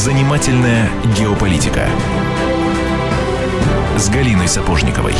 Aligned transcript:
Занимательная 0.00 0.88
геополитика 1.14 1.82
с 3.98 4.08
Галиной 4.08 4.48
Сапожниковой. 4.48 5.12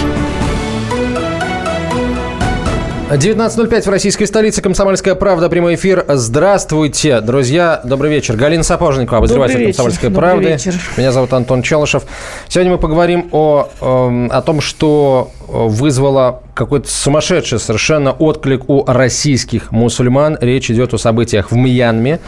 19.05 3.10 3.82
в 3.82 3.88
российской 3.90 4.24
столице. 4.24 4.62
Комсомольская 4.62 5.14
правда. 5.16 5.50
Прямой 5.50 5.74
эфир. 5.74 6.06
Здравствуйте, 6.08 7.20
друзья. 7.20 7.82
Добрый 7.84 8.10
вечер. 8.10 8.36
Галина 8.36 8.62
Сапожникова, 8.62 9.18
обозреватель 9.18 9.64
«Комсомольской 9.66 10.08
Добрый 10.08 10.30
правды». 10.30 10.48
вечер. 10.52 10.74
Меня 10.96 11.12
зовут 11.12 11.34
Антон 11.34 11.60
Челышев. 11.60 12.04
Сегодня 12.48 12.72
мы 12.72 12.78
поговорим 12.78 13.28
о, 13.32 13.68
эм, 13.82 14.30
о 14.32 14.40
том, 14.40 14.62
что 14.62 15.30
вызвало 15.46 16.42
какой-то 16.54 16.88
сумасшедший 16.88 17.58
совершенно 17.58 18.12
отклик 18.12 18.70
у 18.70 18.86
российских 18.86 19.72
мусульман. 19.72 20.38
Речь 20.40 20.70
идет 20.70 20.94
о 20.94 20.96
событиях 20.96 21.50
в 21.50 21.54
Мьянме. 21.54 22.20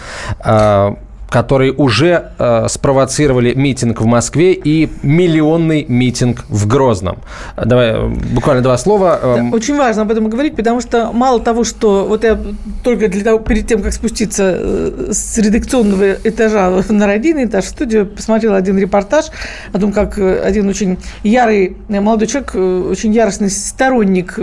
Которые 1.32 1.72
уже 1.72 2.32
э, 2.38 2.66
спровоцировали 2.68 3.54
митинг 3.54 4.02
в 4.02 4.04
Москве 4.04 4.52
и 4.52 4.90
миллионный 5.02 5.86
митинг 5.88 6.44
в 6.48 6.66
Грозном. 6.66 7.18
Давай 7.56 7.92
э, 7.92 8.08
буквально 8.34 8.62
два 8.62 8.76
слова. 8.76 9.18
Да, 9.22 9.38
Эм, 9.38 9.54
очень 9.54 9.76
важно 9.78 10.02
об 10.02 10.10
этом 10.10 10.28
говорить, 10.28 10.56
потому 10.56 10.82
что 10.82 11.10
мало 11.12 11.40
того, 11.40 11.64
что 11.64 12.04
вот 12.06 12.24
я 12.24 12.38
только 12.84 13.08
для 13.08 13.24
того, 13.24 13.38
перед 13.38 13.66
тем, 13.66 13.82
как 13.82 13.92
спуститься 13.92 14.56
э, 14.58 15.08
с 15.12 15.38
редакционного 15.38 16.16
этажа 16.22 16.70
на 16.90 17.06
родийный 17.06 17.46
этаж 17.46 17.64
в 17.64 17.68
студию, 17.68 18.06
посмотрела 18.06 18.56
один 18.56 18.78
репортаж 18.78 19.26
о 19.72 19.78
том, 19.78 19.92
как 19.92 20.18
э, 20.18 20.40
один 20.40 20.68
очень 20.68 20.98
ярый 21.22 21.76
молодой 21.88 22.28
человек, 22.28 22.54
очень 22.54 23.12
яростный 23.14 23.50
сторонник 23.50 24.38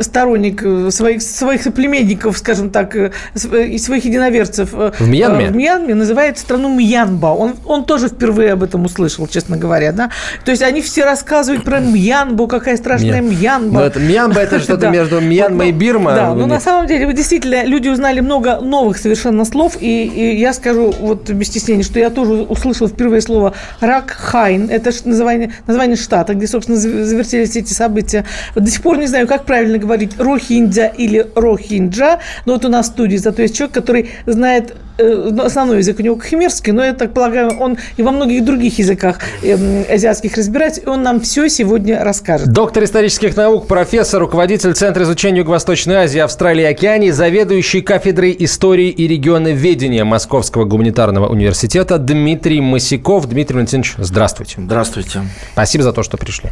сторонник 0.00 0.62
э, 0.64 0.90
своих, 0.90 1.22
своих 1.22 1.62
соплеменников, 1.62 2.38
скажем 2.38 2.70
так, 2.70 2.94
э, 2.96 3.12
св- 3.34 3.54
и 3.68 3.78
своих 3.78 4.04
единоверцев 4.04 4.70
э, 4.72 4.92
В 4.98 5.08
Мьянме? 5.08 5.46
э, 5.46 5.50
в 5.50 5.56
Мьянме 5.56 5.94
называет 5.94 6.38
страну 6.38 6.68
Мьянба. 6.74 7.26
Он, 7.28 7.54
он 7.66 7.84
тоже 7.84 8.08
впервые 8.08 8.52
об 8.52 8.62
этом 8.62 8.84
услышал, 8.84 9.26
честно 9.26 9.56
говоря. 9.56 9.92
Да? 9.92 10.10
То 10.44 10.50
есть 10.50 10.62
они 10.62 10.80
все 10.82 11.04
рассказывают 11.04 11.64
про 11.64 11.80
Мьянбу, 11.80 12.46
какая 12.48 12.76
страшная 12.76 13.20
Мьян- 13.20 13.30
Мьянба. 13.40 13.80
Ну, 13.80 13.86
это 13.86 14.00
Мьянба 14.00 14.40
это 14.40 14.60
что-то 14.64 14.88
между 14.88 15.20
Мьянмой 15.20 15.68
и 15.68 15.72
Ну, 15.72 15.78
Бирмой. 15.78 16.14
Да, 16.14 16.34
но 16.34 16.46
на 16.46 16.60
самом 16.60 16.86
деле, 16.86 17.06
вы 17.06 17.12
действительно, 17.14 17.64
люди 17.64 17.88
узнали 17.88 18.20
много 18.20 18.60
новых 18.60 18.98
совершенно 18.98 19.44
слов, 19.44 19.76
и, 19.80 20.04
и 20.04 20.36
я 20.38 20.52
скажу 20.52 20.92
вот 21.00 21.28
без 21.30 21.48
стеснения, 21.48 21.82
что 21.82 21.98
я 21.98 22.10
тоже 22.10 22.32
услышала 22.32 22.88
впервые 22.88 23.20
слово 23.22 23.54
Ракхайн, 23.80 24.68
это 24.70 24.90
название, 25.04 25.52
название 25.66 25.96
штата, 25.96 26.34
где, 26.34 26.46
собственно, 26.46 26.78
зав- 26.78 27.04
завертелись 27.04 27.56
эти 27.56 27.72
события. 27.72 28.24
До 28.54 28.70
сих 28.70 28.82
пор 28.82 28.98
не 28.98 29.06
знаю, 29.06 29.26
как 29.26 29.44
правильно 29.44 29.71
говорить, 29.78 30.18
Рохинджа 30.18 30.86
или 30.86 31.26
Рохинджа, 31.34 32.20
но 32.46 32.54
вот 32.54 32.64
у 32.64 32.68
нас 32.68 32.86
в 32.86 32.92
студии 32.92 33.16
зато 33.16 33.42
есть 33.42 33.56
человек, 33.56 33.74
который 33.74 34.10
знает 34.26 34.74
э, 34.98 35.28
ну, 35.30 35.44
основной 35.44 35.78
язык 35.78 35.98
у 35.98 36.02
него 36.02 36.16
кхмерский, 36.16 36.72
но 36.72 36.84
я 36.84 36.92
так 36.92 37.12
полагаю, 37.12 37.58
он 37.58 37.78
и 37.96 38.02
во 38.02 38.10
многих 38.10 38.44
других 38.44 38.78
языках 38.78 39.18
эм, 39.42 39.84
азиатских 39.90 40.36
разбирается, 40.36 40.80
и 40.80 40.86
он 40.86 41.02
нам 41.02 41.20
все 41.20 41.48
сегодня 41.48 42.02
расскажет. 42.02 42.48
Доктор 42.48 42.84
исторических 42.84 43.36
наук, 43.36 43.66
профессор, 43.66 44.20
руководитель 44.20 44.74
Центра 44.74 45.04
изучения 45.04 45.38
Юго-Восточной 45.38 45.96
Азии, 45.96 46.20
Австралии 46.20 46.62
и 46.62 46.66
Океании, 46.66 47.10
заведующий 47.10 47.80
кафедрой 47.80 48.34
истории 48.38 48.88
и 48.88 49.06
регионоведения 49.06 50.04
Московского 50.04 50.64
гуманитарного 50.64 51.28
университета 51.28 51.98
Дмитрий 51.98 52.60
Масяков. 52.60 53.28
Дмитрий 53.28 53.54
Валентинович, 53.54 53.94
здравствуйте. 53.98 54.56
Здравствуйте. 54.58 55.22
Спасибо 55.52 55.84
за 55.84 55.92
то, 55.92 56.02
что 56.02 56.16
пришли. 56.16 56.50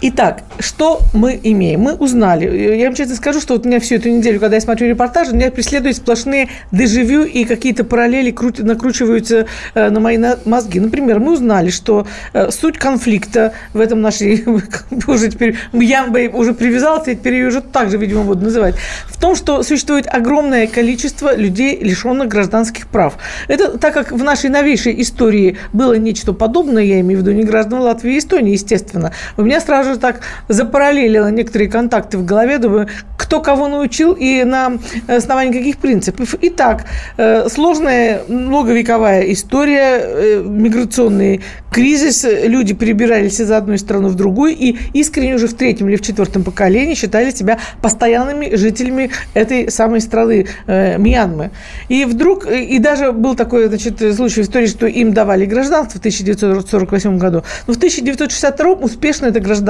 Итак, 0.00 0.44
что 0.60 1.00
мы 1.12 1.40
имеем? 1.42 1.80
Мы 1.80 1.94
узнали. 1.94 2.76
Я 2.76 2.86
вам 2.86 2.94
честно 2.94 3.16
скажу, 3.16 3.40
что 3.40 3.54
вот 3.54 3.64
меня 3.64 3.80
всю 3.80 3.96
эту 3.96 4.08
неделю, 4.08 4.38
когда 4.38 4.54
я 4.54 4.60
смотрю 4.60 4.88
репортажи, 4.88 5.34
меня 5.34 5.50
преследуют 5.50 5.96
сплошные 5.96 6.50
дежавю 6.70 7.24
и 7.24 7.44
какие-то 7.44 7.82
параллели 7.82 8.32
накручиваются 8.58 9.46
э, 9.74 9.90
на 9.90 9.98
мои 9.98 10.18
мозги. 10.44 10.78
Например, 10.78 11.18
мы 11.18 11.32
узнали, 11.32 11.70
что 11.70 12.06
э, 12.32 12.50
суть 12.52 12.78
конфликта 12.78 13.54
в 13.72 13.80
этом 13.80 14.00
нашей 14.00 14.44
уже 15.08 15.30
теперь 15.30 15.56
Мьянба 15.72 16.30
уже 16.32 16.54
привязался, 16.54 17.10
и 17.10 17.16
теперь 17.16 17.34
ее 17.34 17.48
уже 17.48 17.60
так 17.60 17.90
же, 17.90 17.98
видимо, 17.98 18.22
буду 18.22 18.44
называть, 18.44 18.76
в 19.06 19.20
том, 19.20 19.34
что 19.34 19.64
существует 19.64 20.06
огромное 20.08 20.68
количество 20.68 21.34
людей, 21.34 21.76
лишенных 21.80 22.28
гражданских 22.28 22.86
прав. 22.86 23.16
Это 23.48 23.78
так 23.78 23.94
как 23.94 24.12
в 24.12 24.22
нашей 24.22 24.48
новейшей 24.48 25.00
истории 25.02 25.58
было 25.72 25.94
нечто 25.94 26.32
подобное, 26.32 26.84
я 26.84 27.00
имею 27.00 27.20
в 27.20 27.22
виду 27.22 27.32
не 27.32 27.42
граждан 27.42 27.80
Латвии 27.80 28.14
и 28.14 28.18
Эстонии, 28.18 28.52
естественно, 28.52 29.12
у 29.36 29.42
меня 29.42 29.60
сразу 29.60 29.77
же 29.82 29.98
так 29.98 30.20
запараллелило 30.48 31.30
некоторые 31.30 31.70
контакты 31.70 32.18
в 32.18 32.24
голове, 32.24 32.58
думаю, 32.58 32.88
кто 33.16 33.40
кого 33.40 33.68
научил 33.68 34.14
и 34.14 34.42
на 34.44 34.78
основании 35.06 35.52
каких 35.52 35.76
принципов. 35.76 36.34
Итак, 36.40 36.86
э, 37.18 37.48
сложная 37.48 38.22
многовековая 38.28 39.22
история, 39.32 40.00
э, 40.00 40.42
миграционный 40.46 41.42
кризис, 41.70 42.24
люди 42.24 42.72
перебирались 42.74 43.40
из 43.40 43.50
одной 43.50 43.78
страны 43.78 44.08
в 44.08 44.14
другую 44.14 44.56
и 44.56 44.76
искренне 44.94 45.34
уже 45.34 45.46
в 45.46 45.54
третьем 45.54 45.88
или 45.88 45.96
в 45.96 46.00
четвертом 46.00 46.42
поколении 46.42 46.94
считали 46.94 47.30
себя 47.30 47.58
постоянными 47.82 48.56
жителями 48.56 49.10
этой 49.34 49.70
самой 49.70 50.00
страны 50.00 50.46
э, 50.66 50.96
Мьянмы. 50.98 51.50
И 51.88 52.06
вдруг, 52.06 52.46
и 52.50 52.78
даже 52.78 53.12
был 53.12 53.34
такой 53.34 53.66
значит, 53.66 53.98
случай 54.16 54.42
в 54.42 54.44
истории, 54.44 54.66
что 54.66 54.86
им 54.86 55.12
давали 55.12 55.44
гражданство 55.44 55.98
в 55.98 56.00
1948 56.00 57.18
году, 57.18 57.42
но 57.66 57.74
в 57.74 57.76
1962 57.76 58.72
успешно 58.72 59.26
это 59.26 59.40
гражданство 59.40 59.67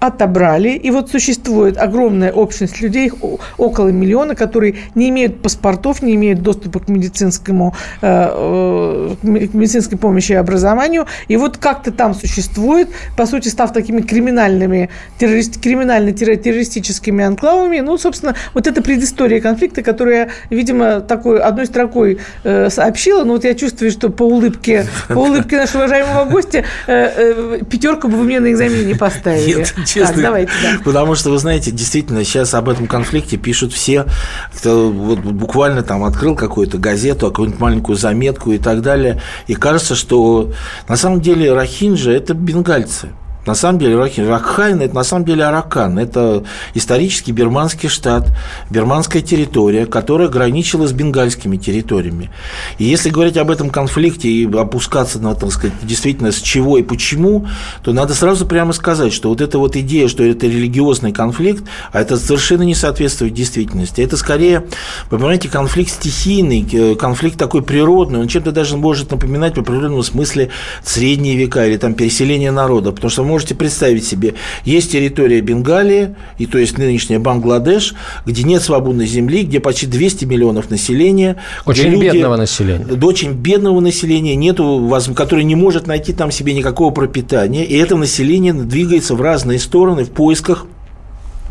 отобрали, 0.00 0.70
и 0.70 0.90
вот 0.90 1.10
существует 1.10 1.76
огромная 1.78 2.32
общность 2.32 2.80
людей, 2.80 3.12
около 3.58 3.88
миллиона, 3.88 4.34
которые 4.34 4.76
не 4.94 5.08
имеют 5.10 5.42
паспортов, 5.42 6.02
не 6.02 6.14
имеют 6.14 6.42
доступа 6.42 6.80
к 6.80 6.88
медицинскому, 6.88 7.74
э, 8.02 9.16
э, 9.22 9.46
к 9.46 9.54
медицинской 9.54 9.98
помощи 9.98 10.32
и 10.32 10.36
образованию, 10.36 11.06
и 11.28 11.36
вот 11.36 11.56
как-то 11.56 11.92
там 11.92 12.14
существует, 12.14 12.88
по 13.16 13.26
сути, 13.26 13.48
став 13.48 13.72
такими 13.72 14.00
криминальными, 14.00 14.90
террорист, 15.18 15.60
криминально-террористическими 15.60 17.24
анклавами, 17.24 17.80
ну, 17.80 17.98
собственно, 17.98 18.34
вот 18.54 18.66
это 18.66 18.82
предыстория 18.82 19.40
конфликта, 19.40 19.82
которая, 19.82 20.30
видимо, 20.50 21.00
такой 21.00 21.40
одной 21.40 21.66
строкой 21.66 22.18
э, 22.44 22.70
сообщила, 22.70 23.24
но 23.24 23.34
вот 23.34 23.44
я 23.44 23.54
чувствую, 23.54 23.90
что 23.90 24.10
по 24.10 24.22
улыбке, 24.22 24.86
по 25.08 25.18
улыбке 25.18 25.56
нашего 25.56 25.82
уважаемого 25.82 26.24
гостя 26.24 26.64
э, 26.86 27.60
пятерку 27.70 28.08
бы 28.08 28.16
вы 28.16 28.24
мне 28.24 28.40
на 28.40 28.52
экзамене 28.52 28.84
не 28.84 28.94
поставили. 28.94 29.17
Нет, 29.24 29.74
честно. 29.86 30.14
Так, 30.14 30.22
давайте, 30.22 30.52
да. 30.62 30.78
Потому 30.84 31.14
что, 31.14 31.30
вы 31.30 31.38
знаете, 31.38 31.70
действительно, 31.70 32.24
сейчас 32.24 32.54
об 32.54 32.68
этом 32.68 32.86
конфликте 32.86 33.36
пишут 33.36 33.72
все, 33.72 34.06
кто 34.54 34.90
вот 34.90 35.20
буквально 35.20 35.82
там 35.82 36.04
открыл 36.04 36.34
какую-то 36.34 36.78
газету, 36.78 37.28
какую-нибудь 37.28 37.60
маленькую 37.60 37.96
заметку 37.96 38.52
и 38.52 38.58
так 38.58 38.82
далее. 38.82 39.20
И 39.46 39.54
кажется, 39.54 39.94
что 39.94 40.52
на 40.88 40.96
самом 40.96 41.20
деле 41.20 41.52
рахинджа– 41.52 42.10
это 42.12 42.34
бенгальцы. 42.34 43.08
На 43.46 43.54
самом 43.54 43.78
деле 43.78 43.96
Рахин, 43.96 44.28
Ракхайн– 44.28 44.80
это 44.82 44.94
на 44.94 45.04
самом 45.04 45.24
деле 45.24 45.44
Аракан. 45.44 45.98
Это 45.98 46.44
исторический 46.74 47.32
бирманский 47.32 47.88
штат, 47.88 48.28
бирманская 48.68 49.22
территория, 49.22 49.86
которая 49.86 50.28
граничила 50.28 50.86
с 50.86 50.92
бенгальскими 50.92 51.56
территориями. 51.56 52.30
И 52.78 52.84
если 52.84 53.10
говорить 53.10 53.36
об 53.38 53.50
этом 53.50 53.70
конфликте 53.70 54.28
и 54.28 54.44
опускаться 54.52 55.18
на, 55.18 55.34
так 55.34 55.50
сказать, 55.52 55.74
действительно 55.82 56.30
с 56.30 56.36
чего 56.36 56.76
и 56.78 56.82
почему, 56.82 57.46
то 57.82 57.92
надо 57.92 58.14
сразу 58.14 58.46
прямо 58.46 58.72
сказать, 58.72 59.12
что 59.12 59.30
вот 59.30 59.40
эта 59.40 59.58
вот 59.58 59.76
идея, 59.76 60.08
что 60.08 60.22
это 60.24 60.46
религиозный 60.46 61.12
конфликт, 61.12 61.64
а 61.92 62.00
это 62.00 62.18
совершенно 62.18 62.62
не 62.62 62.74
соответствует 62.74 63.32
действительности. 63.32 64.02
Это 64.02 64.16
скорее, 64.16 64.66
вы 65.10 65.18
понимаете, 65.18 65.48
конфликт 65.48 65.90
стихийный, 65.92 66.68
э, 66.70 66.94
конфликт 66.96 67.38
такой 67.38 67.62
природный, 67.62 68.20
он 68.20 68.28
чем-то 68.28 68.52
даже 68.52 68.76
может 68.76 69.10
напоминать 69.10 69.56
в 69.56 69.60
определенном 69.60 70.02
смысле 70.02 70.50
средние 70.84 71.36
века 71.36 71.66
или 71.66 71.76
там 71.76 71.94
переселение 71.94 72.50
народа, 72.50 72.92
потому 72.92 73.10
что 73.10 73.22
вы 73.22 73.28
можете 73.38 73.54
представить 73.54 74.04
себе, 74.04 74.34
есть 74.64 74.90
территория 74.90 75.40
Бенгалии, 75.40 76.16
и 76.38 76.46
то 76.46 76.58
есть 76.58 76.76
нынешняя 76.76 77.20
Бангладеш, 77.20 77.94
где 78.26 78.42
нет 78.42 78.62
свободной 78.62 79.06
земли, 79.06 79.44
где 79.44 79.60
почти 79.60 79.86
200 79.86 80.24
миллионов 80.24 80.70
населения. 80.70 81.36
Очень 81.64 81.90
люди- 81.90 82.06
бедного 82.06 82.34
населения. 82.34 82.84
очень 83.00 83.34
бедного 83.34 83.78
населения, 83.78 84.34
нету, 84.34 84.92
которое 85.14 85.44
не 85.44 85.54
может 85.54 85.86
найти 85.86 86.12
там 86.12 86.32
себе 86.32 86.52
никакого 86.52 86.90
пропитания, 86.90 87.62
и 87.62 87.76
это 87.76 87.96
население 87.96 88.52
двигается 88.52 89.14
в 89.14 89.22
разные 89.22 89.60
стороны 89.60 90.02
в 90.02 90.10
поисках 90.10 90.66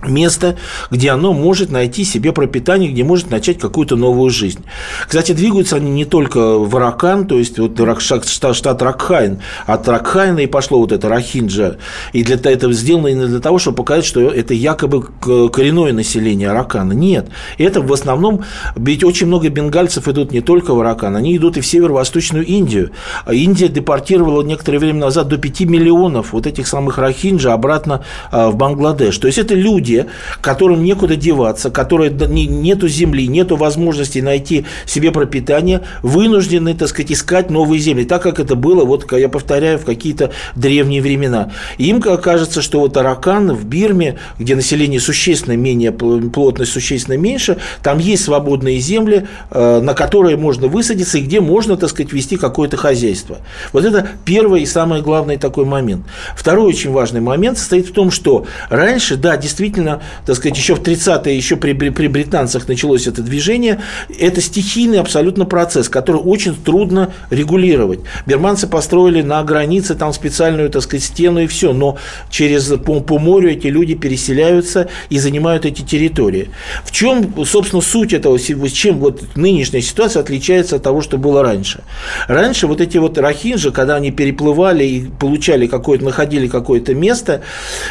место, 0.06 0.58
где 0.92 1.12
оно 1.12 1.34
может 1.34 1.72
найти 1.72 2.04
себе 2.04 2.32
пропитание, 2.32 2.92
где 2.92 3.04
может 3.04 3.30
начать 3.30 3.60
какую-то 3.60 3.96
новую 3.96 4.30
жизнь. 4.30 4.64
Кстати, 5.08 5.32
двигаются 5.32 5.78
они 5.78 5.92
не 5.92 6.06
только 6.06 6.58
в 6.58 6.76
Аракан, 6.76 7.28
то 7.28 7.38
есть 7.38 7.60
вот 7.60 7.78
штат, 8.00 8.26
штат- 8.26 8.82
Ракхайн, 8.82 9.42
от 9.66 9.88
Ракхайна 9.88 10.40
и 10.40 10.48
пошло 10.48 10.80
вот 10.80 10.92
это 10.92 11.10
Рахинджа, 11.10 11.78
и 12.14 12.24
для 12.24 12.36
этого 12.36 12.74
сделано 12.74 13.08
именно 13.08 13.28
для 13.28 13.40
того, 13.40 13.60
чтобы 13.60 13.78
показать, 13.78 14.06
что 14.06 14.22
это 14.22 14.54
якобы 14.54 15.08
коренное 15.50 15.94
население 15.94 16.50
Аракана. 16.50 16.94
Нет, 16.94 17.30
это 17.58 17.82
в 17.82 17.92
основном, 17.92 18.44
ведь 18.76 19.04
очень 19.04 19.28
много 19.28 19.50
бенгальцев 19.50 20.08
идут 20.08 20.32
не 20.32 20.42
только 20.42 20.74
в 20.74 20.80
Аракан, 20.80 21.16
они 21.16 21.36
идут 21.36 21.58
и 21.58 21.62
в 21.62 21.66
северо-восточную 21.66 22.46
Индию. 22.46 22.92
А 23.26 23.34
Индия 23.34 23.68
депортировала 23.68 24.44
некоторое 24.44 24.80
время 24.80 25.00
назад 25.00 25.28
до 25.28 25.38
5 25.38 25.62
миллионов 25.62 26.34
вот 26.34 26.48
этих 26.48 26.68
самых 26.68 26.98
Рахинджа 26.98 27.54
обратно 27.54 28.04
а, 28.32 28.50
в 28.50 28.56
Бангладеш. 28.56 29.18
То 29.18 29.28
есть 29.28 29.40
это 29.40 29.56
люди, 29.56 29.87
люди, 29.88 30.06
которым 30.42 30.84
некуда 30.84 31.16
деваться, 31.16 31.70
которые 31.70 32.12
нету 32.12 32.88
земли, 32.88 33.28
нету 33.28 33.56
возможности 33.56 34.20
найти 34.20 34.66
себе 34.86 35.12
пропитание, 35.12 35.82
вынуждены, 36.02 36.74
так 36.74 36.90
сказать, 36.90 37.12
искать 37.12 37.50
новые 37.50 37.80
земли, 37.80 38.04
так 38.04 38.22
как 38.22 38.40
это 38.40 38.56
было, 38.56 38.86
вот 38.86 39.12
я 39.12 39.30
повторяю, 39.30 39.80
в 39.80 39.86
какие-то 39.86 40.32
древние 40.56 41.02
времена. 41.02 41.52
И 41.78 41.88
им 41.88 42.02
кажется, 42.02 42.62
что 42.62 42.80
вот 42.80 42.98
Аракан 42.98 43.54
в 43.54 43.66
Бирме, 43.66 44.18
где 44.40 44.56
население 44.56 45.00
существенно 45.00 45.56
менее, 45.56 45.92
плотность 45.92 46.72
существенно 46.72 47.18
меньше, 47.18 47.58
там 47.84 48.00
есть 48.00 48.24
свободные 48.24 48.80
земли, 48.80 49.28
э, 49.52 49.82
на 49.82 49.94
которые 49.94 50.38
можно 50.38 50.68
высадиться 50.68 51.18
и 51.18 51.22
где 51.22 51.40
можно, 51.42 51.78
так 51.78 51.90
сказать, 51.90 52.14
вести 52.14 52.38
какое-то 52.38 52.78
хозяйство. 52.78 53.38
Вот 53.74 53.86
это 53.86 54.08
первый 54.26 54.64
и 54.64 54.66
самый 54.66 55.02
главный 55.02 55.38
такой 55.38 55.66
момент. 55.66 56.06
Второй 56.36 56.68
очень 56.68 56.92
важный 56.92 57.22
момент 57.22 57.58
состоит 57.58 57.88
в 57.88 57.94
том, 57.94 58.12
что 58.12 58.46
раньше, 58.70 59.16
да, 59.16 59.38
действительно, 59.38 59.77
так 60.26 60.36
сказать, 60.36 60.58
еще 60.58 60.76
в 60.76 60.82
30-е, 60.82 61.36
еще 61.36 61.56
при, 61.56 61.74
при 61.74 62.08
британцах 62.08 62.68
началось 62.68 63.08
это 63.08 63.22
движение, 63.22 63.82
это 64.20 64.42
стихийный 64.42 65.00
абсолютно 65.00 65.46
процесс, 65.46 65.90
который 65.90 66.22
очень 66.22 66.56
трудно 66.56 67.14
регулировать. 67.30 68.00
Берманцы 68.26 68.68
построили 68.68 69.22
на 69.22 69.44
границе 69.44 69.96
там 69.96 70.14
специальную, 70.14 70.70
так 70.70 70.82
сказать, 70.84 71.04
стену 71.04 71.40
и 71.40 71.48
все, 71.48 71.74
но 71.74 71.98
через 72.30 72.66
по, 72.66 73.00
по 73.00 73.20
морю 73.20 73.52
эти 73.52 73.68
люди 73.68 73.96
переселяются 73.96 74.90
и 75.10 75.20
занимают 75.20 75.66
эти 75.66 75.82
территории. 75.82 76.50
В 76.84 76.92
чем, 76.92 77.34
собственно, 77.46 77.82
суть 77.82 78.14
этого, 78.14 78.40
чем 78.40 79.00
вот 79.00 79.36
нынешняя 79.36 79.82
ситуация 79.82 80.22
отличается 80.22 80.78
от 80.78 80.84
того, 80.84 81.02
что 81.02 81.18
было 81.18 81.44
раньше? 81.44 81.84
Раньше 82.28 82.68
вот 82.68 82.82
эти 82.82 82.98
вот 82.98 83.18
рахинжи, 83.18 83.72
когда 83.72 83.96
они 83.96 84.12
переплывали 84.12 84.84
и 84.84 85.06
получали 85.20 85.68
какое-то, 85.68 86.06
находили 86.06 86.48
какое-то 86.48 86.94
место, 86.94 87.42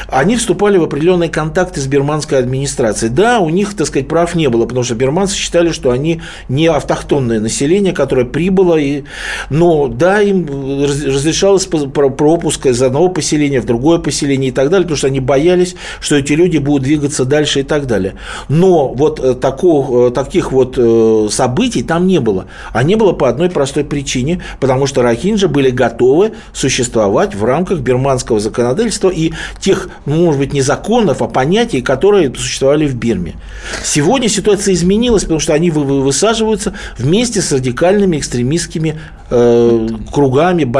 они 0.08 0.36
вступали 0.36 0.78
в 0.78 0.84
определенные 0.84 1.28
контакты 1.28 1.75
с 1.80 1.86
бирманской 1.86 2.38
администрацией. 2.38 3.12
Да, 3.12 3.40
у 3.40 3.48
них, 3.48 3.74
так 3.74 3.86
сказать, 3.86 4.08
прав 4.08 4.34
не 4.34 4.48
было, 4.48 4.66
потому 4.66 4.84
что 4.84 4.94
бирманцы 4.94 5.36
считали, 5.36 5.70
что 5.70 5.90
они 5.90 6.20
не 6.48 6.66
автохтонное 6.66 7.40
население, 7.40 7.92
которое 7.92 8.24
прибыло, 8.24 8.76
и... 8.76 9.04
но 9.50 9.88
да, 9.88 10.20
им 10.20 10.46
разрешалось 10.84 11.66
пропуск 11.66 12.66
из 12.66 12.82
одного 12.82 13.08
поселения 13.08 13.60
в 13.60 13.66
другое 13.66 13.98
поселение 13.98 14.50
и 14.50 14.52
так 14.52 14.70
далее, 14.70 14.84
потому 14.84 14.96
что 14.96 15.06
они 15.06 15.20
боялись, 15.20 15.76
что 16.00 16.16
эти 16.16 16.32
люди 16.32 16.58
будут 16.58 16.82
двигаться 16.84 17.24
дальше 17.24 17.60
и 17.60 17.62
так 17.62 17.86
далее. 17.86 18.14
Но 18.48 18.88
вот 18.88 19.20
э, 19.20 19.34
такого, 19.34 20.08
э, 20.08 20.10
таких 20.10 20.52
вот 20.52 20.74
э, 20.76 21.28
событий 21.30 21.82
там 21.82 22.06
не 22.06 22.20
было. 22.20 22.46
А 22.72 22.82
не 22.82 22.94
было 22.96 23.12
по 23.12 23.28
одной 23.28 23.50
простой 23.50 23.84
причине, 23.84 24.42
потому 24.60 24.86
что 24.86 25.02
рахинджи 25.02 25.48
были 25.48 25.70
готовы 25.70 26.32
существовать 26.52 27.34
в 27.34 27.44
рамках 27.44 27.80
бирманского 27.80 28.40
законодательства 28.40 29.10
и 29.10 29.32
тех, 29.60 29.88
ну, 30.06 30.26
может 30.26 30.40
быть, 30.40 30.52
не 30.52 30.60
законов, 30.60 31.22
а 31.22 31.28
понятий, 31.28 31.65
которые 31.82 32.34
существовали 32.34 32.86
в 32.86 32.94
Бирме. 32.94 33.34
Сегодня 33.84 34.28
ситуация 34.28 34.74
изменилась, 34.74 35.22
потому 35.22 35.40
что 35.40 35.54
они 35.54 35.70
высаживаются 35.70 36.74
вместе 36.98 37.40
с 37.40 37.52
радикальными 37.52 38.18
экстремистскими 38.18 39.00
э, 39.30 39.88
кругами, 40.12 40.70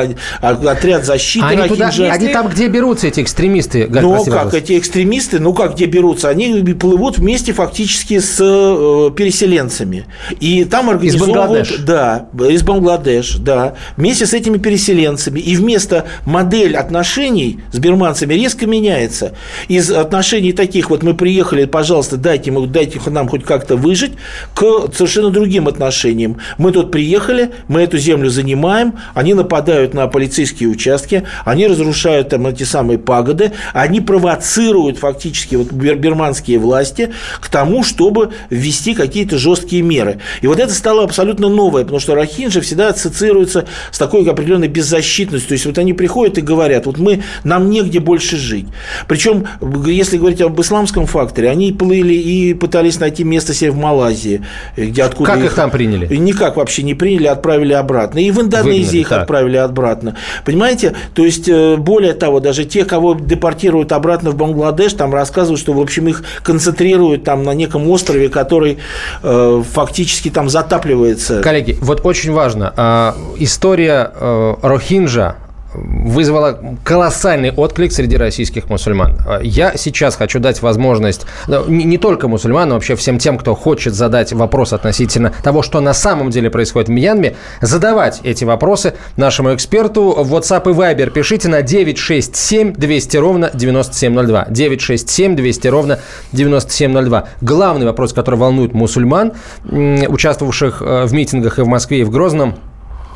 а, 0.40 0.50
отряд 0.50 1.04
защиты. 1.04 1.46
Они, 1.46 1.68
туда, 1.68 1.90
они 2.10 2.28
там, 2.28 2.48
где 2.48 2.68
берутся 2.68 3.08
эти 3.08 3.20
экстремисты? 3.20 3.86
Ну, 3.88 4.24
как 4.24 4.54
эти 4.54 4.78
экстремисты, 4.78 5.38
ну, 5.38 5.52
как 5.52 5.74
где 5.74 5.86
берутся? 5.86 6.28
Они 6.28 6.62
плывут 6.74 7.18
вместе 7.18 7.52
фактически 7.52 8.18
с 8.18 8.38
э, 8.40 9.10
переселенцами. 9.16 10.06
И 10.40 10.64
там 10.64 10.90
организовывают... 10.90 11.68
Из 11.68 11.78
Бангладеш. 11.78 11.86
Да, 11.86 12.28
из 12.48 12.62
Бангладеш, 12.62 13.36
да. 13.36 13.74
Вместе 13.96 14.26
с 14.26 14.34
этими 14.34 14.58
переселенцами. 14.58 15.40
И 15.40 15.56
вместо 15.56 16.06
модель 16.24 16.76
отношений 16.76 17.60
с 17.72 17.78
бирманцами 17.78 18.34
резко 18.34 18.66
меняется. 18.66 19.34
Из 19.68 19.90
отношений 19.90 20.52
таких, 20.52 20.75
вот 20.90 21.02
мы 21.02 21.14
приехали, 21.14 21.64
пожалуйста, 21.64 22.16
дайте, 22.16 22.50
дайте 22.66 23.00
нам 23.10 23.28
хоть 23.28 23.44
как-то 23.44 23.76
выжить, 23.76 24.12
к 24.54 24.88
совершенно 24.94 25.30
другим 25.30 25.68
отношениям. 25.68 26.38
Мы 26.58 26.72
тут 26.72 26.90
приехали, 26.90 27.52
мы 27.68 27.82
эту 27.82 27.98
землю 27.98 28.30
занимаем, 28.30 28.94
они 29.14 29.34
нападают 29.34 29.94
на 29.94 30.06
полицейские 30.06 30.68
участки, 30.68 31.24
они 31.44 31.66
разрушают 31.66 32.30
там 32.30 32.46
эти 32.46 32.64
самые 32.64 32.98
пагоды, 32.98 33.52
они 33.72 34.00
провоцируют 34.00 34.98
фактически 34.98 35.56
вот 35.56 35.72
бирманские 35.72 36.58
власти 36.58 37.12
к 37.40 37.48
тому, 37.48 37.84
чтобы 37.84 38.30
ввести 38.50 38.94
какие-то 38.94 39.38
жесткие 39.38 39.82
меры. 39.82 40.20
И 40.40 40.46
вот 40.46 40.58
это 40.58 40.72
стало 40.72 41.04
абсолютно 41.04 41.48
новое, 41.48 41.82
потому 41.82 42.00
что 42.00 42.14
рахинджи 42.14 42.60
всегда 42.60 42.88
ассоциируются 42.88 43.66
с 43.90 43.98
такой 43.98 44.28
определенной 44.28 44.68
беззащитностью. 44.68 45.48
То 45.48 45.54
есть 45.54 45.66
вот 45.66 45.78
они 45.78 45.92
приходят 45.92 46.38
и 46.38 46.40
говорят, 46.40 46.86
вот 46.86 46.98
мы, 46.98 47.22
нам 47.44 47.70
негде 47.70 48.00
больше 48.00 48.36
жить. 48.36 48.66
Причем, 49.08 49.46
если 49.86 50.18
говорить 50.18 50.40
об 50.40 50.58
исламском 50.66 51.06
факторе, 51.06 51.48
они 51.50 51.72
плыли 51.72 52.14
и 52.14 52.54
пытались 52.54 52.98
найти 52.98 53.24
место 53.24 53.54
себе 53.54 53.70
в 53.70 53.76
Малайзии, 53.76 54.42
где 54.76 55.02
откуда 55.04 55.32
как 55.32 55.38
их, 55.40 55.46
их 55.46 55.54
там 55.54 55.70
приняли? 55.70 56.14
Никак 56.16 56.56
вообще 56.56 56.82
не 56.82 56.94
приняли, 56.94 57.26
отправили 57.26 57.72
обратно. 57.72 58.18
И 58.18 58.30
в 58.30 58.40
Индонезии 58.40 58.80
Выгнали, 58.80 58.98
их 58.98 59.08
так. 59.08 59.22
отправили 59.22 59.56
обратно. 59.56 60.16
Понимаете? 60.44 60.94
То 61.14 61.24
есть, 61.24 61.48
э, 61.48 61.76
более 61.76 62.12
того, 62.14 62.40
даже 62.40 62.64
те, 62.64 62.84
кого 62.84 63.14
депортируют 63.14 63.92
обратно 63.92 64.30
в 64.30 64.36
Бангладеш, 64.36 64.92
там 64.94 65.14
рассказывают, 65.14 65.60
что, 65.60 65.72
в 65.72 65.80
общем, 65.80 66.08
их 66.08 66.24
концентрируют 66.42 67.24
там 67.24 67.44
на 67.44 67.54
неком 67.54 67.88
острове, 67.88 68.28
который 68.28 68.78
э, 69.22 69.62
фактически 69.72 70.30
там 70.30 70.48
затапливается. 70.48 71.40
Коллеги, 71.40 71.76
вот 71.80 72.04
очень 72.04 72.32
важно. 72.32 72.72
Э, 72.76 73.12
история 73.38 74.10
э, 74.14 74.54
Рохинджа, 74.62 75.36
вызвала 75.76 76.58
колоссальный 76.84 77.52
отклик 77.52 77.92
среди 77.92 78.16
российских 78.16 78.68
мусульман. 78.68 79.18
Я 79.42 79.76
сейчас 79.76 80.16
хочу 80.16 80.38
дать 80.38 80.62
возможность 80.62 81.26
ну, 81.46 81.66
не 81.68 81.98
только 81.98 82.28
мусульманам, 82.28 82.74
вообще 82.74 82.96
всем 82.96 83.18
тем, 83.18 83.38
кто 83.38 83.54
хочет 83.54 83.94
задать 83.94 84.32
вопрос 84.32 84.72
относительно 84.72 85.32
того, 85.42 85.62
что 85.62 85.80
на 85.80 85.94
самом 85.94 86.30
деле 86.30 86.50
происходит 86.50 86.88
в 86.88 86.92
Мьянме, 86.92 87.36
задавать 87.60 88.20
эти 88.22 88.44
вопросы 88.44 88.94
нашему 89.16 89.54
эксперту. 89.54 90.14
В 90.18 90.34
WhatsApp 90.34 90.70
и 90.70 90.74
Viber 90.74 91.10
пишите 91.10 91.48
на 91.48 91.62
967 91.62 92.72
200 92.74 93.16
ровно 93.16 93.50
9702. 93.52 94.46
967 94.50 95.36
200 95.36 95.68
ровно 95.68 95.98
9702. 96.32 97.28
Главный 97.40 97.86
вопрос, 97.86 98.12
который 98.12 98.36
волнует 98.36 98.72
мусульман, 98.74 99.32
участвовавших 99.64 100.82
э, 100.82 101.04
в 101.06 101.12
митингах 101.12 101.58
и 101.58 101.62
в 101.62 101.66
Москве, 101.66 102.00
и 102.00 102.04
в 102.04 102.10
Грозном– 102.10 102.56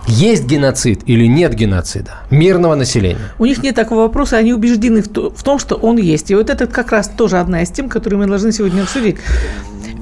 есть 0.06 0.44
геноцид 0.46 1.02
или 1.06 1.26
нет 1.26 1.54
геноцида 1.54 2.18
мирного 2.30 2.74
населения? 2.74 3.32
У 3.38 3.46
них 3.46 3.62
нет 3.62 3.74
такого 3.74 4.00
вопроса, 4.00 4.36
они 4.36 4.52
убеждены 4.52 5.02
в, 5.02 5.08
то, 5.08 5.30
в 5.30 5.42
том, 5.42 5.58
что 5.58 5.76
он 5.76 5.96
есть. 5.96 6.30
И 6.30 6.34
вот 6.34 6.50
это 6.50 6.66
как 6.66 6.92
раз 6.92 7.08
тоже 7.08 7.38
одна 7.38 7.62
из 7.62 7.70
тем, 7.70 7.88
которую 7.88 8.20
мы 8.20 8.26
должны 8.26 8.52
сегодня 8.52 8.82
обсудить 8.82 9.16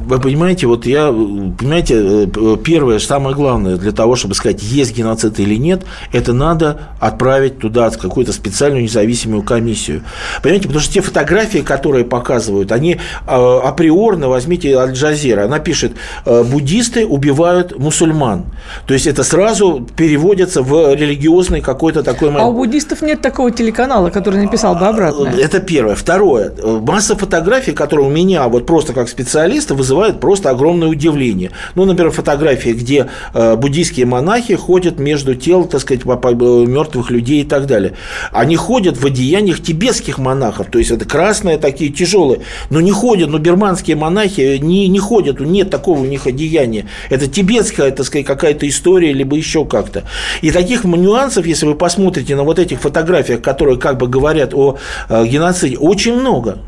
вы 0.09 0.19
понимаете, 0.21 0.67
вот 0.67 0.87
я, 0.87 1.09
понимаете, 1.09 2.29
э, 2.35 2.57
первое, 2.65 2.99
самое 2.99 3.37
главное 3.37 3.77
для 3.77 3.93
того, 3.93 4.17
чтобы 4.17 4.35
сказать, 4.35 4.63
есть 4.63 4.97
геноцид 4.97 5.39
или 5.39 5.57
нет, 5.57 5.83
это 6.13 6.33
надо 6.33 6.89
отправить 6.99 7.59
туда 7.59 7.91
какую-то 7.91 8.33
специальную 8.33 8.83
независимую 8.83 9.43
комиссию. 9.43 10.03
Понимаете, 10.43 10.69
потому 10.69 10.83
что 10.83 10.95
те 10.95 11.03
фотографии, 11.03 11.59
которые 11.59 12.07
показывают, 12.07 12.73
они 12.73 12.95
э, 12.95 12.99
априорно, 13.27 14.29
возьмите 14.29 14.75
Аль-Джазира, 14.79 15.45
она 15.45 15.59
пишет, 15.59 15.93
э, 16.25 16.43
буддисты 16.43 17.07
убивают 17.07 17.79
мусульман. 17.79 18.47
То 18.87 18.95
есть 18.95 19.07
это 19.07 19.23
сразу 19.23 19.87
переводится 19.95 20.63
в 20.63 20.95
религиозный 20.95 21.61
какой-то 21.61 22.03
такой 22.03 22.31
момент. 22.31 22.47
А 22.47 22.49
у 22.49 22.55
буддистов 22.55 23.03
нет 23.03 23.21
такого 23.21 23.51
телеканала, 23.51 24.09
который 24.09 24.43
написал 24.43 24.75
бы 24.75 24.87
обратно. 24.87 25.29
Это 25.29 25.61
первое. 25.61 25.95
Второе. 25.95 26.53
Масса 26.65 27.15
фотографий, 27.15 27.73
которые 27.73 28.07
у 28.07 28.11
меня 28.11 28.49
вот 28.49 28.65
просто 28.65 28.95
как 28.95 29.11
специалиста 29.11 29.75
вызывают 29.75 29.98
вызывает 29.99 30.21
просто 30.21 30.51
огромное 30.51 30.89
удивление. 30.89 31.51
Ну, 31.75 31.85
например, 31.85 32.13
фотография, 32.13 32.73
где 32.73 33.09
э, 33.35 33.57
буддийские 33.57 34.07
монахи 34.07 34.55
ходят 34.55 34.99
между 34.99 35.35
тел, 35.35 35.65
так 35.65 35.81
сказать, 35.81 36.05
мертвых 36.05 37.11
людей 37.11 37.43
и 37.43 37.45
так 37.45 37.67
далее. 37.67 37.95
Они 38.33 38.57
ходят 38.57 38.97
в 38.97 39.05
одеяниях 39.05 39.61
тибетских 39.61 40.19
монахов, 40.19 40.69
то 40.71 40.79
есть 40.79 40.91
это 40.91 41.05
красные 41.05 41.59
такие 41.59 41.91
тяжелые, 41.91 42.41
но 42.71 42.81
не 42.81 42.93
ходят, 42.93 43.29
но 43.29 43.39
бирманские 43.39 43.97
монахи 43.97 44.59
не, 44.59 44.89
не 44.89 44.99
ходят, 44.99 45.41
нет 45.41 45.71
такого 45.71 46.01
у 46.01 46.05
них 46.05 46.27
одеяния. 46.27 46.87
Это 47.11 47.27
тибетская, 47.27 47.91
так 47.91 48.07
сказать, 48.07 48.27
какая-то 48.27 48.69
история, 48.69 49.13
либо 49.13 49.37
еще 49.37 49.65
как-то. 49.65 50.05
И 50.43 50.51
таких 50.51 50.85
нюансов, 50.85 51.47
если 51.47 51.67
вы 51.67 51.75
посмотрите 51.75 52.37
на 52.37 52.45
вот 52.45 52.59
этих 52.59 52.81
фотографиях, 52.81 53.43
которые 53.43 53.79
как 53.79 53.99
бы 53.99 54.07
говорят 54.07 54.55
о 54.55 54.79
э, 55.09 55.27
геноциде, 55.27 55.77
очень 55.77 56.15
много. 56.15 56.59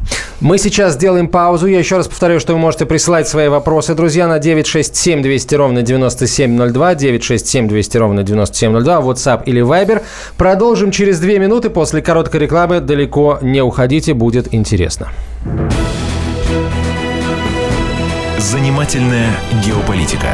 Мы 0.41 0.57
сейчас 0.57 0.95
сделаем 0.95 1.29
паузу. 1.29 1.67
Я 1.67 1.79
еще 1.79 1.97
раз 1.97 2.09
повторяю, 2.09 2.41
что 2.41 2.55
вы 2.55 2.59
можете 2.59 2.87
присылать 2.87 3.20
свои 3.29 3.49
вопросы, 3.49 3.95
друзья, 3.95 4.27
на 4.27 4.39
967 4.39 5.23
200 5.23 5.55
ровно 5.55 5.83
9702, 5.83 6.95
967 6.95 7.69
200 7.69 7.97
ровно 7.97 8.23
9702, 8.23 9.01
WhatsApp 9.01 9.43
или 9.47 9.63
Viber. 9.63 10.03
Продолжим 10.37 10.91
через 10.91 11.21
две 11.21 11.39
минуты 11.39 11.71
после 11.71 12.03
короткой 12.03 12.41
рекламы. 12.41 12.81
Далеко 12.81 13.39
не 13.43 13.63
уходите, 13.63 14.15
будет 14.15 14.55
интересно. 14.55 15.09
Занимательная 18.39 19.31
геополитика. 19.65 20.29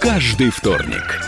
Каждый 0.00 0.50
вторник– 0.50 1.22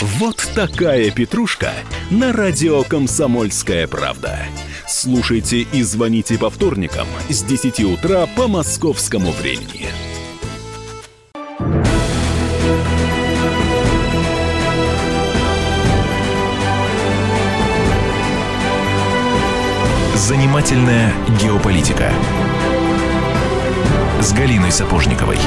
Вот 0.00 0.46
такая 0.54 1.10
петрушка 1.10 1.72
на 2.10 2.30
радио 2.30 2.82
«Комсомольская 2.82 3.86
правда». 3.86 4.40
Слушайте 4.86 5.60
и 5.60 5.82
звоните 5.82 6.36
по 6.36 6.50
вторникам 6.50 7.06
с 7.30 7.42
10 7.42 7.80
утра 7.80 8.26
по 8.36 8.46
московскому 8.46 9.30
времени. 9.32 9.88
Занимательная 20.14 21.14
геополитика 21.40 22.12
с 24.20 24.32
Галиной 24.34 24.72
Сапожниковой. 24.72 25.38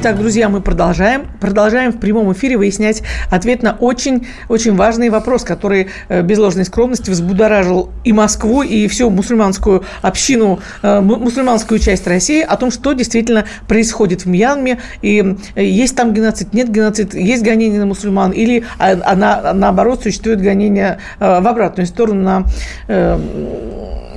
Итак, 0.00 0.16
друзья, 0.16 0.48
мы 0.48 0.60
продолжаем. 0.60 1.26
Продолжаем 1.40 1.90
в 1.90 1.98
прямом 1.98 2.32
эфире 2.32 2.56
выяснять 2.56 3.02
ответ 3.32 3.64
на 3.64 3.72
очень-очень 3.72 4.76
важный 4.76 5.10
вопрос, 5.10 5.42
который 5.42 5.88
э, 6.08 6.22
без 6.22 6.38
ложной 6.38 6.66
скромности 6.66 7.10
взбудоражил 7.10 7.90
и 8.04 8.12
Москву, 8.12 8.62
и 8.62 8.86
всю 8.86 9.10
мусульманскую 9.10 9.82
общину, 10.00 10.60
э, 10.82 11.00
мусульманскую 11.00 11.80
часть 11.80 12.06
России 12.06 12.42
о 12.42 12.56
том, 12.56 12.70
что 12.70 12.92
действительно 12.92 13.46
происходит 13.66 14.24
в 14.24 14.26
Мьянме. 14.26 14.78
И 15.02 15.34
э, 15.56 15.64
есть 15.64 15.96
там 15.96 16.14
геноцид, 16.14 16.54
нет 16.54 16.70
геноцид, 16.70 17.14
есть 17.14 17.42
гонения 17.42 17.80
на 17.80 17.86
мусульман, 17.86 18.30
или 18.30 18.64
а, 18.78 18.96
а 19.04 19.16
на, 19.16 19.52
наоборот 19.52 20.04
существует 20.04 20.40
гонение 20.40 20.98
в 21.18 21.44
обратную 21.48 21.88
сторону 21.88 22.22
на 22.22 22.44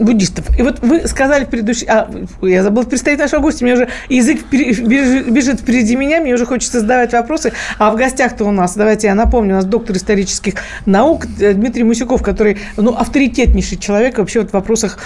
буддистов. 0.02 0.58
И 0.58 0.62
вот 0.62 0.80
вы 0.80 1.08
сказали 1.08 1.46
в 1.46 1.50
предыдущей... 1.50 1.86
А, 1.88 2.10
я 2.42 2.64
забыл 2.64 2.84
представить 2.84 3.20
нашего 3.20 3.42
гостя, 3.42 3.64
мне 3.64 3.74
уже 3.74 3.90
язык 4.10 4.46
бежит 4.50 5.62
впереди 5.62 5.96
меня, 5.96 6.22
мне 6.22 6.34
уже 6.34 6.46
хочется 6.46 6.80
задавать 6.80 7.14
вопросы. 7.14 7.54
А 7.78 7.92
в 7.92 7.96
гостях-то 7.96 8.46
у 8.46 8.52
нас, 8.52 8.76
давайте 8.76 9.08
я 9.08 9.16
напомню, 9.16 9.54
у 9.54 9.56
нас 9.58 9.66
доктор 9.66 9.96
исторических 9.96 10.56
наук 10.86 11.26
Дмитрий 11.38 11.84
Мусюков, 11.84 12.24
который, 12.24 12.58
ну, 12.78 12.96
авторитетнейший 12.96 13.78
человек 13.78 14.18
вообще 14.18 14.42
вот 14.42 14.50
в 14.50 14.54
вопросах 14.54 15.00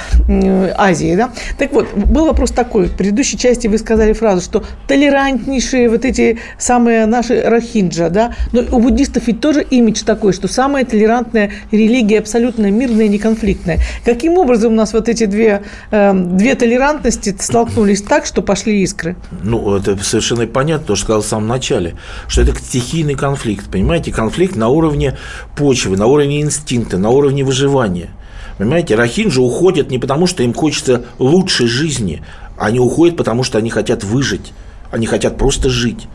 Азии, 0.77 1.15
да. 1.15 1.31
Так 1.57 1.73
вот, 1.73 1.93
был 1.93 2.25
вопрос 2.25 2.51
такой. 2.51 2.85
В 2.87 2.95
предыдущей 2.95 3.37
части 3.37 3.67
вы 3.67 3.77
сказали 3.77 4.13
фразу, 4.13 4.41
что 4.41 4.63
толерантнейшие 4.87 5.89
вот 5.89 6.05
эти 6.05 6.39
самые 6.57 7.05
наши 7.05 7.41
рахинджа, 7.41 8.09
да. 8.09 8.33
Но 8.51 8.61
у 8.71 8.79
буддистов 8.79 9.27
ведь 9.27 9.41
тоже 9.41 9.63
имидж 9.63 10.03
такой, 10.03 10.33
что 10.33 10.47
самая 10.47 10.85
толерантная 10.85 11.51
религия, 11.71 12.19
абсолютно 12.19 12.71
мирная, 12.71 13.07
неконфликтная. 13.07 13.79
Каким 14.03 14.37
образом 14.37 14.73
у 14.73 14.75
нас 14.75 14.84
вот 14.93 15.09
эти 15.09 15.25
две, 15.25 15.63
э, 15.91 16.13
две 16.13 16.55
толерантности 16.55 17.35
столкнулись 17.39 18.01
так, 18.01 18.25
что 18.25 18.41
пошли 18.41 18.81
искры? 18.81 19.15
Ну, 19.43 19.75
это 19.75 19.97
совершенно 20.03 20.47
понятно, 20.47 20.87
то, 20.87 20.95
что 20.95 21.05
сказал 21.05 21.21
в 21.21 21.27
самом 21.27 21.47
начале, 21.47 21.95
что 22.27 22.41
это 22.41 22.55
стихийный 22.55 23.15
конфликт, 23.15 23.69
понимаете, 23.69 24.11
конфликт 24.11 24.55
на 24.55 24.69
уровне 24.69 25.17
почвы, 25.55 25.97
на 25.97 26.07
уровне 26.07 26.41
инстинкта, 26.41 26.97
на 26.97 27.09
уровне 27.09 27.43
выживания. 27.43 28.09
Понимаете, 28.57 28.95
рахинджи 28.95 29.41
уходят 29.41 29.89
не 29.89 29.99
потому, 29.99 30.27
что 30.27 30.43
им 30.43 30.53
хочется 30.53 31.03
лучшей 31.19 31.67
жизни, 31.67 32.23
они 32.57 32.79
уходят, 32.79 33.17
потому 33.17 33.43
что 33.43 33.57
они 33.57 33.69
хотят 33.69 34.03
выжить. 34.03 34.53
Они 34.95 35.07
хотят 35.07 35.37
просто 35.37 35.69
жить. 35.69 36.07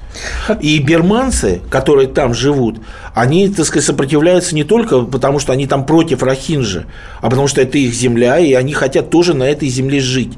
И 0.62 0.78
берманцы, 0.78 1.60
которые 1.68 2.08
там 2.08 2.32
живут, 2.32 2.78
они, 3.14 3.48
так 3.50 3.66
сказать, 3.66 3.84
сопротивляются 3.84 4.54
не 4.54 4.64
только 4.64 5.02
потому, 5.02 5.38
что 5.38 5.52
они 5.52 5.66
там 5.66 5.84
против 5.84 6.22
Рахинжи, 6.22 6.86
а 7.20 7.28
потому 7.28 7.46
что 7.46 7.60
это 7.60 7.76
их 7.76 7.92
земля, 7.92 8.38
и 8.38 8.54
они 8.54 8.72
хотят 8.72 9.10
тоже 9.10 9.34
на 9.34 9.44
этой 9.44 9.68
земле 9.68 10.00
жить. 10.00 10.32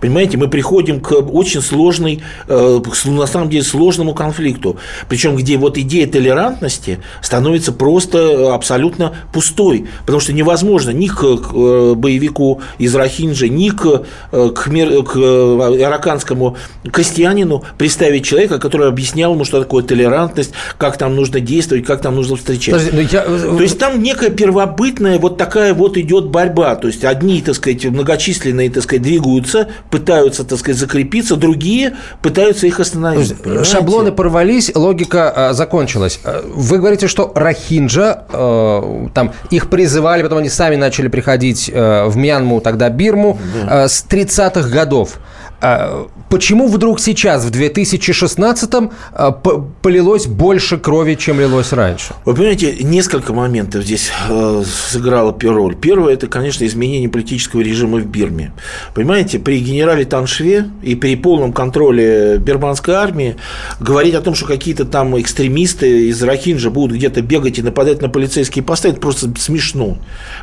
Понимаете, 0.00 0.36
мы 0.38 0.48
приходим 0.48 1.00
к 1.00 1.12
очень 1.12 1.62
сложной, 1.62 2.22
э, 2.48 2.80
на 3.04 3.26
самом 3.26 3.48
деле 3.48 3.62
сложному 3.62 4.12
конфликту, 4.12 4.76
причем 5.08 5.36
где 5.36 5.56
вот 5.56 5.78
идея 5.78 6.08
толерантности 6.08 6.98
становится 7.22 7.72
просто 7.72 8.52
абсолютно 8.54 9.14
пустой, 9.32 9.86
потому 10.00 10.18
что 10.18 10.32
невозможно 10.32 10.90
ни 10.90 11.06
к 11.06 11.22
э, 11.22 11.94
боевику 11.94 12.60
из 12.78 12.94
Рахинджи, 12.94 13.48
ни 13.48 13.68
к, 13.68 14.02
э, 14.32 14.50
к, 14.54 14.64
к 14.64 15.16
ираканскому 15.16 16.56
крестьянину 16.90 17.62
представить 17.84 18.24
человека, 18.24 18.58
который 18.58 18.88
объяснял 18.88 19.34
ему, 19.34 19.44
что 19.44 19.60
такое 19.60 19.82
толерантность, 19.82 20.52
как 20.78 20.96
там 20.96 21.14
нужно 21.14 21.38
действовать, 21.40 21.84
как 21.84 22.00
там 22.00 22.16
нужно 22.16 22.36
встречаться. 22.36 22.88
Подожди, 22.88 23.08
я... 23.12 23.20
То 23.24 23.60
есть 23.60 23.78
там 23.78 24.02
некая 24.02 24.30
первобытная 24.30 25.18
вот 25.18 25.36
такая 25.36 25.74
вот 25.74 25.98
идет 25.98 26.28
борьба. 26.28 26.76
То 26.76 26.86
есть 26.88 27.04
одни, 27.04 27.42
так 27.42 27.54
сказать, 27.54 27.84
многочисленные, 27.84 28.70
так 28.70 28.84
сказать, 28.84 29.02
двигаются, 29.02 29.68
пытаются, 29.90 30.44
так 30.44 30.58
сказать, 30.58 30.80
закрепиться, 30.80 31.36
другие 31.36 31.98
пытаются 32.22 32.66
их 32.66 32.80
остановить. 32.80 33.34
Есть, 33.44 33.70
шаблоны 33.70 34.12
порвались, 34.12 34.74
логика 34.74 35.50
э, 35.50 35.52
закончилась. 35.52 36.20
Э, 36.24 36.40
вы 36.42 36.78
говорите, 36.78 37.06
что 37.06 37.32
Рахинджа, 37.34 38.24
э, 38.32 39.08
там 39.12 39.34
их 39.50 39.68
призывали, 39.68 40.22
потом 40.22 40.38
они 40.38 40.48
сами 40.48 40.76
начали 40.76 41.08
приходить 41.08 41.70
э, 41.70 42.06
в 42.06 42.16
Мьянму, 42.16 42.62
тогда 42.62 42.88
Бирму, 42.88 43.38
да. 43.66 43.84
э, 43.84 43.88
с 43.88 44.06
30-х 44.08 44.70
годов. 44.70 45.18
А, 45.60 46.08
почему 46.28 46.68
вдруг 46.68 47.00
сейчас, 47.00 47.44
в 47.44 47.50
2016-м, 47.50 48.90
а, 49.12 49.30
полилось 49.30 50.26
больше 50.26 50.78
крови, 50.78 51.14
чем 51.14 51.40
лилось 51.40 51.72
раньше? 51.72 52.14
Вы 52.24 52.34
понимаете, 52.34 52.76
несколько 52.82 53.32
моментов 53.32 53.84
здесь 53.84 54.10
э, 54.28 54.62
сыграло 54.64 55.34
роль. 55.42 55.74
Первое, 55.74 56.14
это, 56.14 56.26
конечно, 56.26 56.64
изменение 56.66 57.08
политического 57.08 57.60
режима 57.60 57.98
в 57.98 58.06
Бирме. 58.06 58.52
Понимаете, 58.94 59.38
при 59.38 59.60
генерале 59.60 60.04
Таншве 60.04 60.70
и 60.82 60.94
при 60.94 61.16
полном 61.16 61.52
контроле 61.52 62.36
бирманской 62.38 62.94
армии 62.94 63.36
говорить 63.80 64.14
о 64.14 64.20
том, 64.20 64.34
что 64.34 64.46
какие-то 64.46 64.84
там 64.84 65.18
экстремисты 65.20 66.08
из 66.08 66.22
Рахинджа 66.22 66.70
будут 66.70 66.96
где-то 66.96 67.22
бегать 67.22 67.58
и 67.58 67.62
нападать 67.62 68.02
на 68.02 68.08
полицейские 68.08 68.62
посты, 68.62 68.88
это 68.88 69.00
просто 69.00 69.32
смешно. 69.38 69.96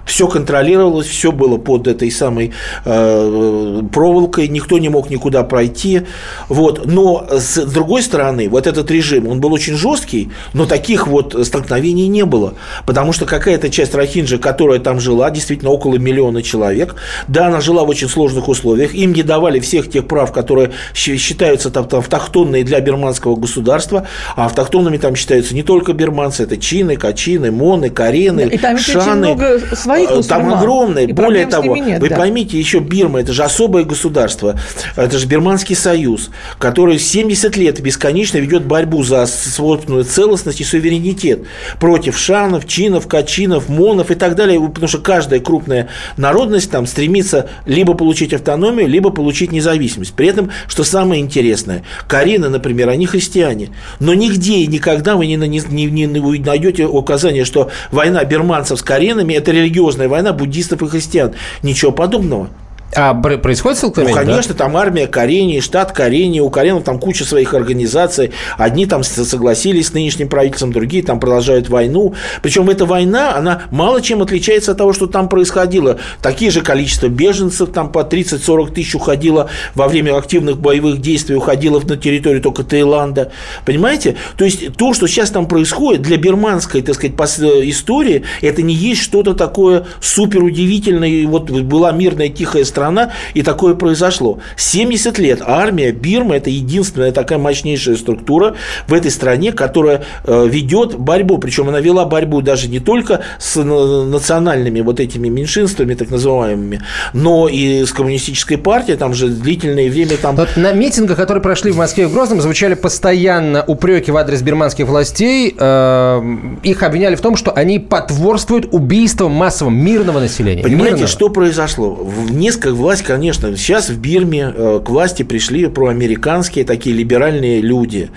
Все 0.06 0.28
контролировалось, 0.28 1.08
все 1.08 1.32
было 1.32 1.58
под 1.58 1.88
этой 1.88 2.10
самой 2.10 2.54
э, 2.86 3.82
проволокой, 3.92 4.48
никто 4.48 4.80
не 4.80 4.90
мог 4.90 5.11
никуда 5.12 5.44
пройти. 5.44 6.02
Вот. 6.50 6.86
Но 6.86 7.28
с 7.30 7.64
другой 7.66 8.02
стороны, 8.02 8.50
вот 8.50 8.68
этот 8.68 8.90
режим, 8.90 9.28
он 9.28 9.40
был 9.40 9.54
очень 9.54 9.76
жесткий, 9.76 10.32
но 10.54 10.66
таких 10.66 11.08
вот 11.08 11.36
столкновений 11.46 12.08
не 12.08 12.26
было. 12.26 12.56
Потому 12.86 13.14
что 13.14 13.26
какая-то 13.26 13.70
часть 13.70 13.94
Рахинджа, 13.94 14.38
которая 14.38 14.80
там 14.80 15.00
жила, 15.00 15.30
действительно 15.30 15.72
около 15.72 15.96
миллиона 15.96 16.42
человек, 16.42 16.96
да, 17.28 17.48
она 17.48 17.62
жила 17.62 17.84
в 17.84 17.90
очень 17.90 18.10
сложных 18.10 18.48
условиях, 18.48 18.94
им 18.94 19.14
не 19.14 19.24
давали 19.24 19.60
всех 19.60 19.90
тех 19.90 20.08
прав, 20.08 20.32
которые 20.32 20.72
считаются 20.94 21.70
там, 21.70 21.88
там 21.88 22.00
автохтонные 22.00 22.64
для 22.64 22.80
бирманского 22.80 23.36
государства, 23.36 24.08
а 24.36 24.46
автохтонными 24.46 24.98
там 24.98 25.16
считаются 25.16 25.54
не 25.54 25.64
только 25.64 25.94
бирманцы, 25.94 26.44
это 26.44 26.58
чины, 26.58 26.96
качины, 26.96 27.52
моны, 27.52 27.90
карены, 27.90 28.50
и 28.52 28.58
там 28.58 28.78
шаны. 28.78 29.28
много 29.28 29.60
своих 29.76 30.10
э, 30.10 30.22
Там 30.24 30.54
огромные. 30.54 31.08
Более 31.08 31.46
того, 31.46 31.76
нет, 31.76 32.02
вы 32.02 32.10
да. 32.10 32.18
поймите, 32.18 32.58
еще 32.58 32.80
Бирма, 32.80 33.22
это 33.22 33.34
же 33.34 33.44
особое 33.44 33.84
государство 33.84 34.60
это 34.96 35.18
же 35.18 35.26
Бирманский 35.26 35.76
союз, 35.76 36.30
который 36.58 37.00
70 37.00 37.56
лет 37.58 37.82
бесконечно 37.82 38.38
ведет 38.38 38.66
борьбу 38.66 39.04
за 39.04 39.26
собственную 39.26 40.04
целостность 40.04 40.62
и 40.62 40.64
суверенитет 40.64 41.42
против 41.80 42.18
шанов, 42.18 42.68
чинов, 42.68 43.08
качинов, 43.08 43.70
монов 43.70 44.12
и 44.12 44.16
так 44.16 44.36
далее, 44.36 44.60
потому 44.60 44.88
что 44.88 45.00
каждая 45.00 45.40
крупная 45.40 45.90
народность 46.18 46.72
там 46.72 46.86
стремится 46.86 47.50
либо 47.66 47.94
получить 47.94 48.34
автономию, 48.34 48.88
либо 48.88 49.10
получить 49.10 49.52
независимость. 49.52 50.14
При 50.14 50.28
этом, 50.28 50.52
что 50.68 50.84
самое 50.84 51.22
интересное, 51.22 51.84
Карины, 52.08 52.50
например, 52.50 52.90
они 52.90 53.06
христиане, 53.06 53.70
но 54.00 54.14
нигде 54.14 54.58
и 54.58 54.68
никогда 54.68 55.16
вы 55.16 55.28
не, 55.28 55.36
не, 55.36 55.60
не, 55.60 55.86
не 55.86 56.40
найдете 56.40 56.86
указание, 56.86 57.46
что 57.46 57.72
война 57.92 58.24
бирманцев 58.24 58.80
с 58.80 58.84
Каринами– 58.84 59.34
это 59.36 59.52
религиозная 59.52 60.08
война 60.08 60.34
буддистов 60.34 60.82
и 60.82 60.88
христиан. 60.88 61.34
Ничего 61.64 61.92
подобного. 61.92 62.50
А 62.94 63.14
происходит 63.14 63.78
столкновение? 63.78 64.20
Ну, 64.20 64.26
конечно, 64.26 64.54
да? 64.54 64.66
там 64.66 64.76
армия 64.76 65.08
Карении, 65.08 65.62
штат 65.62 65.94
Карении, 65.94 66.42
у 66.42 66.50
Каренов 66.50 66.84
там 66.84 67.00
куча 67.00 67.24
своих 67.24 67.54
организаций. 67.54 68.32
Одни 68.58 68.86
там 68.86 69.04
согласились 69.04 69.88
с 69.88 69.94
нынешним 69.94 70.28
правительством, 70.28 70.74
другие 70.74 71.02
там 71.02 71.20
продолжают 71.20 71.70
войну. 71.70 72.14
Причем 72.42 72.70
эта 72.70 72.86
война, 72.86 73.36
она 73.36 73.64
мало 73.72 74.02
чем 74.02 74.22
отличается 74.22 74.74
от 74.74 74.78
того, 74.78 74.92
что 74.92 75.08
там 75.08 75.30
происходило. 75.30 76.00
Такие 76.22 76.52
же 76.52 76.62
количество 76.62 77.08
беженцев, 77.08 77.72
там 77.72 77.92
по 77.92 78.00
30-40 78.00 78.74
тысяч 78.74 78.96
уходило 78.96 79.50
во 79.74 79.88
время 79.88 80.18
активных 80.18 80.60
боевых 80.60 81.00
действий, 81.00 81.36
уходило 81.36 81.80
на 81.80 81.96
территорию 81.96 82.42
только 82.42 82.64
Таиланда. 82.64 83.32
Понимаете? 83.66 84.18
То 84.36 84.44
есть 84.44 84.76
то, 84.76 84.94
что 84.94 85.08
сейчас 85.08 85.32
там 85.32 85.48
происходит, 85.48 86.02
для 86.02 86.18
бирманской, 86.18 86.82
так 86.82 86.96
сказать, 86.96 87.14
истории, 87.16 88.24
это 88.42 88.62
не 88.62 88.74
есть 88.74 89.02
что-то 89.02 89.34
такое 89.34 89.86
супер 90.02 90.44
удивительное. 90.44 91.26
Вот 91.26 91.50
была 91.50 91.94
мирная 91.94 92.28
тихая 92.28 92.66
страна 92.66 92.81
страна, 92.82 93.12
и 93.36 93.44
такое 93.44 93.76
произошло. 93.76 94.40
70 94.56 95.20
лет 95.20 95.42
армия 95.46 95.92
Бирмы– 95.92 96.36
это 96.38 96.50
единственная 96.50 97.12
такая 97.12 97.38
мощнейшая 97.38 97.96
структура 97.96 98.56
в 98.88 98.94
этой 98.94 99.12
стране, 99.12 99.52
которая 99.52 100.04
э, 100.24 100.48
ведет 100.48 100.98
борьбу. 100.98 101.38
Причем 101.38 101.70
она 101.70 101.80
вела 101.80 102.06
борьбу 102.06 102.42
даже 102.42 102.68
не 102.68 102.80
только 102.80 103.22
с 103.38 103.62
национальными 103.62 104.82
вот 104.82 105.00
этими 105.00 105.28
меньшинствами, 105.30 105.94
так 105.94 106.10
называемыми, 106.10 106.82
но 107.14 107.48
и 107.48 107.86
с 107.86 107.92
коммунистической 107.92 108.58
партией. 108.58 108.98
Там 108.98 109.14
же 109.14 109.28
длительное 109.28 109.90
время 109.90 110.18
там... 110.18 110.36
Вот 110.36 110.50
на 110.56 110.74
митингах, 110.74 111.18
которые 111.18 111.44
прошли 111.44 111.72
в 111.72 111.78
Москве 111.78 112.06
и 112.06 112.08
в 112.08 112.14
Грозном, 112.14 112.42
звучали 112.42 112.74
постоянно 112.74 113.64
упреки 113.68 114.12
в 114.12 114.18
адрес 114.18 114.42
бирманских 114.42 114.88
властей. 114.88 115.56
Э, 115.56 116.20
их 116.64 116.82
обвиняли 116.82 117.14
в 117.14 117.22
том, 117.22 117.36
что 117.36 117.52
они 117.52 117.78
потворствуют 117.78 118.70
убийствам 118.72 119.34
массовым 119.34 119.78
мирного 119.78 120.20
населения. 120.20 120.64
Понимаете, 120.64 120.94
мирного. 120.94 121.08
что 121.08 121.30
произошло? 121.30 121.92
В 121.94 122.32
несколько 122.34 122.71
власть, 122.76 123.04
конечно, 123.04 123.56
сейчас 123.56 123.90
в 123.90 124.00
Бирме 124.00 124.52
э, 124.56 124.80
к 124.84 124.90
власти 124.90 125.24
пришли 125.24 125.68
проамериканские 125.68 126.66
такие 126.66 126.96
либеральные 126.96 127.62
люди, 127.62 128.10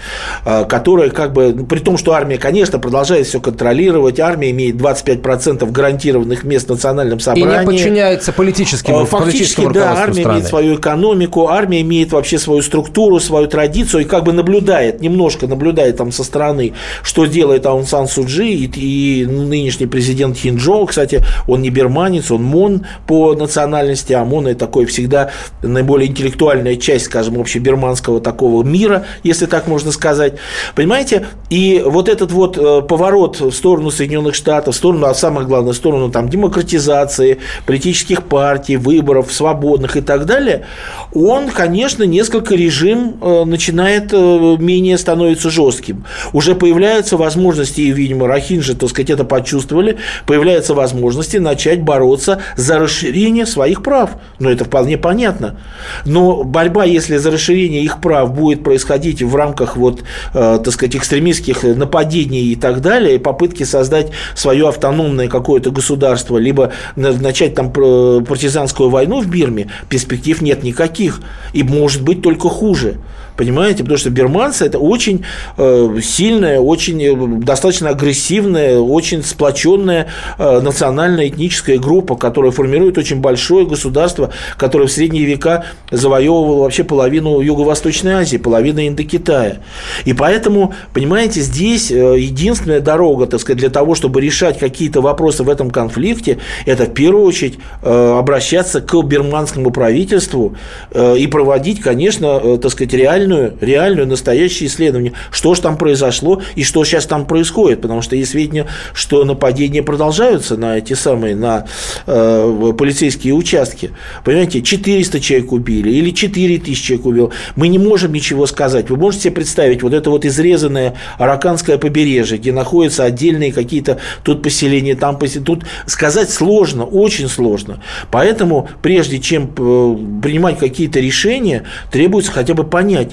э, 0.44 0.64
которые 0.64 1.11
как 1.11 1.32
бы, 1.32 1.52
ну, 1.54 1.66
при 1.66 1.78
том, 1.78 1.99
что 1.99 2.12
армия, 2.12 2.38
конечно, 2.38 2.78
продолжает 2.78 3.26
все 3.26 3.40
контролировать, 3.40 4.20
армия 4.20 4.50
имеет 4.50 4.76
25% 4.76 5.70
гарантированных 5.70 6.44
мест 6.44 6.66
в 6.66 6.70
национальном 6.70 7.20
собрании. 7.20 7.56
И 7.56 7.58
не 7.61 7.66
подчиняется 7.66 8.32
политическим, 8.32 8.94
э, 8.94 9.04
Фактически, 9.04 9.68
да, 9.73 9.92
армия 9.92 10.23
страны. 10.23 10.37
имеет 10.37 10.46
свою 10.49 10.76
экономику, 10.76 11.49
армия 11.49 11.80
имеет 11.82 12.12
вообще 12.12 12.38
свою 12.38 12.62
структуру, 12.62 13.20
свою 13.20 13.46
традицию 13.46 14.02
и 14.02 14.04
как 14.04 14.25
бы 14.25 14.32
наблюдает, 14.32 15.00
немножко 15.00 15.46
наблюдает 15.46 15.96
там 15.96 16.12
со 16.12 16.25
стороны, 16.25 16.73
что 17.02 17.26
делает 17.26 17.66
Аун 17.66 17.84
Сан 17.84 18.08
Суджи 18.08 18.49
и, 18.49 18.66
и 18.66 19.26
нынешний 19.26 19.87
президент 19.87 20.37
Хинджоу, 20.37 20.87
кстати, 20.87 21.23
он 21.46 21.62
не 21.62 21.70
берманец, 21.70 22.30
он 22.30 22.42
мон 22.42 22.87
по 23.06 23.34
национальности, 23.34 24.12
а 24.12 24.25
мон 24.25 24.44
это 24.49 24.61
такой 24.61 24.87
всегда 24.87 25.31
наиболее 25.63 26.11
интеллектуальная 26.11 26.77
часть, 26.77 27.07
скажем, 27.07 27.41
общеберманского 27.41 28.21
такого 28.21 28.63
мира, 28.63 29.07
если 29.23 29.47
так 29.47 29.67
можно 29.67 29.93
сказать. 29.93 30.35
Понимаете? 30.75 31.27
И 31.51 31.83
вот 31.85 32.09
этот 32.09 32.33
вот 32.33 32.59
э, 32.59 32.83
поворот 32.83 33.41
в 33.41 33.53
сторону 33.53 33.91
Соединенных 33.91 34.35
Штатов, 34.35 34.75
в 34.75 34.79
сторону, 34.79 35.07
а 35.07 35.15
самое 35.15 35.47
главное, 35.47 35.73
в 35.73 35.77
сторону 35.77 36.11
там, 36.11 36.29
демократизации, 36.29 37.39
политических 37.67 38.25
партий, 38.25 38.77
выборов, 38.77 39.33
свободных 39.33 39.97
и 39.97 40.01
так 40.01 40.27
далее, 40.27 40.67
он, 41.13 41.49
конечно, 41.51 42.03
несколько 42.05 42.55
режим 42.55 43.17
э, 43.21 43.45
начинает 43.45 44.13
э, 44.13 44.57
менее 44.59 44.99
становиться 44.99 45.51
жестким. 45.51 46.05
Уже 46.33 46.55
появляются 46.55 47.17
возможности, 47.17 47.81
и, 47.81 47.91
видимо, 47.93 48.27
Рахинджи, 48.27 48.75
так 48.75 48.91
сказать, 48.91 49.11
это 49.11 49.25
почувствовали, 49.25 49.99
появляются 50.27 50.75
возможности 50.75 51.37
начать 51.37 51.83
бороться 51.83 52.41
за 52.57 52.79
расширение 52.79 53.47
своих 53.47 53.83
прав. 53.83 54.11
Но 54.38 54.50
это 54.50 54.64
вполне 54.64 54.99
понятно. 54.99 55.61
Но 56.05 56.43
борьба, 56.43 56.85
если 56.85 57.17
за 57.17 57.31
расширение 57.31 57.83
их 57.83 58.00
прав 58.00 58.35
будет 58.35 58.64
происходить 58.64 59.23
в 59.23 59.35
рамках 59.37 59.76
вот, 59.76 60.03
э, 60.33 60.59
так 60.62 60.73
сказать, 60.73 60.97
экстремистских 60.97 61.62
нападений 61.62 62.47
и 62.47 62.57
так 62.57 62.81
далее, 62.81 63.14
и 63.14 63.19
попытки 63.19 63.62
создать 63.62 64.11
свое 64.35 64.69
автономное 64.69 65.29
какое-то 65.29 65.71
государство, 65.71 66.37
либо 66.37 66.73
начать 66.97 67.55
там 67.55 67.73
партизанскую 67.73 68.91
войну 68.91 69.21
в 69.21 69.29
Бирме, 69.29 69.71
перспектив 69.88 70.41
нет 70.43 70.64
никаких. 70.64 71.21
И 71.53 71.62
может 71.62 72.03
быть 72.03 72.23
только 72.23 72.49
хуже. 72.49 72.97
Понимаете? 73.37 73.83
Потому 73.83 73.99
что 73.99 74.11
берманцы– 74.11 74.64
это 74.67 74.79
очень 74.79 75.25
э, 75.57 75.99
сильная, 76.03 76.61
очень 76.61 77.03
э, 77.03 77.45
достаточно 77.45 77.88
агрессивная, 77.91 78.79
очень 78.79 79.25
сплоченная 79.25 80.07
э, 80.38 80.61
национальная 80.61 81.29
этническая 81.29 81.79
группа, 81.79 82.14
которая 82.14 82.53
формирует 82.53 82.97
очень 82.97 83.21
большое 83.21 83.67
государство, 83.67 84.31
которое 84.57 84.87
в 84.87 84.93
средние 84.93 85.25
века 85.25 85.64
завоевывало 85.91 86.63
вообще 86.63 86.85
половину 86.85 87.41
Юго-Восточной 87.41 88.13
Азии, 88.13 88.37
половину 88.37 88.87
Индокитая. 88.87 89.63
И 90.04 90.13
поэтому, 90.13 90.73
понимаете, 90.93 91.41
здесь 91.41 91.91
единственная 91.91 92.80
дорога, 92.80 93.26
так 93.26 93.41
сказать, 93.41 93.58
для 93.58 93.71
того, 93.71 93.97
чтобы 93.97 94.21
решать 94.21 94.58
какие-то 94.58 95.00
вопросы 95.00 95.43
в 95.43 95.50
этом 95.50 95.71
конфликте, 95.71 96.39
это 96.67 96.85
в 96.85 96.95
первую 96.95 97.25
очередь 97.25 97.58
обращаться 97.82 98.80
к 98.80 99.02
берманскому 99.02 99.71
правительству 99.71 100.56
и 100.95 101.26
проводить, 101.26 101.80
конечно, 101.80 102.58
так 102.58 102.71
сказать, 102.71 102.93
реально 102.93 103.24
реальную, 103.25 103.56
реальную, 103.60 104.06
настоящее 104.06 104.69
исследование, 104.69 105.13
что 105.30 105.54
же 105.54 105.63
там 105.63 105.76
произошло 105.76 106.43
и 106.54 106.63
что 106.63 106.84
сейчас 106.84 107.06
там 107.06 107.26
происходит, 107.26 107.80
потому 107.80 108.02
что 108.02 108.17
есть 108.17 108.32
сведения, 108.32 108.67
что 108.93 109.25
нападения 109.25 109.82
продолжаются 109.82 110.56
на 110.56 110.78
эти 110.78 110.95
самые, 110.95 111.34
на 111.34 111.67
э, 112.06 112.73
полицейские 112.76 113.34
участки. 113.34 113.91
Понимаете, 114.25 114.63
400 114.63 115.21
человек 115.21 115.52
убили 115.52 115.91
или 115.91 116.10
4 116.10 116.58
тысячи 116.58 116.84
человек 116.84 117.06
убил. 117.06 117.32
Мы 117.56 117.69
не 117.69 117.78
можем 117.78 118.13
ничего 118.13 118.47
сказать. 118.47 118.91
Вы 118.91 118.97
можете 118.97 119.25
себе 119.25 119.34
представить 119.34 119.82
вот 119.82 119.95
это 119.95 120.10
вот 120.10 120.25
изрезанное 120.25 120.95
араканское 121.19 121.78
побережье, 121.78 122.39
где 122.39 122.52
находятся 122.52 123.04
отдельные 123.04 123.52
какие-то 123.52 123.99
тут 124.23 124.43
поселения, 124.43 124.95
там 124.95 125.19
поселения. 125.19 125.47
Тут 125.47 125.65
сказать 125.87 126.30
сложно, 126.30 126.84
очень 126.84 127.28
сложно. 127.28 127.80
Поэтому, 128.10 128.69
прежде 128.82 129.19
чем 129.19 129.45
э, 129.45 129.97
принимать 130.23 130.58
какие-то 130.58 131.00
решения, 131.00 131.65
требуется 131.91 132.32
хотя 132.32 132.54
бы 132.54 132.65
понять, 132.65 133.13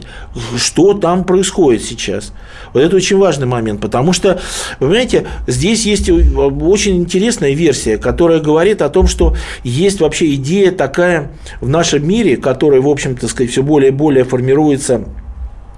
что 0.57 0.93
там 0.93 1.23
происходит 1.23 1.83
сейчас. 1.83 2.33
Вот 2.73 2.81
это 2.81 2.95
очень 2.95 3.17
важный 3.17 3.47
момент, 3.47 3.81
потому 3.81 4.13
что, 4.13 4.39
вы 4.79 4.87
понимаете, 4.87 5.27
здесь 5.47 5.85
есть 5.85 6.09
очень 6.09 6.97
интересная 6.97 7.53
версия, 7.53 7.97
которая 7.97 8.39
говорит 8.39 8.81
о 8.81 8.89
том, 8.89 9.07
что 9.07 9.35
есть 9.63 9.99
вообще 9.99 10.35
идея 10.35 10.71
такая 10.71 11.31
в 11.59 11.69
нашем 11.69 12.07
мире, 12.07 12.37
которая, 12.37 12.81
в 12.81 12.87
общем-то, 12.87 13.27
сказать, 13.27 13.51
все 13.51 13.63
более 13.63 13.89
и 13.89 13.93
более 13.93 14.23
формируется 14.23 15.05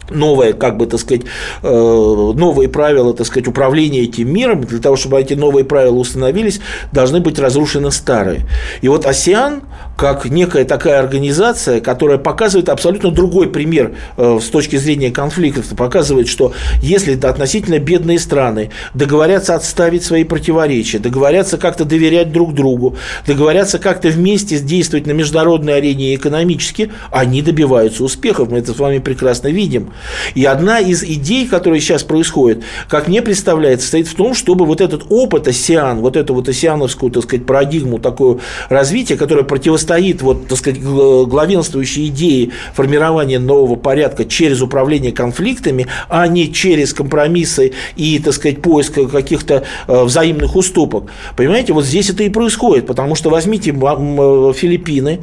новые, 0.09 0.53
как 0.53 0.77
бы, 0.77 0.85
так 0.85 0.99
сказать, 0.99 1.23
э, 1.61 1.67
новые 1.67 2.69
правила, 2.69 3.13
так 3.13 3.25
сказать, 3.27 3.47
управления 3.47 4.01
этим 4.01 4.31
миром, 4.31 4.61
для 4.61 4.79
того, 4.79 4.95
чтобы 4.95 5.19
эти 5.19 5.33
новые 5.33 5.65
правила 5.65 5.95
установились, 5.95 6.59
должны 6.91 7.19
быть 7.19 7.39
разрушены 7.39 7.91
старые. 7.91 8.41
И 8.81 8.87
вот 8.87 9.05
АСИАН, 9.05 9.63
как 9.95 10.25
некая 10.25 10.65
такая 10.65 10.99
организация, 10.99 11.79
которая 11.79 12.17
показывает 12.17 12.69
абсолютно 12.69 13.11
другой 13.11 13.49
пример 13.49 13.93
э, 14.17 14.39
с 14.41 14.45
точки 14.49 14.75
зрения 14.77 15.11
конфликтов, 15.11 15.67
показывает, 15.75 16.27
что 16.27 16.53
если 16.81 17.19
относительно 17.19 17.79
бедные 17.79 18.19
страны 18.19 18.71
договорятся 18.93 19.55
отставить 19.55 20.03
свои 20.03 20.23
противоречия, 20.23 20.99
договорятся 20.99 21.57
как-то 21.57 21.85
доверять 21.85 22.31
друг 22.31 22.53
другу, 22.55 22.97
договорятся 23.27 23.77
как-то 23.77 24.09
вместе 24.09 24.59
действовать 24.59 25.05
на 25.05 25.11
международной 25.11 25.77
арене 25.77 26.15
экономически, 26.15 26.91
они 27.11 27.41
добиваются 27.41 28.03
успехов. 28.03 28.49
Мы 28.49 28.59
это 28.59 28.73
с 28.73 28.79
вами 28.79 28.97
прекрасно 28.97 29.49
видим. 29.49 29.91
И 30.33 30.43
одна 30.45 30.79
из 30.79 31.03
идей, 31.03 31.47
которая 31.47 31.79
сейчас 31.79 32.03
происходит, 32.03 32.63
как 32.89 33.07
мне 33.07 33.21
представляется, 33.21 33.83
состоит 33.85 34.07
в 34.07 34.15
том, 34.15 34.33
чтобы 34.33 34.65
вот 34.65 34.81
этот 34.81 35.03
опыт 35.09 35.47
осиан, 35.47 35.99
вот 35.99 36.17
эту 36.17 36.33
вот 36.33 36.49
осиановскую, 36.49 37.11
так 37.11 37.23
сказать, 37.23 37.45
парадигму 37.45 37.99
такое 37.99 38.39
развития, 38.69 39.17
которое 39.17 39.43
противостоит 39.43 39.82
вот, 40.21 40.47
так 40.47 40.57
сказать, 40.57 40.81
главенствующей 40.81 42.07
идее 42.07 42.51
формирования 42.73 43.39
нового 43.39 43.75
порядка 43.75 44.25
через 44.25 44.61
управление 44.61 45.11
конфликтами, 45.11 45.87
а 46.09 46.27
не 46.27 46.51
через 46.51 46.93
компромиссы 46.93 47.73
и, 47.95 48.19
так 48.19 48.33
сказать, 48.33 48.61
поиск 48.61 48.99
каких-то 49.11 49.63
э, 49.87 50.03
взаимных 50.03 50.55
уступок. 50.55 51.11
Понимаете, 51.35 51.73
вот 51.73 51.85
здесь 51.85 52.09
это 52.09 52.23
и 52.23 52.29
происходит, 52.29 52.87
потому 52.87 53.15
что 53.15 53.29
возьмите 53.29 53.71
Филиппины, 53.71 55.19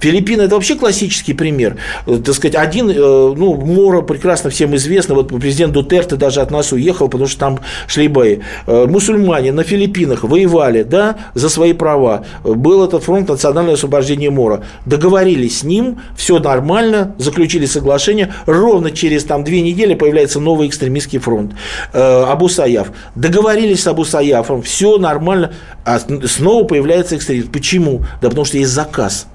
Филиппины– 0.00 0.42
это 0.42 0.54
вообще 0.54 0.74
классический 0.74 1.32
пример. 1.34 1.76
Э, 2.06 2.18
так 2.24 2.34
сказать, 2.34 2.54
один, 2.54 2.90
э, 2.90 2.94
ну, 2.94 3.54
Мора 3.54 4.02
прекрасно 4.02 4.50
всем 4.50 4.74
известно, 4.76 5.14
вот 5.14 5.28
президент 5.28 5.72
Дутерте 5.72 6.16
даже 6.16 6.40
от 6.40 6.50
нас 6.50 6.72
уехал, 6.72 7.08
потому 7.08 7.28
что 7.28 7.38
там 7.38 7.60
шли 7.86 8.08
бои. 8.08 8.38
Э, 8.66 8.86
мусульмане 8.86 9.52
на 9.52 9.64
Филиппинах 9.64 10.24
воевали, 10.24 10.82
да, 10.82 11.16
за 11.34 11.48
свои 11.48 11.72
права. 11.72 12.24
Был 12.44 12.84
этот 12.84 13.04
фронт 13.04 13.28
национального 13.28 13.74
освобождения 13.74 14.30
Мора. 14.30 14.64
Договорились 14.86 15.60
с 15.60 15.62
ним, 15.62 16.00
все 16.16 16.38
нормально, 16.38 17.14
заключили 17.18 17.66
соглашение. 17.66 18.32
Ровно 18.46 18.90
через 18.90 19.24
там 19.24 19.44
две 19.44 19.60
недели 19.60 19.94
появляется 19.94 20.40
новый 20.40 20.68
экстремистский 20.68 21.18
фронт. 21.18 21.52
Абу 21.92 22.48
Саяф. 22.48 22.92
Договорились 23.14 23.82
с 23.82 23.86
Абу 23.86 24.04
Саяфом, 24.04 24.62
все 24.62 24.98
нормально, 24.98 25.52
а 25.84 25.98
снова 25.98 26.64
появляется 26.64 27.16
экстремизм. 27.16 27.50
Почему? 27.50 28.02
Да 28.20 28.28
потому 28.28 28.44
что 28.44 28.58
есть 28.58 28.70
заказ. 28.70 29.26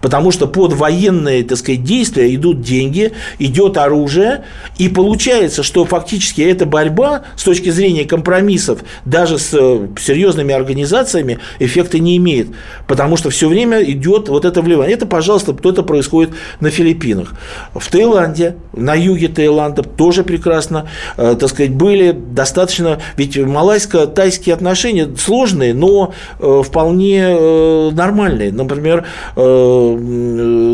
Потому 0.00 0.30
что 0.30 0.46
под 0.46 0.72
военные, 0.72 1.44
так 1.44 1.58
сказать, 1.58 1.84
действия 1.84 2.34
идут 2.34 2.60
деньги, 2.60 3.12
идет 3.38 3.76
оружие, 3.76 4.44
и 4.78 4.88
получается, 4.88 5.62
что 5.62 5.84
фактически 5.84 6.42
эта 6.42 6.66
борьба 6.66 7.22
с 7.36 7.44
точки 7.44 7.70
зрения 7.70 8.04
компромиссов 8.04 8.80
даже 9.04 9.38
с 9.38 9.50
э, 9.52 9.88
серьезными 9.98 10.54
организациями 10.54 11.38
эффекта 11.58 11.98
не 11.98 12.16
имеет, 12.16 12.48
потому 12.86 13.16
что 13.16 13.30
все 13.30 13.48
время 13.48 13.82
идет 13.82 14.28
вот 14.28 14.44
это 14.44 14.62
вливание. 14.62 14.94
Это, 14.94 15.06
пожалуйста, 15.06 15.56
это 15.62 15.82
происходит 15.82 16.34
на 16.60 16.70
Филиппинах. 16.70 17.34
В 17.74 17.90
Таиланде, 17.90 18.56
на 18.72 18.94
юге 18.94 19.28
Таиланда 19.28 19.82
тоже 19.82 20.24
прекрасно, 20.24 20.88
э, 21.16 21.36
так 21.38 21.48
сказать, 21.48 21.72
были 21.72 22.12
достаточно, 22.12 23.00
ведь 23.16 23.36
малайско-тайские 23.36 24.52
отношения 24.52 25.08
сложные, 25.16 25.74
но 25.74 26.12
э, 26.38 26.62
вполне 26.64 27.90
нормальные. 27.90 28.52
Например, 28.52 29.04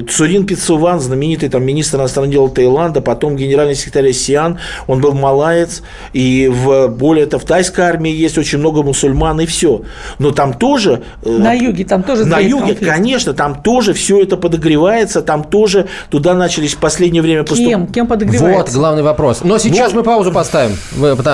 Цурин 0.09 0.46
Пицуван, 0.46 1.01
знаменитый 1.01 1.48
там 1.48 1.64
министр 1.64 1.98
иностранных 1.98 2.33
дел 2.33 2.48
Таиланда, 2.48 3.01
потом 3.01 3.37
генеральный 3.37 3.75
секретарь 3.75 4.12
Сиан, 4.12 4.59
он 4.87 5.01
был 5.01 5.12
малаец, 5.12 5.83
и 6.12 6.48
в, 6.48 6.88
более 6.88 7.27
того, 7.27 7.42
в 7.42 7.46
тайской 7.46 7.85
армии 7.85 8.11
есть 8.11 8.38
очень 8.38 8.59
много 8.59 8.83
мусульман, 8.83 9.40
и 9.40 9.46
все. 9.46 9.83
Но 10.18 10.31
там 10.31 10.55
тоже... 10.55 11.03
На 11.25 11.53
юге, 11.53 11.85
там 11.85 12.03
тоже 12.03 12.25
На 12.25 12.38
юге, 12.38 12.75
конфликт. 12.75 12.92
конечно, 12.92 13.35
там 13.35 13.62
тоже 13.62 13.92
все 13.92 14.22
это 14.22 14.37
подогревается, 14.37 15.22
там 15.22 15.44
тоже 15.44 15.88
туда 16.11 16.35
начались 16.35 16.75
в 16.75 16.79
последнее 16.79 17.22
время 17.22 17.44
поступать. 17.44 17.68
Кем? 17.68 17.87
Кем 17.87 18.07
подогревается? 18.07 18.72
Вот 18.72 18.72
главный 18.72 19.03
вопрос. 19.03 19.42
Но 19.44 19.59
сейчас 19.59 19.92
вот. 19.92 19.98
мы 19.98 20.03
паузу 20.05 20.33
поставим. 20.33 20.77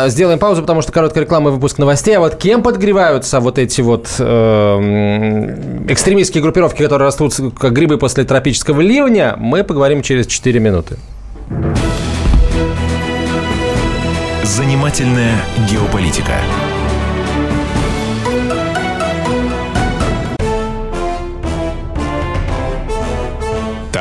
Сделаем 0.08 0.38
паузу, 0.38 0.62
потому 0.62 0.82
что 0.82 0.92
короткая 0.92 1.24
реклама 1.24 1.50
и 1.50 1.52
выпуск 1.52 1.78
новостей. 1.78 2.16
А 2.16 2.20
вот 2.20 2.36
кем 2.36 2.62
подогреваются 2.62 3.40
вот 3.40 3.58
эти 3.58 3.80
вот 3.80 4.08
э, 4.18 5.84
экстремистские 5.88 6.42
группировки, 6.42 6.82
которые 6.82 7.06
растут 7.06 7.34
как 7.68 7.74
грибы 7.74 7.98
после 7.98 8.24
тропического 8.24 8.80
ливня, 8.80 9.34
мы 9.38 9.62
поговорим 9.62 10.00
через 10.00 10.26
4 10.26 10.58
минуты. 10.58 10.96
Занимательная 14.42 15.34
геополитика. 15.70 16.32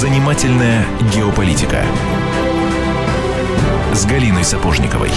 Занимательная 0.00 0.84
геополитика 1.14 1.84
с 3.92 4.04
Галиной 4.04 4.42
Сапожниковой. 4.42 5.08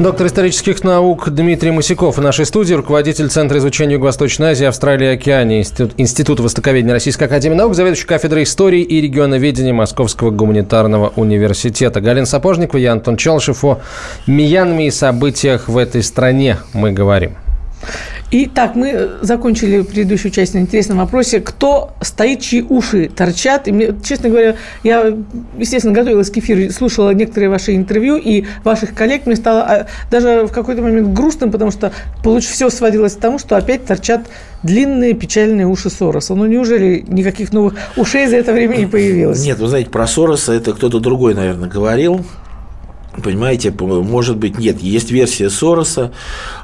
Доктор 0.00 0.26
исторических 0.26 0.82
наук 0.82 1.30
Дмитрий 1.30 1.70
Мусяков 1.70 2.18
в 2.18 2.20
нашей 2.20 2.44
студии, 2.44 2.74
руководитель 2.74 3.28
Центра 3.28 3.58
изучения 3.58 3.94
Юго-Восточной 3.94 4.48
Азии, 4.48 4.66
Австралии 4.66 5.06
и 5.06 5.14
Океании, 5.14 5.60
Институт, 5.60 5.92
Института 5.96 6.42
Востоковедения 6.42 6.92
Российской 6.92 7.24
Академии 7.24 7.54
Наук, 7.54 7.76
заведующий 7.76 8.08
кафедрой 8.08 8.42
истории 8.42 8.82
и 8.82 9.00
регионоведения 9.00 9.72
Московского 9.72 10.32
гуманитарного 10.32 11.12
университета. 11.14 12.00
Галина 12.00 12.26
Сапожникова, 12.26 12.80
я 12.80 12.90
Антон 12.90 13.16
Челшев. 13.16 13.64
О 13.64 13.80
Мьянме 14.26 14.88
и 14.88 14.90
событиях 14.90 15.68
в 15.68 15.78
этой 15.78 16.02
стране 16.02 16.56
мы 16.72 16.90
говорим. 16.90 17.36
И 18.34 18.46
так, 18.46 18.74
мы 18.74 19.10
закончили 19.20 19.82
предыдущую 19.82 20.32
часть 20.32 20.54
на 20.54 20.58
интересном 20.58 20.98
вопросе, 20.98 21.38
кто 21.38 21.92
стоит, 22.00 22.40
чьи 22.40 22.62
уши 22.68 23.08
торчат. 23.08 23.68
И 23.68 23.72
мне, 23.72 23.94
честно 24.02 24.28
говоря, 24.28 24.56
я, 24.82 25.16
естественно, 25.56 25.94
готовилась 25.94 26.30
к 26.30 26.38
эфиру, 26.38 26.68
слушала 26.72 27.14
некоторые 27.14 27.48
ваши 27.48 27.76
интервью 27.76 28.16
и 28.16 28.44
ваших 28.64 28.92
коллег. 28.92 29.26
Мне 29.26 29.36
стало 29.36 29.60
а, 29.62 29.86
даже 30.10 30.48
в 30.48 30.52
какой-то 30.52 30.82
момент 30.82 31.12
грустным, 31.12 31.52
потому 31.52 31.70
что 31.70 31.92
получ, 32.24 32.44
все 32.44 32.70
сводилось 32.70 33.14
к 33.14 33.20
тому, 33.20 33.38
что 33.38 33.56
опять 33.56 33.86
торчат 33.86 34.22
длинные 34.64 35.14
печальные 35.14 35.68
уши 35.68 35.88
Сороса. 35.88 36.34
Ну, 36.34 36.46
неужели 36.46 37.04
никаких 37.06 37.52
новых 37.52 37.74
ушей 37.96 38.26
за 38.26 38.34
это 38.34 38.52
время 38.52 38.74
не 38.74 38.86
появилось? 38.86 39.44
Нет, 39.44 39.60
вы 39.60 39.68
знаете, 39.68 39.90
про 39.90 40.08
Сороса 40.08 40.54
это 40.54 40.72
кто-то 40.72 40.98
другой, 40.98 41.34
наверное, 41.34 41.68
говорил. 41.68 42.24
Понимаете, 43.22 43.72
может 43.78 44.36
быть, 44.36 44.58
нет, 44.58 44.80
есть 44.80 45.10
версия 45.10 45.48
Сороса, 45.48 46.12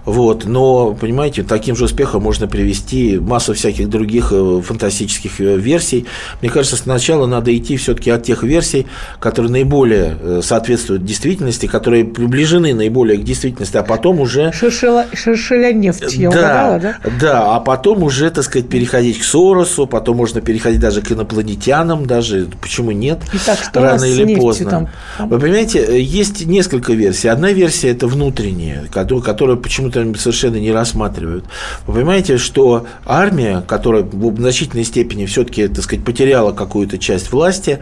вот, 0.05 0.47
но, 0.47 0.95
понимаете, 0.95 1.45
таким 1.45 1.77
же 1.77 1.85
успехом 1.85 2.23
можно 2.23 2.49
привести 2.49 3.19
массу 3.19 3.55
всяких 3.55 3.89
других 3.89 4.33
э, 4.33 4.61
фантастических 4.65 5.41
э, 5.41 5.57
версий. 5.57 6.07
Мне 6.41 6.51
кажется, 6.51 6.77
сначала 6.77 7.27
надо 7.27 7.57
идти 7.57 7.77
все-таки 7.77 8.11
от 8.11 8.25
тех 8.25 8.43
версий, 8.43 8.87
которые 9.21 9.53
наиболее 9.53 10.17
э, 10.21 10.41
соответствуют 10.43 11.05
действительности, 11.05 11.67
которые 11.67 12.05
приближены 12.05 12.75
наиболее 12.75 13.19
к 13.19 13.23
действительности, 13.23 13.77
а 13.77 13.85
потом 13.85 14.21
уже... 14.21 14.51
Шершеля, 14.53 15.07
шершеля 15.15 15.73
нефть, 15.73 16.15
я 16.15 16.31
да, 16.31 16.39
угадала, 16.39 16.79
да? 16.81 16.97
Да, 17.21 17.57
а 17.57 17.61
потом 17.61 18.03
уже, 18.03 18.29
так 18.31 18.45
сказать, 18.45 18.69
переходить 18.69 19.19
к 19.21 19.25
Соросу, 19.25 19.87
потом 19.87 20.17
можно 20.17 20.41
переходить 20.41 20.81
даже 20.81 21.01
к 21.01 21.13
инопланетянам, 21.13 22.07
даже, 22.07 22.49
почему 22.61 22.91
нет, 22.91 23.21
Итак, 23.33 23.59
что 23.63 23.81
рано 23.81 24.05
или 24.05 24.35
поздно. 24.35 24.71
Там? 24.71 24.89
Вы 25.29 25.39
понимаете, 25.39 26.03
есть 26.03 26.40
есть 26.41 26.51
несколько 26.51 26.93
версий. 26.93 27.29
Одна 27.29 27.53
версия– 27.53 27.89
это 27.91 28.07
внутренняя, 28.07 28.87
которую, 28.87 29.23
которую 29.23 29.59
почему-то 29.59 30.15
совершенно 30.19 30.57
не 30.57 30.73
рассматривают. 30.73 31.45
Вы 31.87 31.95
понимаете, 31.95 32.39
что 32.39 32.87
армия, 33.05 33.63
которая 33.67 34.03
в 34.03 34.41
значительной 34.41 34.85
степени 34.85 35.27
все-таки, 35.27 35.69
так 35.69 35.85
сказать, 35.85 36.05
потеряла 36.05 36.53
какую-то 36.53 36.99
часть 36.99 37.33
власти, 37.33 37.81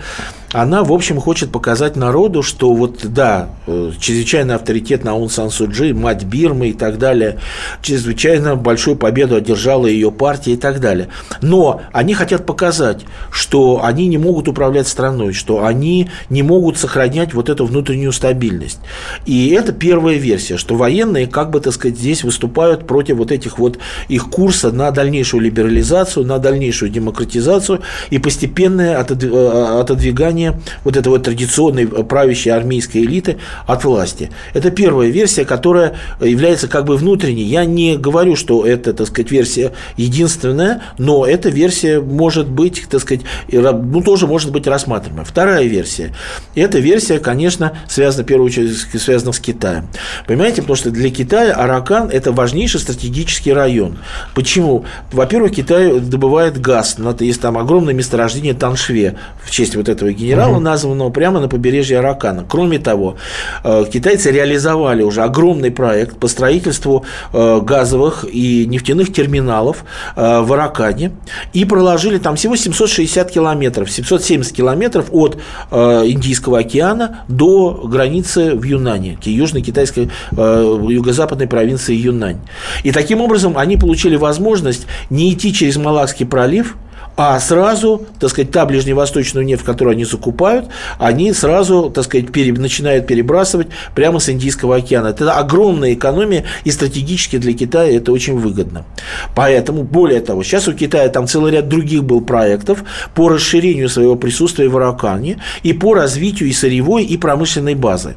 она, 0.53 0.83
в 0.83 0.93
общем, 0.93 1.21
хочет 1.21 1.53
показать 1.53 1.97
народу, 1.97 2.43
что 2.43 2.73
вот, 2.73 3.01
да, 3.05 3.51
э, 3.67 3.93
чрезвычайный 4.01 4.55
авторитет 4.55 5.05
на 5.05 5.11
Аун 5.11 5.29
Сан 5.29 5.51
Суджи, 5.51 5.93
мать 5.93 6.25
Бирмы 6.25 6.69
и 6.69 6.73
так 6.73 6.99
далее, 6.99 7.39
чрезвычайно 7.83 8.57
большую 8.57 8.97
победу 8.97 9.37
одержала 9.37 9.87
ее 9.87 10.11
партия 10.11 10.53
и 10.53 10.57
так 10.57 10.81
далее. 10.81 11.09
Но 11.43 11.83
они 11.93 12.15
хотят 12.15 12.47
показать, 12.47 13.05
что 13.31 13.85
они 13.85 14.07
не 14.07 14.17
могут 14.17 14.49
управлять 14.49 14.89
страной, 14.89 15.35
что 15.35 15.67
они 15.67 16.09
не 16.31 16.43
могут 16.43 16.79
сохранять 16.79 17.35
вот 17.35 17.51
эту 17.51 17.67
внутреннюю 17.67 18.13
стабильность. 18.13 18.81
И 19.27 19.49
это 19.51 19.73
первая 19.73 20.17
версия, 20.17 20.57
что 20.57 20.77
военные, 20.77 21.27
как 21.27 21.51
бы, 21.51 21.61
так 21.61 21.75
сказать, 21.75 21.99
здесь 21.99 22.25
выступают 22.25 22.87
против 22.87 23.17
вот 23.17 23.33
этих 23.33 23.59
вот 23.59 23.79
их 24.09 24.31
курса 24.31 24.73
на 24.73 24.91
дальнейшую 24.93 25.43
либерализацию, 25.43 26.25
на 26.25 26.39
дальнейшую 26.39 26.91
демократизацию 26.91 27.83
и 28.09 28.19
постепенное 28.19 28.95
э, 28.97 29.81
отодвигание 29.81 30.38
отделение 30.39 30.61
вот 30.85 30.97
этой 30.97 31.09
вот 31.09 31.23
традиционной 31.23 31.87
правящей 31.87 32.53
армейской 32.53 33.03
элиты 33.03 33.39
от 33.67 33.85
власти. 33.85 34.31
Это 34.55 34.71
первая 34.71 35.09
версия, 35.09 35.45
которая 35.45 35.95
является 36.21 36.69
как 36.69 36.85
бы 36.85 36.97
внутренней. 36.97 37.45
Я 37.45 37.65
не 37.65 37.97
говорю, 37.97 38.37
что 38.37 38.67
это, 38.67 38.93
так 38.93 39.07
сказать, 39.07 39.31
версия 39.31 39.73
единственная, 39.97 40.83
но 40.99 41.27
эта 41.27 41.51
версия 41.51 42.01
может 42.01 42.49
быть, 42.49 42.85
так 42.89 43.01
сказать, 43.01 43.23
ну, 43.51 44.03
тоже 44.03 44.27
может 44.27 44.51
быть 44.53 44.67
рассматриваема. 44.67 45.25
Вторая 45.25 45.65
версия. 45.65 46.15
Эта 46.55 46.79
версия, 46.79 47.19
конечно, 47.19 47.73
связана, 47.89 48.25
в 48.25 48.27
первую 48.27 48.47
очередь, 48.47 48.77
связана 49.01 49.33
с 49.33 49.41
Китаем. 49.41 49.89
Понимаете, 50.27 50.63
потому 50.63 50.77
что 50.77 50.91
для 50.91 51.11
Китая 51.11 51.55
Аракан– 51.55 52.09
это 52.13 52.33
важнейший 52.33 52.81
стратегический 52.81 53.53
район. 53.53 53.99
Почему? 54.35 54.85
Во-первых, 55.13 55.55
Китай 55.55 56.01
добывает 56.01 56.61
газ. 56.61 56.97
Есть 57.21 57.41
там 57.41 57.59
огромное 57.59 57.95
месторождение 57.95 58.55
Таншве 58.55 59.17
в 59.43 59.51
честь 59.51 59.77
вот 59.77 59.89
этого 59.89 60.13
генерала 60.13 60.28
генерала, 60.29 60.53
угу. 60.53 60.61
названного 60.61 61.11
прямо 61.11 61.41
на 61.41 61.49
побережье 61.49 61.99
Аракана. 61.99 62.45
Кроме 62.49 62.79
того, 62.79 63.17
э, 63.65 63.85
китайцы 63.93 64.31
реализовали 64.31 65.03
уже 65.03 65.23
огромный 65.23 65.71
проект 65.71 66.19
по 66.19 66.29
строительству 66.29 67.05
э, 67.33 67.61
газовых 67.63 68.25
и 68.31 68.67
нефтяных 68.67 69.13
терминалов 69.13 69.85
э, 70.17 70.41
в 70.41 70.53
Аракане 70.53 71.13
и 71.53 71.65
проложили 71.65 72.19
там 72.19 72.37
всего 72.37 72.57
760 72.57 73.31
километров, 73.31 73.91
770 73.91 74.55
километров 74.55 75.07
от 75.13 75.39
Индийского 75.71 76.59
океана 76.59 77.25
до 77.29 77.83
границы 77.85 78.55
в 78.55 78.63
Юнане, 78.65 79.19
южной 79.23 79.63
китайской 79.63 80.11
юго-западной 80.33 81.47
провинции 81.47 81.95
Юнань. 81.95 82.39
И 82.83 82.93
таким 82.93 83.21
образом 83.21 83.57
они 83.57 83.77
получили 83.77 84.17
возможность 84.17 84.87
не 85.11 85.33
идти 85.33 85.53
через 85.53 85.77
Малакский 85.77 86.27
пролив, 86.27 86.77
а 87.19 87.41
сразу, 87.41 88.07
так 88.21 88.31
сказать, 88.31 88.53
та 88.53 88.65
ближневосточную 88.65 89.45
нефть, 89.45 89.65
которую 89.65 89.95
они 89.95 90.05
закупают, 90.05 90.67
они 90.99 91.33
сразу, 91.33 91.91
так 91.91 92.05
сказать, 92.05 92.31
пере, 92.31 92.53
начинают 92.53 93.09
перебрасывать 93.09 93.67
прямо 93.97 94.21
с 94.21 94.29
Индийского 94.29 94.77
океана. 94.77 95.09
Это 95.09 95.33
огромная 95.33 95.95
экономия, 95.95 96.45
и 96.63 96.71
стратегически 96.71 97.39
для 97.39 97.55
Китая 97.55 97.91
это 97.97 98.13
очень 98.13 98.39
выгодно. 98.39 98.87
Поэтому, 99.35 99.83
более 99.83 100.21
того, 100.21 100.45
сейчас 100.45 100.69
у 100.69 100.75
Китая 100.75 101.09
там 101.09 101.27
целый 101.27 101.51
ряд 101.51 101.69
других 101.69 102.05
был 102.05 102.21
проектов 102.21 102.85
по 103.17 103.29
расширению 103.29 103.89
своего 103.89 104.15
присутствия 104.15 104.69
в 104.69 104.77
Аракане 104.77 105.43
и 105.65 105.73
по 105.73 105.95
развитию 105.95 106.49
и 106.49 106.53
сырьевой, 106.53 107.03
и 107.03 107.17
промышленной 107.17 107.75
базы. 107.75 108.15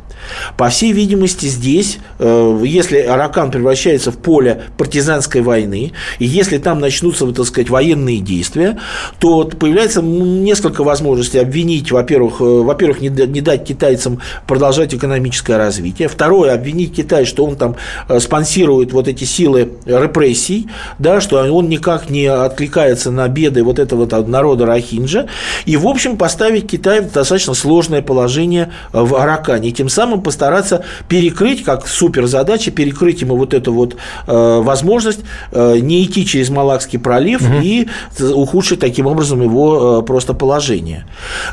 По 0.57 0.69
всей 0.69 0.91
видимости, 0.91 1.47
здесь, 1.47 1.97
э, 2.19 2.61
если 2.63 2.99
Аракан 2.99 3.49
превращается 3.49 4.11
в 4.11 4.17
поле 4.19 4.65
партизанской 4.77 5.41
войны, 5.41 5.91
и 6.19 6.25
если 6.25 6.59
там 6.59 6.79
начнутся, 6.79 7.25
так 7.31 7.47
сказать, 7.47 7.71
военные 7.71 8.19
действия, 8.19 8.77
то 9.19 9.43
появляется 9.45 10.01
несколько 10.01 10.83
возможностей 10.83 11.39
обвинить, 11.39 11.91
во-первых, 11.91 12.41
э, 12.41 12.43
во-первых, 12.43 13.01
не 13.01 13.09
дать 13.09 13.63
китайцам 13.65 14.19
продолжать 14.47 14.93
экономическое 14.93 15.57
развитие, 15.57 16.07
второе, 16.07 16.53
обвинить 16.53 16.95
Китай, 16.95 17.25
что 17.25 17.45
он 17.45 17.55
там 17.55 17.75
э, 18.07 18.19
спонсирует 18.19 18.93
вот 18.93 19.07
эти 19.07 19.23
силы 19.23 19.73
репрессий, 19.85 20.67
да, 20.99 21.21
что 21.21 21.37
он 21.51 21.69
никак 21.69 22.09
не 22.09 22.25
откликается 22.25 23.11
на 23.11 23.27
беды 23.27 23.63
вот 23.63 23.79
этого 23.79 24.07
народа 24.25 24.65
Рахинджа, 24.65 25.27
и, 25.65 25.77
в 25.77 25.87
общем, 25.87 26.17
поставить 26.17 26.69
Китай 26.69 27.01
в 27.01 27.11
достаточно 27.11 27.53
сложное 27.53 28.01
положение 28.01 28.71
в 28.91 29.15
Аракане, 29.15 29.69
и 29.69 29.71
тем 29.71 29.89
самым 29.89 30.21
постараться 30.21 30.83
перекрыть, 31.07 31.63
как 31.63 31.87
суперзадача, 31.87 32.71
перекрыть 32.71 33.21
ему 33.21 33.35
вот 33.35 33.53
эту 33.53 33.73
вот 33.73 33.95
э, 34.27 34.59
возможность 34.61 35.19
э, 35.51 35.77
не 35.79 36.03
идти 36.03 36.25
через 36.25 36.49
Малакский 36.49 36.99
пролив 36.99 37.41
угу. 37.41 37.61
и 37.61 37.87
ухудшить 38.19 38.80
таким 38.81 39.07
образом 39.07 39.41
его 39.41 39.99
э, 39.99 40.05
просто 40.05 40.33
положение. 40.33 41.05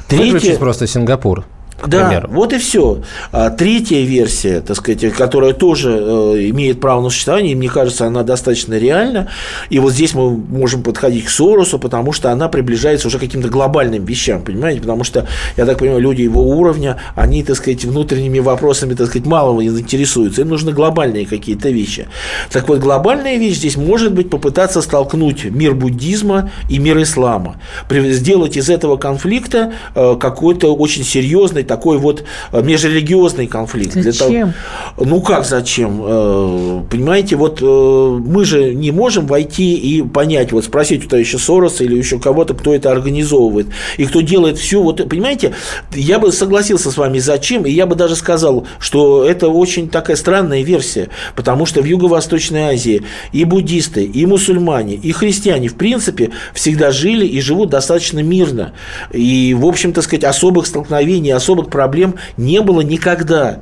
Третье... 0.08 0.56
просто 0.58 0.86
Сингапур 0.86 1.44
да, 1.86 2.08
примеру. 2.08 2.28
вот 2.30 2.52
и 2.52 2.58
все. 2.58 3.02
А, 3.30 3.50
третья 3.50 4.00
версия, 4.00 4.60
так 4.60 4.76
сказать, 4.76 5.12
которая 5.12 5.52
тоже 5.52 5.90
э, 5.90 6.48
имеет 6.50 6.80
право 6.80 7.02
на 7.02 7.10
существование, 7.10 7.52
и 7.52 7.54
мне 7.54 7.68
кажется, 7.68 8.06
она 8.06 8.24
достаточно 8.24 8.74
реальна. 8.74 9.28
И 9.70 9.78
вот 9.78 9.92
здесь 9.92 10.14
мы 10.14 10.30
можем 10.36 10.82
подходить 10.82 11.26
к 11.26 11.30
Соросу, 11.30 11.78
потому 11.78 12.12
что 12.12 12.32
она 12.32 12.48
приближается 12.48 13.06
уже 13.06 13.18
к 13.18 13.20
каким-то 13.20 13.48
глобальным 13.48 14.04
вещам, 14.04 14.42
понимаете? 14.42 14.80
Потому 14.80 15.04
что, 15.04 15.26
я 15.56 15.66
так 15.66 15.78
понимаю, 15.78 16.00
люди 16.00 16.22
его 16.22 16.42
уровня, 16.42 16.96
они, 17.14 17.44
так 17.44 17.56
сказать, 17.56 17.84
внутренними 17.84 18.40
вопросами, 18.40 18.94
так 18.94 19.06
сказать, 19.06 19.26
мало 19.26 19.62
интересуются. 19.62 20.42
Им 20.42 20.48
нужны 20.48 20.72
глобальные 20.72 21.26
какие-то 21.26 21.70
вещи. 21.70 22.08
Так 22.50 22.68
вот, 22.68 22.80
глобальная 22.80 23.36
вещь 23.36 23.56
здесь 23.56 23.76
может 23.76 24.12
быть 24.12 24.30
попытаться 24.30 24.82
столкнуть 24.82 25.44
мир 25.44 25.74
буддизма 25.74 26.50
и 26.68 26.78
мир 26.78 27.00
ислама. 27.00 27.56
Сделать 27.90 28.56
из 28.56 28.68
этого 28.68 28.96
конфликта 28.96 29.72
э, 29.94 30.16
какой-то 30.18 30.74
очень 30.74 31.04
серьезный 31.04 31.67
такой 31.68 31.98
вот 31.98 32.24
э, 32.52 32.62
межрелигиозный 32.62 33.46
конфликт. 33.46 33.94
Зачем? 33.94 34.54
Того, 34.96 35.08
ну 35.08 35.20
как 35.20 35.44
зачем? 35.44 36.02
Э, 36.04 36.82
понимаете, 36.90 37.36
вот 37.36 37.60
э, 37.62 37.64
мы 37.64 38.44
же 38.44 38.74
не 38.74 38.90
можем 38.90 39.26
войти 39.26 39.74
и 39.74 40.02
понять, 40.02 40.50
вот 40.50 40.64
спросить 40.64 41.04
у 41.04 41.08
товарища 41.08 41.38
Сороса 41.38 41.84
или 41.84 41.96
еще 41.96 42.18
кого-то, 42.18 42.54
кто 42.54 42.74
это 42.74 42.90
организовывает 42.90 43.68
и 43.96 44.04
кто 44.06 44.20
делает 44.20 44.58
все. 44.58 44.82
Вот, 44.82 45.06
понимаете, 45.08 45.54
я 45.94 46.18
бы 46.18 46.32
согласился 46.32 46.90
с 46.90 46.96
вами, 46.96 47.18
зачем, 47.18 47.64
и 47.64 47.70
я 47.70 47.86
бы 47.86 47.94
даже 47.94 48.16
сказал, 48.16 48.66
что 48.78 49.24
это 49.24 49.48
очень 49.48 49.88
такая 49.88 50.16
странная 50.16 50.62
версия, 50.62 51.08
потому 51.36 51.66
что 51.66 51.82
в 51.82 51.84
Юго-Восточной 51.84 52.74
Азии 52.74 53.02
и 53.32 53.44
буддисты, 53.44 54.04
и 54.04 54.26
мусульмане, 54.26 54.94
и 54.94 55.12
христиане, 55.12 55.68
в 55.68 55.74
принципе, 55.74 56.30
всегда 56.54 56.90
жили 56.90 57.26
и 57.26 57.40
живут 57.40 57.70
достаточно 57.70 58.20
мирно. 58.20 58.72
И, 59.12 59.54
в 59.54 59.66
общем, 59.66 59.92
так 59.92 60.04
сказать, 60.04 60.24
особых 60.24 60.66
столкновений, 60.66 61.30
особых 61.30 61.57
особых 61.58 61.70
проблем 61.70 62.16
не 62.36 62.60
было 62.60 62.80
никогда. 62.80 63.60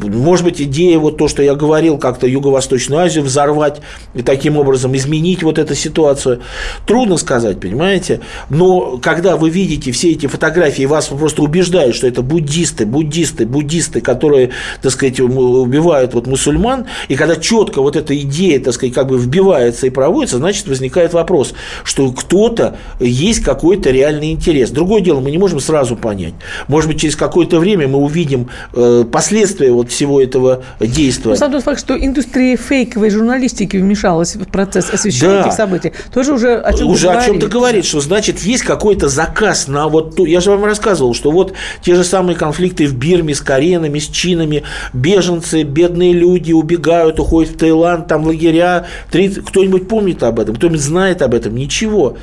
Может 0.00 0.44
быть, 0.44 0.60
идея, 0.60 0.98
вот 0.98 1.16
то, 1.16 1.28
что 1.28 1.42
я 1.42 1.54
говорил, 1.54 1.98
как-то 1.98 2.26
Юго-Восточную 2.26 3.00
Азию 3.00 3.24
взорвать 3.24 3.80
и 4.14 4.22
таким 4.22 4.56
образом 4.56 4.94
изменить 4.96 5.42
вот 5.42 5.58
эту 5.58 5.74
ситуацию. 5.74 6.40
Трудно 6.86 7.16
сказать, 7.16 7.60
понимаете? 7.60 8.20
Но 8.50 8.98
когда 8.98 9.36
вы 9.36 9.50
видите 9.50 9.92
все 9.92 10.12
эти 10.12 10.26
фотографии, 10.26 10.84
вас 10.84 11.06
просто 11.06 11.42
убеждают, 11.42 11.96
что 11.96 12.06
это 12.06 12.22
буддисты, 12.22 12.86
буддисты, 12.86 13.46
буддисты, 13.46 14.00
которые, 14.00 14.50
так 14.82 14.92
сказать, 14.92 15.20
убивают 15.20 16.14
вот 16.14 16.26
мусульман, 16.26 16.86
и 17.08 17.16
когда 17.16 17.36
четко 17.36 17.82
вот 17.82 17.96
эта 17.96 18.16
идея, 18.20 18.60
так 18.60 18.74
сказать, 18.74 18.94
как 18.94 19.08
бы 19.08 19.18
вбивается 19.18 19.86
и 19.86 19.90
проводится, 19.90 20.38
значит, 20.38 20.66
возникает 20.68 21.12
вопрос, 21.12 21.54
что 21.84 22.10
кто-то 22.12 22.76
есть 23.00 23.40
какой-то 23.40 23.90
реальный 23.90 24.32
интерес. 24.32 24.70
Другое 24.70 25.00
дело, 25.00 25.20
мы 25.20 25.30
не 25.30 25.38
можем 25.38 25.60
сразу 25.60 25.96
понять. 25.96 26.34
Может 26.68 26.90
быть, 26.90 27.00
через 27.00 27.16
какое-то 27.16 27.58
время 27.58 27.88
мы 27.88 27.98
увидим 27.98 28.48
э, 28.74 29.04
последствия 29.10 29.72
вот 29.72 29.85
всего 29.90 30.20
этого 30.20 30.62
действия. 30.80 31.30
Но 31.30 31.36
сам 31.36 31.52
тот 31.52 31.62
факт, 31.62 31.80
что 31.80 31.96
индустрия 31.96 32.56
фейковой 32.56 33.10
журналистики 33.10 33.76
вмешалась 33.76 34.36
в 34.36 34.44
процесс 34.46 34.90
освещения 34.90 35.34
да. 35.34 35.40
этих 35.42 35.52
событий, 35.52 35.92
тоже 36.12 36.32
уже 36.32 36.56
о 36.56 36.72
чем-то 36.72 36.86
Уже 36.86 37.06
говорит. 37.06 37.22
о 37.22 37.26
чем-то 37.26 37.48
говорит, 37.48 37.84
что 37.84 38.00
значит 38.00 38.40
есть 38.40 38.62
какой-то 38.62 39.08
заказ 39.08 39.68
на 39.68 39.88
вот 39.88 40.16
ту. 40.16 40.24
Я 40.24 40.40
же 40.40 40.50
вам 40.50 40.64
рассказывал, 40.64 41.14
что 41.14 41.30
вот 41.30 41.52
те 41.82 41.94
же 41.94 42.04
самые 42.04 42.36
конфликты 42.36 42.86
в 42.86 42.94
Бирме 42.94 43.34
с 43.34 43.40
коренами, 43.40 43.98
с 43.98 44.06
чинами, 44.08 44.62
беженцы, 44.92 45.62
бедные 45.62 46.12
люди 46.12 46.52
убегают, 46.52 47.20
уходят 47.20 47.54
в 47.54 47.58
Таиланд, 47.58 48.06
там 48.08 48.24
лагеря. 48.26 48.86
30... 49.10 49.44
Кто-нибудь 49.44 49.88
помнит 49.88 50.22
об 50.22 50.40
этом? 50.40 50.56
Кто-нибудь 50.56 50.80
знает 50.80 51.22
об 51.22 51.34
этом? 51.34 51.56
Ничего 51.56 52.16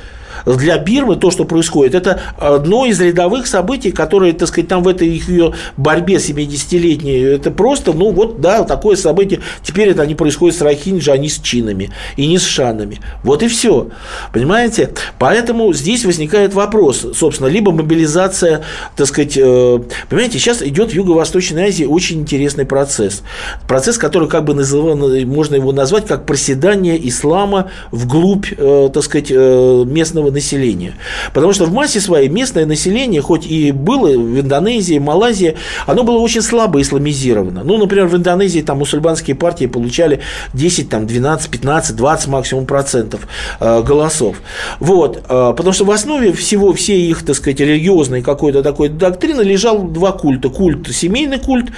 для 0.46 0.78
Бирмы 0.78 1.16
то, 1.16 1.30
что 1.30 1.44
происходит, 1.44 1.94
это 1.94 2.20
одно 2.38 2.86
из 2.86 3.00
рядовых 3.00 3.46
событий, 3.46 3.90
которые, 3.90 4.32
так 4.32 4.48
сказать, 4.48 4.68
там 4.68 4.82
в 4.82 4.88
этой 4.88 5.08
ее 5.08 5.54
борьбе 5.76 6.16
70-летней, 6.16 7.20
это 7.20 7.50
просто, 7.50 7.92
ну 7.92 8.12
вот, 8.12 8.40
да, 8.40 8.64
такое 8.64 8.96
событие. 8.96 9.40
Теперь 9.62 9.90
это 9.90 10.06
не 10.06 10.14
происходит 10.14 10.56
с 10.56 10.60
Рахинджи, 10.60 11.10
а 11.10 11.16
не 11.16 11.28
с 11.28 11.38
чинами 11.38 11.90
и 12.16 12.26
не 12.26 12.38
с 12.38 12.44
шанами. 12.44 13.00
Вот 13.22 13.42
и 13.42 13.48
все. 13.48 13.88
Понимаете? 14.32 14.90
Поэтому 15.18 15.72
здесь 15.72 16.04
возникает 16.04 16.54
вопрос, 16.54 17.06
собственно, 17.14 17.48
либо 17.48 17.72
мобилизация, 17.72 18.62
так 18.96 19.06
сказать, 19.06 19.36
э, 19.36 19.78
понимаете, 20.08 20.38
сейчас 20.38 20.62
идет 20.62 20.90
в 20.90 20.94
Юго-Восточной 20.94 21.68
Азии 21.68 21.84
очень 21.84 22.20
интересный 22.20 22.64
процесс. 22.64 23.22
Процесс, 23.66 23.98
который 23.98 24.28
как 24.28 24.44
бы 24.44 24.54
называн, 24.54 25.26
можно 25.26 25.54
его 25.54 25.72
назвать 25.72 26.06
как 26.06 26.26
проседание 26.26 27.08
ислама 27.08 27.70
вглубь, 27.90 28.46
э, 28.56 28.90
так 28.92 29.02
сказать, 29.02 29.28
э, 29.30 29.84
местного 30.24 30.30
населения. 30.30 30.94
Потому 31.32 31.52
что 31.52 31.66
в 31.66 31.72
массе 31.72 32.00
своей 32.00 32.28
местное 32.28 32.66
население, 32.66 33.20
хоть 33.20 33.46
и 33.46 33.72
было 33.72 34.08
в 34.08 34.40
Индонезии, 34.40 34.98
Малайзии, 34.98 35.56
оно 35.86 36.02
было 36.02 36.18
очень 36.18 36.42
слабо 36.42 36.80
исламизировано. 36.80 37.62
Ну, 37.64 37.76
например, 37.78 38.06
в 38.06 38.16
Индонезии 38.16 38.60
там 38.60 38.78
мусульманские 38.78 39.36
партии 39.36 39.66
получали 39.66 40.20
10, 40.54 40.88
там, 40.88 41.06
12, 41.06 41.50
15, 41.50 41.96
20 41.96 42.28
максимум 42.28 42.66
процентов 42.66 43.26
э, 43.60 43.82
голосов. 43.82 44.36
Вот. 44.80 45.24
Э, 45.28 45.54
потому 45.56 45.72
что 45.72 45.84
в 45.84 45.90
основе 45.90 46.32
всего, 46.32 46.72
всей 46.72 47.10
их, 47.10 47.24
так 47.24 47.36
сказать, 47.36 47.60
религиозной 47.60 48.22
какой-то 48.22 48.62
такой 48.62 48.88
доктрины 48.88 49.42
лежал 49.42 49.82
два 49.82 50.12
культа. 50.12 50.48
Культ, 50.48 50.88
семейный 50.94 51.38
культ, 51.38 51.70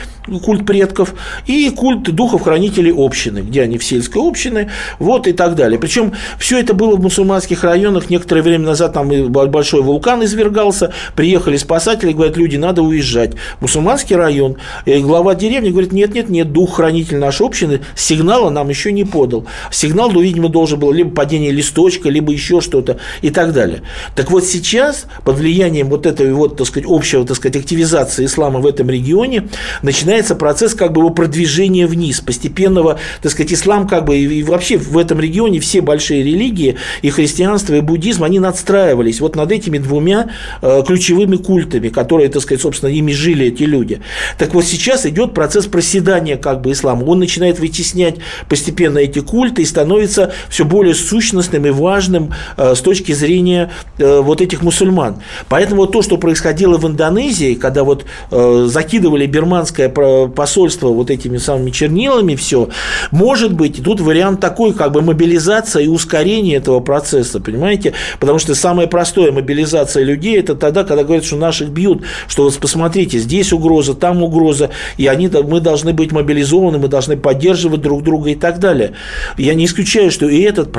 культ 0.44 0.66
предков 0.66 1.14
и 1.46 1.70
культ 1.70 2.14
духов-хранителей 2.14 2.92
общины, 2.92 3.40
где 3.40 3.62
они 3.62 3.78
в 3.78 3.84
сельской 3.84 4.22
общины, 4.22 4.70
вот 4.98 5.26
и 5.26 5.32
так 5.32 5.54
далее. 5.54 5.78
Причем 5.78 6.12
все 6.38 6.58
это 6.58 6.74
было 6.74 6.96
в 6.96 7.00
мусульманских 7.00 7.64
районах 7.64 8.10
некоторое 8.10 8.35
время 8.42 8.66
назад 8.66 8.92
там 8.92 9.08
большой 9.30 9.82
вулкан 9.82 10.24
извергался, 10.24 10.92
приехали 11.14 11.56
спасатели, 11.56 12.12
говорят, 12.12 12.36
люди, 12.36 12.56
надо 12.56 12.82
уезжать. 12.82 13.32
Мусульманский 13.60 14.16
район, 14.16 14.56
и 14.84 14.98
глава 14.98 15.34
деревни 15.34 15.70
говорит, 15.70 15.92
нет, 15.92 16.14
нет, 16.14 16.28
нет, 16.28 16.52
дух-хранитель 16.52 17.18
нашей 17.18 17.46
общины 17.46 17.80
сигнала 17.94 18.50
нам 18.50 18.68
еще 18.68 18.92
не 18.92 19.04
подал. 19.04 19.46
Сигнал, 19.70 20.10
ну, 20.10 20.20
видимо, 20.20 20.48
должен 20.48 20.78
был 20.78 20.92
либо 20.92 21.10
падение 21.10 21.50
листочка, 21.50 22.08
либо 22.08 22.32
еще 22.32 22.60
что-то 22.60 22.98
и 23.22 23.30
так 23.30 23.52
далее. 23.52 23.82
Так 24.14 24.30
вот 24.30 24.44
сейчас, 24.44 25.06
под 25.24 25.36
влиянием 25.38 25.88
вот 25.88 26.06
этой 26.06 26.32
вот, 26.32 26.56
так 26.56 26.66
сказать, 26.66 26.88
общего, 26.88 27.26
так 27.26 27.36
сказать, 27.36 27.56
активизации 27.56 28.26
ислама 28.26 28.60
в 28.60 28.66
этом 28.66 28.90
регионе, 28.90 29.48
начинается 29.82 30.34
процесс 30.34 30.74
как 30.74 30.92
бы 30.92 31.00
его 31.00 31.10
продвижения 31.10 31.86
вниз, 31.86 32.20
постепенного, 32.20 32.98
так 33.22 33.32
сказать, 33.32 33.52
ислам 33.52 33.88
как 33.88 34.04
бы 34.04 34.16
и 34.16 34.42
вообще 34.42 34.76
в 34.76 34.96
этом 34.98 35.20
регионе 35.20 35.60
все 35.60 35.80
большие 35.80 36.22
религии, 36.22 36.76
и 37.02 37.10
христианство, 37.10 37.74
и 37.74 37.80
буддизм, 37.80 38.24
они 38.26 38.40
надстраивались 38.40 39.20
вот 39.20 39.36
над 39.36 39.50
этими 39.52 39.78
двумя 39.78 40.30
э, 40.60 40.82
ключевыми 40.86 41.36
культами, 41.36 41.88
которые, 41.88 42.28
так 42.28 42.42
сказать, 42.42 42.60
собственно, 42.60 42.90
ими 42.90 43.12
жили 43.12 43.46
эти 43.46 43.62
люди. 43.62 44.00
Так 44.38 44.54
вот 44.54 44.64
сейчас 44.64 45.06
идет 45.06 45.32
процесс 45.32 45.66
проседания 45.66 46.36
как 46.36 46.60
бы 46.60 46.72
ислама. 46.72 47.04
Он 47.04 47.18
начинает 47.18 47.58
вытеснять 47.58 48.16
постепенно 48.48 48.98
эти 48.98 49.20
культы 49.20 49.62
и 49.62 49.64
становится 49.64 50.32
все 50.48 50.64
более 50.64 50.94
сущностным 50.94 51.66
и 51.66 51.70
важным 51.70 52.32
э, 52.56 52.74
с 52.74 52.80
точки 52.80 53.12
зрения 53.12 53.70
э, 53.98 54.20
вот 54.20 54.40
этих 54.40 54.62
мусульман. 54.62 55.22
Поэтому 55.48 55.82
вот 55.82 55.92
то, 55.92 56.02
что 56.02 56.18
происходило 56.18 56.76
в 56.78 56.86
Индонезии, 56.86 57.54
когда 57.54 57.84
вот 57.84 58.04
закидывали 58.30 59.26
бирманское 59.26 59.88
посольство 59.88 60.88
вот 60.88 61.10
этими 61.10 61.38
самыми 61.38 61.70
чернилами 61.70 62.34
все, 62.34 62.68
может 63.10 63.52
быть, 63.52 63.82
тут 63.82 64.00
вариант 64.00 64.40
такой, 64.40 64.72
как 64.72 64.92
бы 64.92 65.02
мобилизация 65.02 65.82
и 65.82 65.88
ускорение 65.88 66.56
этого 66.56 66.80
процесса, 66.80 67.40
понимаете? 67.40 67.94
Потому 68.20 68.38
что 68.38 68.54
самая 68.54 68.86
простая 68.86 69.32
мобилизация 69.32 70.04
людей– 70.04 70.38
это 70.40 70.54
тогда, 70.54 70.84
когда 70.84 71.04
говорят, 71.04 71.24
что 71.24 71.36
наших 71.36 71.70
бьют, 71.70 72.02
что 72.28 72.44
вот 72.44 72.56
посмотрите, 72.58 73.18
здесь 73.18 73.52
угроза, 73.52 73.94
там 73.94 74.22
угроза, 74.22 74.70
и 74.96 75.06
они, 75.06 75.28
мы 75.28 75.60
должны 75.60 75.92
быть 75.92 76.12
мобилизованы, 76.12 76.78
мы 76.78 76.88
должны 76.88 77.16
поддерживать 77.16 77.80
друг 77.80 78.02
друга 78.02 78.30
и 78.30 78.34
так 78.34 78.58
далее. 78.58 78.92
Я 79.36 79.54
не 79.54 79.66
исключаю, 79.66 80.10
что 80.10 80.28
и 80.28 80.40
этот 80.40 80.76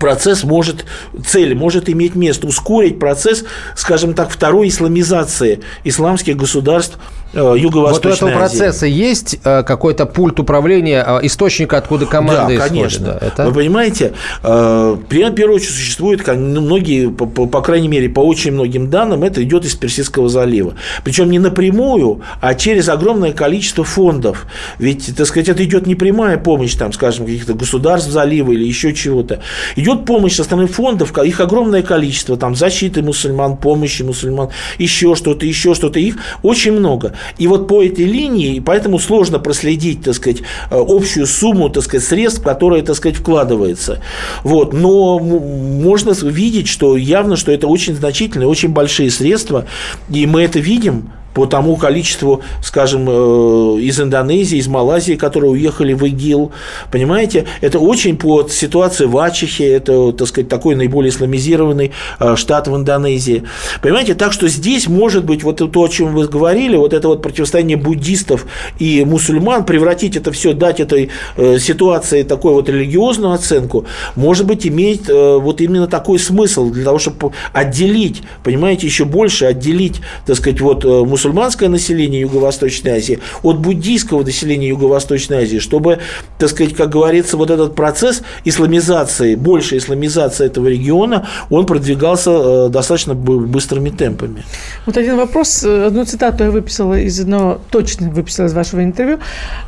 процесс 0.00 0.44
может, 0.44 0.84
цель 1.26 1.54
может 1.54 1.88
иметь 1.88 2.14
место, 2.14 2.46
ускорить 2.46 2.98
процесс, 2.98 3.44
скажем 3.76 4.14
так, 4.14 4.30
второй 4.30 4.68
исламизации 4.68 5.60
исламских 5.84 6.36
государств 6.36 6.98
Юго-Восточной 7.32 8.10
Вот 8.10 8.22
у 8.22 8.26
этого 8.28 8.44
Азии. 8.44 8.58
процесса 8.58 8.86
есть 8.86 9.38
э, 9.42 9.62
какой-то 9.62 10.06
пульт 10.06 10.38
управления, 10.38 11.04
э, 11.06 11.26
источник, 11.26 11.72
откуда 11.72 12.06
команда 12.06 12.54
да, 12.56 12.68
конечно. 12.68 13.18
Это... 13.20 13.46
Вы 13.46 13.54
понимаете, 13.54 14.12
в 14.42 14.98
первую 15.08 15.56
очередь 15.56 15.74
существует, 15.74 16.26
ну, 16.26 16.60
многие, 16.60 17.10
по, 17.10 17.26
по 17.26 17.60
крайней 17.62 17.88
мере, 17.88 18.08
по 18.08 18.20
очень 18.20 18.52
многим 18.52 18.90
данным, 18.90 19.22
это 19.24 19.42
идет 19.42 19.64
из 19.64 19.74
Персидского 19.74 20.28
залива. 20.28 20.74
Причем 21.04 21.30
не 21.30 21.38
напрямую, 21.38 22.22
а 22.40 22.54
через 22.54 22.88
огромное 22.88 23.32
количество 23.32 23.84
фондов. 23.84 24.46
Ведь, 24.78 25.16
так 25.16 25.26
сказать, 25.26 25.48
это 25.48 25.64
идет 25.64 25.86
не 25.86 25.94
прямая 25.94 26.38
помощь, 26.38 26.74
там, 26.74 26.92
скажем, 26.92 27.26
каких-то 27.26 27.54
государств 27.54 28.10
залива 28.10 28.52
или 28.52 28.64
еще 28.64 28.92
чего-то. 28.92 29.40
Идет 29.76 30.04
помощь 30.04 30.34
со 30.34 30.44
стороны 30.44 30.66
фондов, 30.66 31.16
их 31.18 31.40
огромное 31.40 31.82
количество, 31.82 32.36
там, 32.36 32.54
защиты 32.54 33.02
мусульман, 33.02 33.56
помощи 33.56 34.02
мусульман, 34.02 34.50
еще 34.78 35.14
что-то, 35.14 35.46
еще 35.46 35.74
что-то. 35.74 35.98
Их 35.98 36.16
очень 36.42 36.72
много. 36.72 37.14
И 37.38 37.46
вот 37.46 37.68
по 37.68 37.82
этой 37.82 38.04
линии, 38.04 38.60
поэтому 38.60 38.98
сложно 38.98 39.38
проследить, 39.38 40.02
так 40.02 40.14
сказать, 40.14 40.40
э, 40.40 40.42
общую 40.70 41.26
сумму, 41.26 41.68
так 41.68 41.84
сказать, 41.84 42.06
средств, 42.06 42.42
которые, 42.42 42.82
так 42.82 42.96
сказать, 42.96 43.16
вкладывается. 43.16 44.00
Вот. 44.44 44.72
Но 44.72 45.18
можно 45.18 46.12
видеть, 46.22 46.68
что 46.68 46.96
явно, 46.96 47.36
что 47.36 47.52
это 47.52 47.66
очень 47.66 47.94
значительные, 47.94 48.48
очень 48.48 48.70
большие 48.70 49.10
средства, 49.10 49.66
и 50.10 50.26
мы 50.26 50.42
это 50.42 50.58
видим 50.58 51.10
по 51.34 51.46
тому 51.46 51.76
количеству, 51.76 52.42
скажем, 52.62 53.06
э, 53.08 53.80
из 53.80 54.00
Индонезии, 54.00 54.58
из 54.58 54.68
Малайзии, 54.68 55.14
которые 55.14 55.50
уехали 55.50 55.92
в 55.92 56.04
ИГИЛ. 56.04 56.52
Понимаете, 56.90 57.46
это 57.60 57.78
очень 57.78 58.16
по 58.16 58.46
ситуации 58.48 59.06
в 59.06 59.16
Ачехе, 59.16 59.72
это, 59.72 60.12
так 60.12 60.28
сказать, 60.28 60.48
такой 60.48 60.74
наиболее 60.74 61.10
исламизированный 61.10 61.92
э, 62.20 62.36
штат 62.36 62.68
в 62.68 62.76
Индонезии. 62.76 63.44
Понимаете, 63.80 64.14
так 64.14 64.32
что 64.32 64.48
здесь 64.48 64.88
может 64.88 65.24
быть 65.24 65.42
вот 65.42 65.56
то, 65.56 65.82
о 65.82 65.88
чем 65.88 66.14
вы 66.14 66.26
говорили, 66.28 66.76
вот 66.76 66.92
это 66.92 67.08
вот 67.08 67.22
противостояние 67.22 67.76
буддистов 67.76 68.46
и 68.78 69.04
мусульман, 69.04 69.64
превратить 69.64 70.16
это 70.16 70.32
все, 70.32 70.52
дать 70.52 70.80
этой 70.80 71.10
э, 71.36 71.58
ситуации 71.58 72.22
такой 72.22 72.52
вот 72.52 72.68
религиозную 72.68 73.32
оценку, 73.32 73.86
может 74.16 74.46
быть, 74.46 74.66
имеет 74.66 75.08
вот 75.08 75.60
именно 75.60 75.86
такой 75.86 76.18
смысл 76.18 76.70
для 76.70 76.84
того, 76.84 76.98
чтобы 76.98 77.32
отделить, 77.52 78.22
понимаете, 78.42 78.86
еще 78.86 79.04
больше 79.04 79.46
отделить, 79.46 80.00
так 80.26 80.36
сказать, 80.36 80.60
вот 80.60 80.84
мусульман 80.84 81.21
мусульманское 81.22 81.68
население 81.68 82.20
Юго-Восточной 82.20 82.92
Азии 82.92 83.20
от 83.42 83.58
буддийского 83.58 84.24
населения 84.24 84.68
Юго-Восточной 84.68 85.44
Азии, 85.44 85.58
чтобы, 85.58 85.98
так 86.38 86.48
сказать, 86.48 86.74
как 86.74 86.90
говорится, 86.90 87.36
вот 87.36 87.50
этот 87.50 87.74
процесс 87.74 88.22
исламизации, 88.44 89.36
большая 89.36 89.78
исламизация 89.78 90.48
этого 90.48 90.66
региона, 90.66 91.26
он 91.50 91.66
продвигался 91.66 92.30
э, 92.30 92.68
достаточно 92.70 93.14
быстрыми 93.14 93.90
темпами. 93.90 94.42
Вот 94.86 94.96
один 94.96 95.16
вопрос, 95.16 95.64
э, 95.64 95.86
одну 95.86 96.04
цитату 96.04 96.44
я 96.44 96.50
выписала 96.50 96.98
из 96.98 97.20
одного, 97.20 97.60
точно 97.70 98.10
выписала 98.10 98.46
из 98.46 98.52
вашего 98.52 98.82
интервью, 98.82 99.18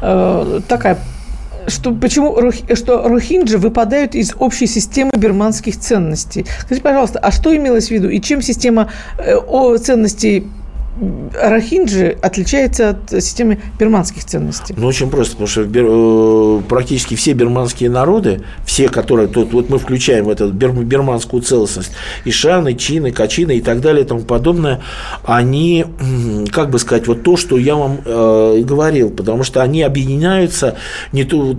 э, 0.03 0.61
такая 0.67 0.99
что 1.67 1.93
почему 1.93 2.53
что 2.75 3.09
рохинджи 3.09 3.57
выпадают 3.57 4.15
из 4.15 4.35
общей 4.39 4.67
системы 4.67 5.13
бирманских 5.17 5.79
ценностей. 5.79 6.45
Скажите, 6.59 6.83
пожалуйста, 6.83 7.19
а 7.21 7.31
что 7.31 7.57
имелось 7.57 7.89
в 7.89 7.91
виду 7.91 8.11
и 8.11 8.21
чем 8.21 8.43
система 8.43 8.91
ценностей 9.83 10.47
Рахинджи 11.35 12.17
отличается 12.23 12.91
от 12.91 13.11
системы 13.11 13.59
бирманских 13.79 14.25
ценностей? 14.25 14.75
Ну, 14.77 14.87
очень 14.87 15.11
просто, 15.11 15.33
потому 15.33 15.49
что 15.49 15.63
э, 15.63 16.63
практически 16.69 17.17
все 17.17 17.33
бирманские 17.33 17.91
народы, 17.91 18.43
все, 18.65 18.89
которые 18.89 19.29
тут, 19.29 19.53
вот 19.53 19.69
мы 19.71 19.79
включаем 19.79 20.27
в 20.27 20.31
эту 20.31 20.51
бир, 20.51 20.71
бирманскую 20.73 21.43
целостность, 21.43 21.93
Ишаны, 22.25 22.75
Чины, 22.75 23.11
Качины 23.11 23.57
и 23.57 23.61
так 23.61 23.81
далее 23.81 24.05
и 24.05 24.07
тому 24.07 24.21
подобное, 24.21 24.83
они, 25.25 25.85
как 26.53 26.71
бы 26.71 26.79
сказать, 26.79 27.09
вот 27.09 27.25
то, 27.25 27.37
что 27.37 27.59
я 27.59 27.75
вам 27.75 27.99
э, 28.05 28.61
говорил, 28.63 29.11
потому 29.11 29.43
что 29.43 29.63
они 29.63 29.83
объединяются, 29.83 30.77
не 31.13 31.25
то, 31.25 31.57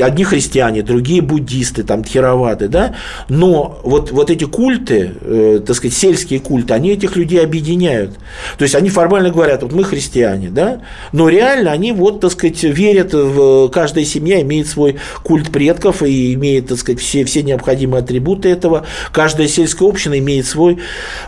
одни 0.00 0.24
христиане, 0.24 0.82
другие 0.82 1.22
буддисты, 1.22 1.84
там, 1.84 2.04
тхераваты, 2.04 2.68
да, 2.68 2.94
но 3.28 3.80
вот, 3.82 4.12
вот 4.12 4.30
эти 4.30 4.44
культы, 4.44 5.12
э, 5.20 5.60
так 5.66 5.74
сказать, 5.74 5.96
сельские 5.96 6.40
культы, 6.40 6.74
они 6.74 6.90
этих 6.90 7.16
людей 7.16 7.42
объединяют. 7.42 8.18
То 8.58 8.64
есть 8.64 8.73
есть 8.74 8.82
они 8.82 8.90
формально 8.90 9.30
говорят, 9.30 9.62
вот 9.62 9.72
мы 9.72 9.84
христиане, 9.84 10.48
да, 10.50 10.80
но 11.12 11.28
реально 11.28 11.72
они 11.72 11.92
вот, 11.92 12.20
так 12.20 12.32
сказать, 12.32 12.62
верят 12.62 13.12
в 13.12 13.68
каждая 13.68 14.04
семья 14.04 14.40
имеет 14.42 14.66
свой 14.66 14.96
культ 15.22 15.50
предков 15.52 16.02
и 16.02 16.34
имеет, 16.34 16.68
так 16.68 16.78
сказать, 16.78 17.00
все, 17.00 17.24
все 17.24 17.42
необходимые 17.42 18.02
атрибуты 18.02 18.48
этого. 18.48 18.86
Каждая 19.12 19.48
сельская 19.48 19.88
община 19.88 20.18
имеет 20.18 20.46
свой, 20.46 20.78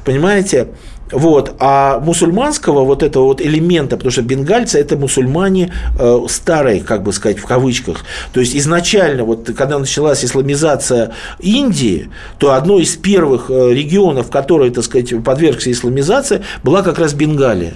понимаете, 0.05 0.69
вот. 1.13 1.55
А 1.59 2.01
мусульманского 2.01 2.85
вот 2.85 3.03
этого 3.03 3.25
вот 3.25 3.41
элемента, 3.41 3.97
потому 3.97 4.11
что 4.11 4.23
бенгальцы– 4.23 4.79
это 4.81 4.97
мусульмане 4.97 5.73
э, 5.99 6.21
старые, 6.29 6.81
как 6.81 7.03
бы 7.03 7.13
сказать, 7.13 7.39
в 7.39 7.47
кавычках. 7.47 8.05
То 8.33 8.41
есть, 8.41 8.57
изначально, 8.57 9.25
вот, 9.25 9.51
когда 9.57 9.79
началась 9.79 10.25
исламизация 10.25 11.13
Индии, 11.39 12.11
то 12.39 12.53
одно 12.53 12.79
из 12.79 12.97
первых 12.97 13.51
э, 13.51 13.73
регионов, 13.73 14.31
который, 14.31 14.71
так 14.71 14.85
сказать, 14.85 15.13
подвергся 15.23 15.71
исламизации, 15.71 16.43
была 16.63 16.83
как 16.83 16.99
раз 16.99 17.15
Бенгалия. 17.15 17.75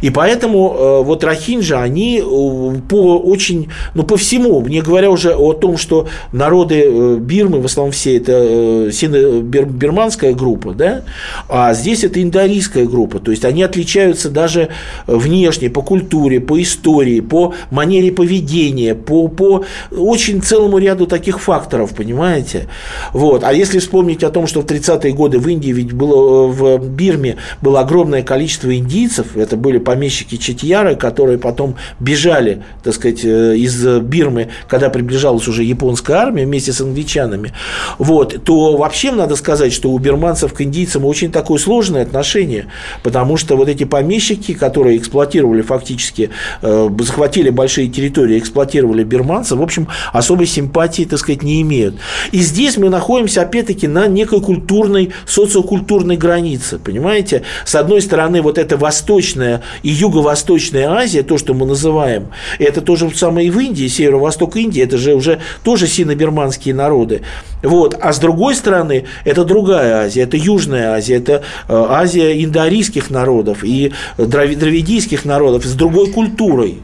И 0.00 0.10
поэтому 0.10 0.74
э, 0.74 1.02
вот 1.04 1.22
рахинджа, 1.22 1.82
они 1.82 2.18
э, 2.18 2.80
по 2.88 3.18
очень, 3.18 3.68
ну, 3.94 4.04
по 4.04 4.16
всему, 4.16 4.66
не 4.66 4.80
говоря 4.80 5.10
уже 5.10 5.34
о 5.34 5.52
том, 5.52 5.76
что 5.76 6.08
народы 6.32 6.82
э, 6.86 7.16
Бирмы, 7.16 7.60
в 7.60 7.66
основном 7.66 7.92
все 7.92 8.16
это 8.16 8.32
э, 8.32 8.90
сино-бирманская 8.92 10.34
группа, 10.34 10.72
да, 10.72 11.02
а 11.48 11.74
здесь 11.74 12.04
это 12.04 12.22
индорийская 12.22 12.69
этническая 12.70 12.86
группа, 12.86 13.18
то 13.18 13.30
есть 13.30 13.44
они 13.44 13.62
отличаются 13.62 14.30
даже 14.30 14.68
внешне, 15.06 15.70
по 15.70 15.82
культуре, 15.82 16.40
по 16.40 16.60
истории, 16.60 17.20
по 17.20 17.54
манере 17.70 18.12
поведения, 18.12 18.94
по, 18.94 19.28
по 19.28 19.64
очень 19.90 20.42
целому 20.42 20.78
ряду 20.78 21.06
таких 21.06 21.40
факторов, 21.40 21.94
понимаете? 21.94 22.68
Вот. 23.12 23.44
А 23.44 23.52
если 23.52 23.78
вспомнить 23.78 24.22
о 24.24 24.30
том, 24.30 24.46
что 24.46 24.62
в 24.62 24.66
30-е 24.66 25.12
годы 25.12 25.38
в 25.38 25.48
Индии 25.48 25.72
ведь 25.72 25.92
было, 25.92 26.46
в 26.46 26.78
Бирме 26.78 27.36
было 27.60 27.80
огромное 27.80 28.22
количество 28.22 28.74
индийцев, 28.74 29.36
это 29.36 29.56
были 29.56 29.78
помещики 29.78 30.36
Четьяры, 30.40 30.96
которые 30.96 31.38
потом 31.38 31.76
бежали, 31.98 32.62
так 32.82 32.94
сказать, 32.94 33.24
э, 33.24 33.56
из 33.56 33.84
Бирмы, 34.00 34.48
когда 34.68 34.88
приближалась 34.88 35.48
уже 35.48 35.64
японская 35.64 36.16
армия 36.16 36.44
вместе 36.44 36.72
с 36.72 36.80
англичанами, 36.80 37.52
вот, 37.98 38.44
то 38.44 38.76
вообще 38.76 39.12
надо 39.12 39.36
сказать, 39.36 39.72
что 39.72 39.90
у 39.90 39.98
бирманцев 39.98 40.52
к 40.52 40.60
индийцам 40.62 41.04
очень 41.04 41.30
такое 41.30 41.58
сложное 41.58 42.02
отношение 42.02 42.59
потому 43.02 43.36
что 43.36 43.56
вот 43.56 43.68
эти 43.68 43.84
помещики, 43.84 44.54
которые 44.54 44.98
эксплуатировали 44.98 45.62
фактически, 45.62 46.30
э, 46.62 46.90
захватили 47.00 47.50
большие 47.50 47.88
территории, 47.88 48.38
эксплуатировали 48.38 49.04
бирманцев, 49.04 49.58
в 49.58 49.62
общем, 49.62 49.88
особой 50.12 50.46
симпатии, 50.46 51.04
так 51.04 51.18
сказать, 51.18 51.42
не 51.42 51.62
имеют. 51.62 51.96
И 52.32 52.38
здесь 52.40 52.76
мы 52.76 52.88
находимся, 52.88 53.42
опять-таки, 53.42 53.88
на 53.88 54.06
некой 54.06 54.40
культурной, 54.40 55.10
социокультурной 55.26 56.16
границе, 56.16 56.78
понимаете? 56.78 57.42
С 57.64 57.74
одной 57.74 58.02
стороны, 58.02 58.42
вот 58.42 58.58
эта 58.58 58.76
восточная 58.76 59.62
и 59.82 59.90
юго-восточная 59.90 60.90
Азия, 60.90 61.22
то, 61.22 61.38
что 61.38 61.54
мы 61.54 61.66
называем, 61.66 62.28
это 62.58 62.80
тоже 62.80 63.10
самое 63.14 63.48
и 63.48 63.50
в 63.50 63.58
Индии, 63.58 63.88
северо-восток 63.88 64.56
Индии, 64.56 64.82
это 64.82 64.98
же 64.98 65.14
уже 65.14 65.40
тоже 65.64 65.86
сино-бирманские 65.86 66.74
народы. 66.74 67.22
Вот. 67.62 67.96
А 68.00 68.12
с 68.12 68.18
другой 68.18 68.54
стороны, 68.54 69.04
это 69.24 69.44
другая 69.44 70.04
Азия, 70.04 70.22
это 70.22 70.36
Южная 70.36 70.92
Азия, 70.92 71.16
это 71.16 71.42
э, 71.68 71.86
Азия 71.88 72.32
индоарийских 72.50 73.10
народов 73.10 73.62
и 73.62 73.92
дравидийских 74.18 75.24
народов 75.24 75.64
с 75.64 75.74
другой 75.74 76.10
культурой. 76.10 76.82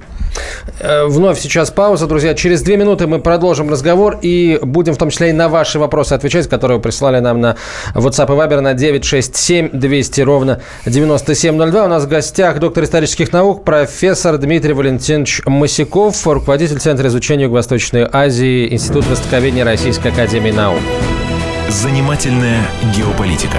Э, 0.81 1.07
вновь 1.07 1.39
сейчас 1.41 1.71
пауза, 1.71 2.07
друзья. 2.07 2.35
Через 2.35 2.63
две 2.63 2.77
минуты 2.77 3.07
мы 3.07 3.19
продолжим 3.19 3.71
разговор 3.71 4.19
и 4.23 4.59
будем 4.63 4.95
в 4.95 4.99
том 4.99 5.11
числе 5.11 5.31
и 5.31 5.33
на 5.33 5.49
ваши 5.49 5.79
вопросы 5.79 6.13
отвечать, 6.13 6.49
которые 6.49 6.77
вы 6.77 6.83
прислали 6.83 7.21
нам 7.21 7.41
на 7.41 7.57
WhatsApp 7.95 8.27
и 8.27 8.39
Viber 8.39 8.61
на 8.61 8.75
967 8.75 9.71
200 9.73 10.21
ровно 10.23 10.61
9702. 10.85 11.85
У 11.85 11.89
нас 11.89 12.05
в 12.05 12.09
гостях 12.09 12.59
доктор 12.59 12.85
исторических 12.85 13.33
наук, 13.33 13.65
профессор 13.65 14.39
Дмитрий 14.39 14.73
Валентинович 14.73 15.43
Масяков, 15.47 16.27
руководитель 16.27 16.79
Центра 16.79 17.09
изучения 17.09 17.45
Юго-Восточной 17.45 18.07
Азии, 18.11 18.73
Институт 18.73 19.07
Востоковедения 19.07 19.65
Российской 19.65 20.09
Академии 20.09 20.51
Наук. 20.51 20.81
Занимательная 21.69 22.61
геополитика. 22.95 23.59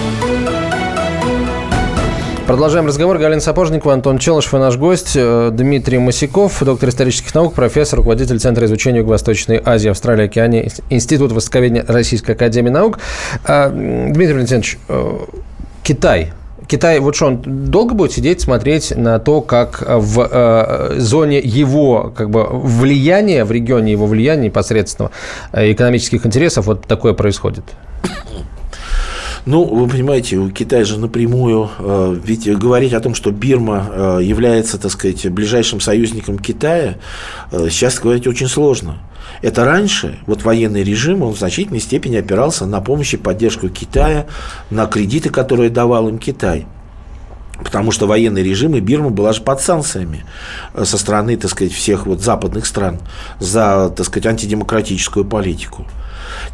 Продолжаем 2.51 2.85
разговор. 2.85 3.17
Галина 3.17 3.39
Сапожникова, 3.39 3.93
Антон 3.93 4.17
Челышев 4.17 4.53
и 4.55 4.57
наш 4.57 4.75
гость 4.75 5.13
э, 5.15 5.51
Дмитрий 5.53 5.99
Масяков, 5.99 6.61
доктор 6.61 6.89
исторических 6.89 7.33
наук, 7.33 7.53
профессор, 7.53 7.99
руководитель 7.99 8.41
Центра 8.41 8.65
изучения 8.65 8.97
Юго-Восточной 8.97 9.61
Азии, 9.63 9.89
Австралии, 9.89 10.25
Океании, 10.25 10.69
Институт 10.89 11.31
Востоковедения 11.31 11.85
Российской 11.87 12.31
Академии 12.31 12.69
Наук. 12.69 12.99
А, 13.45 13.69
Дмитрий 13.69 14.33
Валентинович, 14.33 14.79
э, 14.89 15.17
Китай. 15.81 16.33
Китай, 16.67 16.99
вот 16.99 17.15
что, 17.15 17.27
он 17.27 17.41
долго 17.41 17.95
будет 17.95 18.11
сидеть, 18.11 18.41
смотреть 18.41 18.97
на 18.97 19.17
то, 19.19 19.39
как 19.39 19.81
в 19.87 20.27
э, 20.29 20.95
зоне 20.99 21.39
его 21.39 22.11
как 22.13 22.29
бы, 22.31 22.43
влияния, 22.51 23.45
в 23.45 23.53
регионе 23.53 23.93
его 23.93 24.07
влияния 24.07 24.47
непосредственного 24.47 25.13
э, 25.53 25.71
экономических 25.71 26.25
интересов 26.25 26.65
вот 26.65 26.85
такое 26.85 27.13
происходит? 27.13 27.63
Ну, 29.45 29.63
вы 29.63 29.87
понимаете, 29.87 30.37
у 30.37 30.49
Китая 30.51 30.85
же 30.85 30.99
напрямую, 30.99 31.69
э, 31.79 32.19
ведь 32.23 32.47
говорить 32.59 32.93
о 32.93 32.99
том, 32.99 33.15
что 33.15 33.31
Бирма 33.31 33.89
э, 33.89 34.19
является, 34.21 34.77
так 34.77 34.91
сказать, 34.91 35.27
ближайшим 35.31 35.81
союзником 35.81 36.37
Китая, 36.37 36.97
э, 37.51 37.69
сейчас 37.71 37.99
говорить 37.99 38.27
очень 38.27 38.47
сложно. 38.47 38.99
Это 39.41 39.65
раньше, 39.65 40.19
вот 40.27 40.43
военный 40.43 40.83
режим, 40.83 41.23
он 41.23 41.33
в 41.33 41.39
значительной 41.39 41.79
степени 41.79 42.17
опирался 42.17 42.67
на 42.67 42.81
помощь 42.81 43.15
и 43.15 43.17
поддержку 43.17 43.69
Китая, 43.69 44.27
на 44.69 44.85
кредиты, 44.85 45.31
которые 45.31 45.71
давал 45.71 46.07
им 46.07 46.19
Китай. 46.19 46.67
Потому 47.63 47.91
что 47.91 48.05
военный 48.05 48.43
режим 48.43 48.75
и 48.75 48.79
Бирма 48.79 49.09
была 49.09 49.33
же 49.33 49.41
под 49.41 49.59
санкциями 49.61 50.23
со 50.83 50.97
стороны, 50.97 51.35
так 51.37 51.49
сказать, 51.49 51.73
всех 51.73 52.05
вот 52.05 52.21
западных 52.21 52.67
стран 52.67 52.99
за, 53.39 53.91
так 53.95 54.05
сказать, 54.05 54.27
антидемократическую 54.27 55.25
политику. 55.25 55.87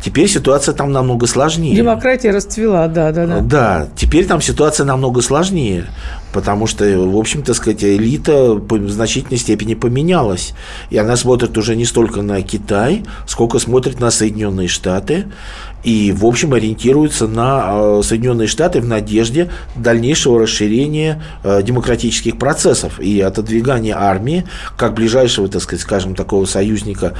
Теперь 0.01 0.27
ситуация 0.27 0.73
там 0.73 0.91
намного 0.91 1.27
сложнее. 1.27 1.75
Демократия 1.75 2.31
расцвела, 2.31 2.87
да, 2.87 3.11
да, 3.11 3.25
да. 3.25 3.39
Да, 3.41 3.87
теперь 3.95 4.25
там 4.25 4.41
ситуация 4.41 4.85
намного 4.85 5.21
сложнее, 5.21 5.85
потому 6.33 6.67
что, 6.67 6.85
в 6.85 7.17
общем-то, 7.17 7.53
сказать, 7.53 7.83
элита 7.83 8.53
в 8.53 8.89
значительной 8.89 9.37
степени 9.37 9.73
поменялась. 9.73 10.53
И 10.89 10.97
она 10.97 11.15
смотрит 11.15 11.57
уже 11.57 11.75
не 11.75 11.85
столько 11.85 12.21
на 12.21 12.41
Китай, 12.41 13.03
сколько 13.25 13.59
смотрит 13.59 13.99
на 13.99 14.11
Соединенные 14.11 14.67
Штаты. 14.67 15.27
И, 15.83 16.11
в 16.11 16.25
общем, 16.25 16.53
ориентируется 16.53 17.27
на 17.27 18.01
Соединенные 18.01 18.47
Штаты 18.47 18.81
в 18.81 18.85
надежде 18.85 19.49
дальнейшего 19.75 20.41
расширения 20.41 21.21
демократических 21.43 22.37
процессов 22.37 22.99
и 22.99 23.21
отодвигания 23.21 23.95
армии 23.97 24.45
как 24.75 24.93
ближайшего, 24.93 25.47
так 25.47 25.61
сказать, 25.61 25.81
скажем, 25.81 26.15
такого 26.15 26.45
союзника 26.45 27.13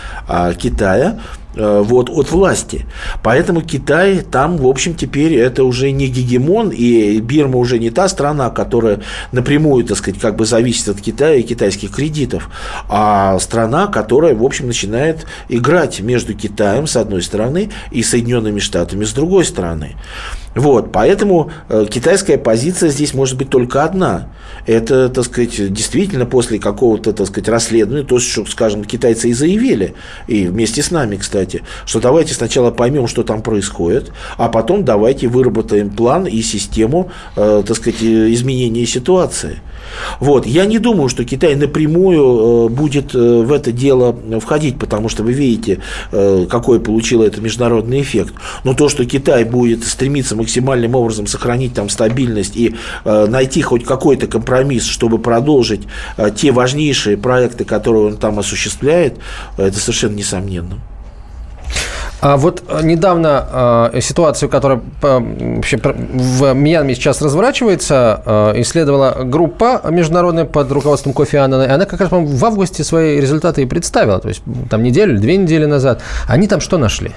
Китая 0.59 1.19
вот, 1.55 2.11
от 2.11 2.29
власти. 2.31 2.85
Поэтому 3.23 3.61
Китай 3.61 4.19
там, 4.19 4.57
в 4.57 4.67
общем, 4.67 4.93
теперь 4.93 5.33
это 5.33 5.63
уже 5.63 5.89
не 5.89 6.07
гегемон, 6.07 6.69
и 6.69 7.19
Бирма 7.19 7.57
уже 7.57 7.79
не 7.79 7.89
та 7.89 8.07
страна, 8.09 8.51
которая 8.51 8.99
напрямую, 9.31 9.83
так 9.83 9.97
сказать, 9.97 10.19
как 10.19 10.35
бы 10.35 10.45
зависит 10.45 10.87
от 10.89 11.01
Китая 11.01 11.33
и 11.35 11.41
китайских 11.41 11.91
кредитов, 11.91 12.51
а 12.89 13.39
страна, 13.39 13.87
которая, 13.87 14.35
в 14.35 14.43
общем, 14.43 14.67
начинает 14.67 15.25
играть 15.49 15.99
между 15.99 16.35
Китаем, 16.35 16.85
с 16.85 16.95
одной 16.95 17.23
стороны, 17.23 17.71
и 17.89 18.03
Соединенными 18.03 18.46
Штатами, 18.59 19.03
с 19.03 19.13
другой 19.13 19.45
стороны. 19.45 19.95
Вот, 20.55 20.91
поэтому 20.91 21.51
э, 21.69 21.85
китайская 21.89 22.37
позиция 22.37 22.89
здесь 22.89 23.13
может 23.13 23.37
быть 23.37 23.49
только 23.49 23.83
одна. 23.83 24.29
Это, 24.65 25.09
так 25.09 25.25
сказать, 25.25 25.71
действительно 25.71 26.25
после 26.25 26.59
какого-то, 26.59 27.13
так 27.13 27.27
сказать, 27.27 27.47
расследования, 27.47 28.03
то, 28.03 28.19
что, 28.19 28.45
скажем, 28.45 28.83
китайцы 28.83 29.29
и 29.29 29.33
заявили, 29.33 29.93
и 30.27 30.47
вместе 30.47 30.81
с 30.81 30.91
нами, 30.91 31.17
кстати, 31.17 31.63
что 31.85 31.99
давайте 31.99 32.33
сначала 32.33 32.71
поймем, 32.71 33.07
что 33.07 33.23
там 33.23 33.41
происходит, 33.41 34.11
а 34.37 34.49
потом 34.49 34.83
давайте 34.83 35.27
выработаем 35.27 35.89
план 35.89 36.25
и 36.25 36.41
систему, 36.41 37.11
э, 37.35 37.63
так 37.65 37.77
сказать, 37.77 38.01
изменения 38.01 38.85
ситуации. 38.85 39.59
Вот. 40.19 40.45
Я 40.45 40.65
не 40.65 40.79
думаю, 40.79 41.09
что 41.09 41.23
Китай 41.23 41.55
напрямую 41.55 42.67
э, 42.67 42.69
будет 42.69 43.13
э, 43.15 43.17
в 43.17 43.51
это 43.51 43.71
дело 43.71 44.15
входить, 44.39 44.79
потому 44.79 45.09
что 45.09 45.23
вы 45.23 45.33
видите, 45.33 45.79
э, 46.11 46.45
какой 46.49 46.79
получил 46.79 47.23
это 47.23 47.41
международный 47.41 48.01
эффект. 48.01 48.33
Но 48.63 48.73
то, 48.73 48.89
что 48.89 49.05
Китай 49.05 49.43
будет 49.43 49.83
стремиться 49.83 50.35
максимальным 50.47 50.95
образом 50.95 51.27
сохранить 51.27 51.73
там 51.73 51.89
стабильность 51.89 52.55
и 52.55 52.75
найти 53.05 53.61
хоть 53.61 53.83
какой-то 53.83 54.27
компромисс, 54.27 54.85
чтобы 54.85 55.19
продолжить 55.19 55.81
те 56.35 56.51
важнейшие 56.51 57.17
проекты, 57.17 57.65
которые 57.65 58.07
он 58.07 58.17
там 58.17 58.39
осуществляет, 58.39 59.17
это 59.57 59.77
совершенно 59.77 60.15
несомненно. 60.15 60.77
А 62.19 62.35
вот 62.37 62.63
э, 62.67 62.81
недавно 62.83 63.91
э, 63.93 64.01
ситуацию, 64.01 64.49
которая 64.49 64.81
э, 65.03 65.55
вообще 65.57 65.77
в 65.77 66.53
Мьянме 66.53 66.95
сейчас 66.95 67.21
разворачивается, 67.21 68.23
э, 68.25 68.61
исследовала 68.61 69.23
группа 69.23 69.81
международная 69.89 70.45
под 70.45 70.71
руководством 70.71 71.13
Кофи 71.13 71.35
Аннана, 71.35 71.63
и 71.63 71.69
она 71.69 71.85
как 71.85 72.01
раз, 72.01 72.09
в 72.11 72.45
августе 72.45 72.83
свои 72.83 73.19
результаты 73.21 73.61
и 73.61 73.65
представила, 73.65 74.19
то 74.19 74.29
есть 74.29 74.41
там 74.69 74.81
неделю, 74.81 75.19
две 75.19 75.37
недели 75.37 75.65
назад. 75.65 76.01
Они 76.27 76.47
там 76.47 76.59
что 76.59 76.79
нашли? 76.79 77.11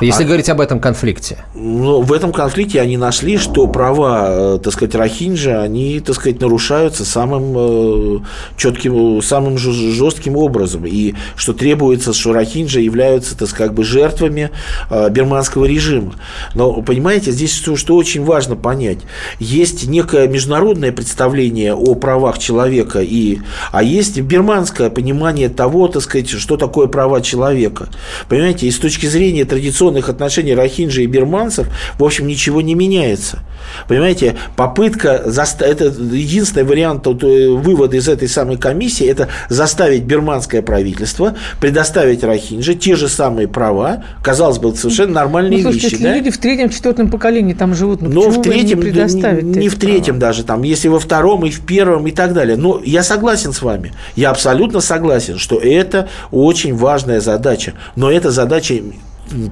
Если 0.00 0.24
а, 0.24 0.26
говорить 0.26 0.48
об 0.48 0.60
этом 0.60 0.80
конфликте. 0.80 1.38
Ну, 1.54 2.02
в 2.02 2.12
этом 2.12 2.32
конфликте 2.32 2.80
они 2.80 2.96
нашли, 2.96 3.38
что 3.38 3.66
права, 3.66 4.26
э, 4.28 4.58
так 4.62 4.72
сказать, 4.72 4.94
Рахинджа, 4.94 5.62
они, 5.62 6.00
так 6.00 6.14
сказать, 6.14 6.40
нарушаются 6.40 7.04
самым 7.04 7.54
э, 7.56 8.18
четким, 8.56 9.20
самым 9.22 9.58
жестким 9.58 10.36
образом. 10.36 10.86
И 10.86 11.14
что 11.36 11.52
требуется, 11.52 12.12
что 12.12 12.32
Рахинджа 12.32 12.80
являются, 12.80 13.36
так 13.36 13.48
сказать, 13.48 13.68
как 13.68 13.74
бы 13.74 13.84
жертвами 13.84 14.50
э, 14.90 15.10
бирманского 15.10 15.64
режима. 15.64 16.14
Но, 16.54 16.80
понимаете, 16.82 17.32
здесь 17.32 17.54
что, 17.54 17.76
что 17.76 17.96
очень 17.96 18.24
важно 18.24 18.56
понять. 18.56 18.98
Есть 19.40 19.88
некое 19.88 20.28
международное 20.28 20.92
представление 20.92 21.74
о 21.74 21.94
правах 21.94 22.38
человека, 22.38 23.00
и, 23.00 23.40
а 23.72 23.82
есть 23.82 24.20
бирманское 24.20 24.90
понимание 24.90 25.48
того, 25.48 25.88
так 25.88 26.02
сказать, 26.02 26.30
что 26.30 26.56
такое 26.56 26.86
права 26.86 27.20
человека. 27.20 27.88
Понимаете, 28.28 28.68
и 28.68 28.70
с 28.70 28.78
точки 28.78 29.06
зрения 29.06 29.37
традиционных 29.44 30.08
отношений 30.08 30.54
рахинджи 30.54 31.02
и 31.02 31.06
бирманцев, 31.06 31.68
в 31.98 32.04
общем, 32.04 32.26
ничего 32.26 32.60
не 32.60 32.74
меняется. 32.74 33.40
Понимаете, 33.86 34.36
попытка, 34.56 35.22
это 35.60 35.84
единственный 35.84 36.64
вариант 36.64 37.06
э, 37.06 37.48
вывода 37.48 37.96
из 37.96 38.08
этой 38.08 38.28
самой 38.28 38.56
комиссии, 38.56 39.06
это 39.06 39.28
заставить 39.48 40.04
бирманское 40.04 40.62
правительство 40.62 41.36
предоставить 41.60 42.22
рахинджи 42.22 42.74
те 42.74 42.96
же 42.96 43.08
самые 43.08 43.48
права, 43.48 44.04
казалось 44.22 44.58
бы, 44.58 44.74
совершенно 44.74 45.14
нормальные 45.14 45.58
ну, 45.58 45.62
слушайте, 45.64 45.86
вещи. 45.86 45.94
Если 45.94 46.04
да? 46.04 46.14
люди 46.14 46.30
в 46.30 46.38
третьем, 46.38 46.70
четвертом 46.70 47.10
поколении 47.10 47.54
там 47.54 47.74
живут, 47.74 48.02
ну, 48.02 48.10
Но 48.10 48.30
в 48.30 48.42
третьем, 48.42 48.80
не, 48.80 48.90
не, 48.90 49.58
не 49.58 49.68
в 49.68 49.78
третьем 49.78 50.18
права? 50.18 50.32
даже, 50.32 50.44
там, 50.44 50.62
если 50.62 50.88
во 50.88 51.00
втором 51.00 51.44
и 51.44 51.50
в 51.50 51.60
первом 51.60 52.06
и 52.06 52.10
так 52.10 52.32
далее. 52.32 52.56
Но 52.56 52.80
я 52.84 53.02
согласен 53.02 53.52
с 53.52 53.62
вами, 53.62 53.92
я 54.16 54.30
абсолютно 54.30 54.80
согласен, 54.80 55.38
что 55.38 55.58
это 55.58 56.08
очень 56.30 56.74
важная 56.74 57.20
задача, 57.20 57.74
но 57.96 58.10
эта 58.10 58.30
задача 58.30 58.74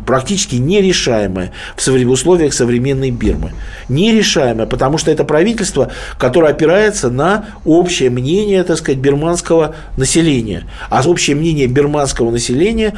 практически 0.05 0.57
нерешаемая 0.57 1.53
в 1.77 2.11
условиях 2.11 2.55
современной 2.55 3.11
Бирмы. 3.11 3.53
Нерешаемая, 3.89 4.67
потому 4.67 4.99
что 4.99 5.11
это 5.11 5.25
правительство, 5.25 5.91
которое 6.19 6.53
опирается 6.53 7.11
на 7.11 7.47
общее 7.65 8.11
мнение, 8.11 8.63
так 8.65 8.79
сказать, 8.79 8.99
бирманского 8.99 9.75
населения. 9.97 10.65
А 10.91 11.03
общее 11.07 11.37
мнение 11.37 11.67
бирманского 11.67 12.31
населения 12.31 12.95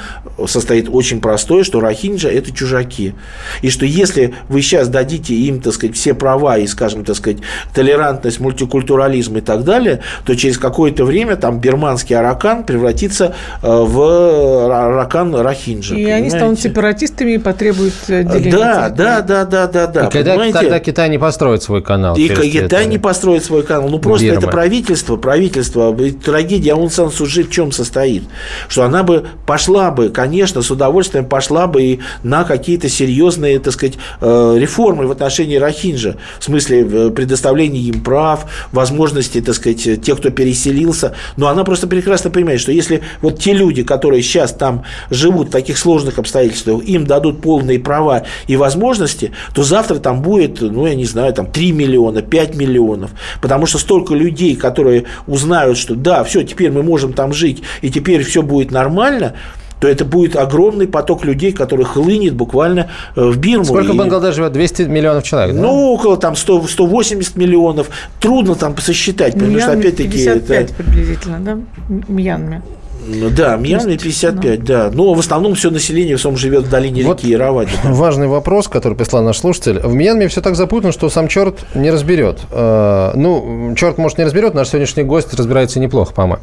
состоит 0.47 0.89
очень 0.91 1.21
простое, 1.21 1.65
что 1.65 1.81
рахинджа– 1.81 2.29
это 2.31 2.53
чужаки. 2.53 3.15
И 3.63 3.71
что 3.71 3.87
если 3.87 4.35
вы 4.49 4.63
сейчас 4.63 4.89
дадите 4.89 5.35
им, 5.35 5.61
так 5.61 5.75
сказать, 5.75 5.97
все 5.97 6.15
права 6.15 6.59
и, 6.59 6.67
скажем, 6.67 7.05
так 7.05 7.17
сказать, 7.17 7.39
толерантность, 7.75 8.41
мультикультурализм 8.41 9.37
и 9.39 9.41
так 9.41 9.65
далее, 9.65 10.01
то 10.25 10.35
через 10.35 10.59
какое-то 10.59 11.05
время 11.05 11.37
там 11.37 11.61
бирманский 11.61 12.17
аракан 12.17 12.65
превратится 12.65 13.35
э, 13.63 13.67
в 13.67 14.73
аракан 14.73 15.35
рахинджа. 15.35 15.95
И 15.95 15.99
понимаете? 15.99 16.15
они 16.15 16.31
станут 16.31 16.61
сепаратистами 16.69 17.33
и 17.33 17.39
потребует 17.39 17.95
отделения. 18.09 18.51
Да, 18.51 18.89
да, 18.91 19.21
да, 19.21 19.45
да, 19.45 19.67
да, 19.67 19.87
да. 19.87 20.07
И 20.07 20.11
когда, 20.11 20.53
когда 20.53 20.81
Китай 20.81 21.09
не 21.09 21.19
построит 21.19 21.63
свой 21.63 21.83
канал. 21.83 22.17
И 22.17 22.29
Китай 22.29 22.51
территорию. 22.51 22.89
не 22.89 22.99
построит 22.99 23.45
свой 23.45 23.63
канал. 23.63 23.89
Ну, 23.89 23.99
просто 23.99 24.27
Бирмы. 24.27 24.39
это 24.39 24.49
правительство, 24.49 25.17
правительство. 25.17 25.93
Ведь 25.93 26.23
Трагедия 26.23 26.73
Аун 26.73 26.91
Сан 26.91 27.11
Сужи 27.11 27.45
в 27.45 27.51
чем 27.51 27.73
состоит? 27.73 28.25
Что 28.69 28.85
она 28.85 29.03
бы 29.03 29.27
пошла 29.47 29.91
бы, 29.91 30.09
конечно, 30.11 30.63
с 30.63 30.71
удовольствием 30.71 31.27
пошла 31.27 31.67
бы 31.67 31.83
и 31.83 32.01
на 32.23 32.45
какие-то 32.45 32.89
серьезные, 32.89 33.59
так 33.59 33.73
сказать, 33.73 33.97
э, 34.21 34.57
реформы 34.59 35.07
в 35.07 35.11
отношении 35.11 35.57
Рахинджа. 35.57 36.17
В 36.39 36.45
смысле 36.45 36.87
э, 36.91 37.11
предоставления 37.11 37.81
им 37.81 38.03
прав, 38.03 38.47
возможности, 38.73 39.41
так 39.41 39.55
сказать, 39.55 40.03
тех, 40.03 40.19
кто 40.19 40.31
переселился. 40.31 41.15
Но 41.37 41.49
она 41.49 41.65
просто 41.65 41.87
прекрасно 41.87 42.31
понимает, 42.31 42.61
что 42.61 42.73
если 42.73 43.03
вот 43.21 43.39
те 43.39 43.53
люди, 43.53 43.83
которые 43.83 44.23
сейчас 44.23 44.53
там 44.53 44.85
живут 45.11 45.49
в 45.49 45.51
таких 45.51 45.79
сложных 45.79 46.19
обстоятельствах, 46.19 46.58
им 46.67 47.07
дадут 47.07 47.41
полные 47.41 47.79
права 47.79 48.25
и 48.47 48.57
возможности, 48.57 49.33
то 49.55 49.63
завтра 49.63 49.97
там 49.97 50.23
будет, 50.23 50.61
ну, 50.61 50.87
я 50.87 50.95
не 50.95 51.05
знаю, 51.05 51.33
там 51.33 51.47
3 51.47 51.73
миллиона, 51.73 52.23
5 52.23 52.55
миллионов. 52.57 53.11
Потому 53.41 53.67
что 53.67 53.79
столько 53.79 54.15
людей, 54.15 54.57
которые 54.57 55.05
узнают, 55.27 55.79
что 55.79 55.95
да, 55.95 56.25
все, 56.25 56.43
теперь 56.43 56.71
мы 56.71 56.83
можем 56.83 57.13
там 57.13 57.33
жить, 57.33 57.63
и 57.83 57.91
теперь 57.91 58.23
все 58.25 58.43
будет 58.43 58.71
нормально, 58.71 59.35
то 59.81 59.87
это 59.87 60.05
будет 60.05 60.35
огромный 60.35 60.89
поток 60.89 61.25
людей, 61.25 61.53
который 61.53 61.85
хлынет 61.85 62.35
буквально 62.35 62.91
э, 63.15 63.23
в 63.25 63.39
Бирму. 63.39 63.65
Сколько 63.65 63.93
в 63.93 63.95
И- 63.95 63.99
Бангладеш 63.99 64.35
живет? 64.35 64.53
200 64.53 64.83
миллионов 64.83 65.23
человек, 65.23 65.55
да? 65.55 65.63
ну, 65.63 65.93
около 65.93 66.17
там 66.17 66.35
100, 66.35 66.67
180 66.67 67.37
миллионов. 67.37 67.89
Трудно 68.21 68.57
там 68.57 68.77
сосчитать, 68.79 69.35
потому 69.35 69.53
что, 69.53 69.69
Мьянме 69.69 69.81
опять-таки, 69.81 70.11
55 70.11 70.65
это... 70.71 70.75
приблизительно, 70.75 71.39
да? 71.39 71.53
М- 71.53 72.05
Мьянме. 72.09 72.63
Ну, 73.07 73.31
Да, 73.31 73.57
Мьянме 73.57 73.97
55, 73.97 74.65
да. 74.65 74.91
Но 74.93 75.15
в 75.15 75.19
основном 75.19 75.55
все 75.55 75.71
население 75.71 76.17
в 76.17 76.19
основном 76.19 76.39
живет 76.39 76.65
в 76.65 76.71
долине 76.71 77.05
Вот 77.05 77.23
реки 77.23 77.33
Иравади. 77.33 77.71
да. 77.83 77.93
Важный 77.93 78.27
вопрос, 78.27 78.69
который 78.69 78.95
прислал 78.97 79.23
наш 79.23 79.39
слушатель. 79.39 79.79
В 79.81 79.95
Мьянме 79.95 80.29
все 80.29 80.41
так 80.41 80.57
запутано, 80.57 80.93
что 80.93 81.09
сам 81.09 81.29
черт 81.29 81.61
не 81.75 81.91
разберет. 81.91 82.41
Э, 82.51 83.13
Ну, 83.15 83.75
черт, 83.77 83.99
может, 83.99 84.19
не 84.19 84.25
разберет, 84.25 84.55
наш 84.55 84.69
сегодняшний 84.69 85.05
гость 85.05 85.33
разбирается 85.35 85.81
неплохо, 85.81 86.13
по-моему. 86.13 86.43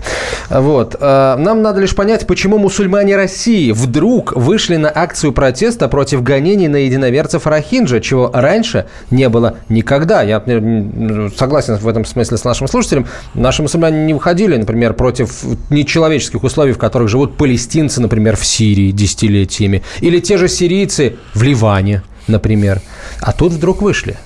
Вот. 0.50 0.96
Э, 1.00 1.36
Нам 1.38 1.62
надо 1.62 1.82
лишь 1.82 1.96
понять, 1.96 2.26
почему 2.28 2.58
мусульмане 2.58 3.16
России 3.16 3.72
вдруг 3.72 4.34
вышли 4.36 4.78
на 4.78 4.92
акцию 4.94 5.34
протеста 5.34 5.88
против 5.88 6.24
гонений 6.24 6.68
на 6.68 6.78
единоверцев 6.78 7.46
Рахинджа, 7.48 8.00
чего 8.00 8.32
раньше 8.34 8.86
не 9.12 9.30
было 9.30 9.56
никогда. 9.70 10.22
Я 10.24 10.42
согласен 11.38 11.76
в 11.76 11.88
этом 11.88 12.06
смысле 12.06 12.38
с 12.38 12.44
нашим 12.44 12.68
слушателем. 12.68 13.08
Наши 13.34 13.62
мусульмане 13.62 14.06
не 14.06 14.14
выходили, 14.14 14.56
например, 14.56 14.94
против 14.94 15.44
нечеловеческих 15.70 16.44
условий, 16.46 16.74
в 16.74 16.78
которых 16.78 17.10
живут 17.10 17.38
палестинцы, 17.38 18.02
например, 18.02 18.36
в 18.38 18.46
Сирии 18.46 18.92
десятилетиями. 18.92 19.84
Или 20.00 20.20
те 20.20 20.38
же 20.38 20.48
сирийцы 20.48 21.18
в 21.34 21.44
Ливане, 21.44 22.04
например. 22.28 22.82
А 23.22 23.34
тут 23.34 23.54
вдруг 23.54 23.82
вышли. 23.82 24.18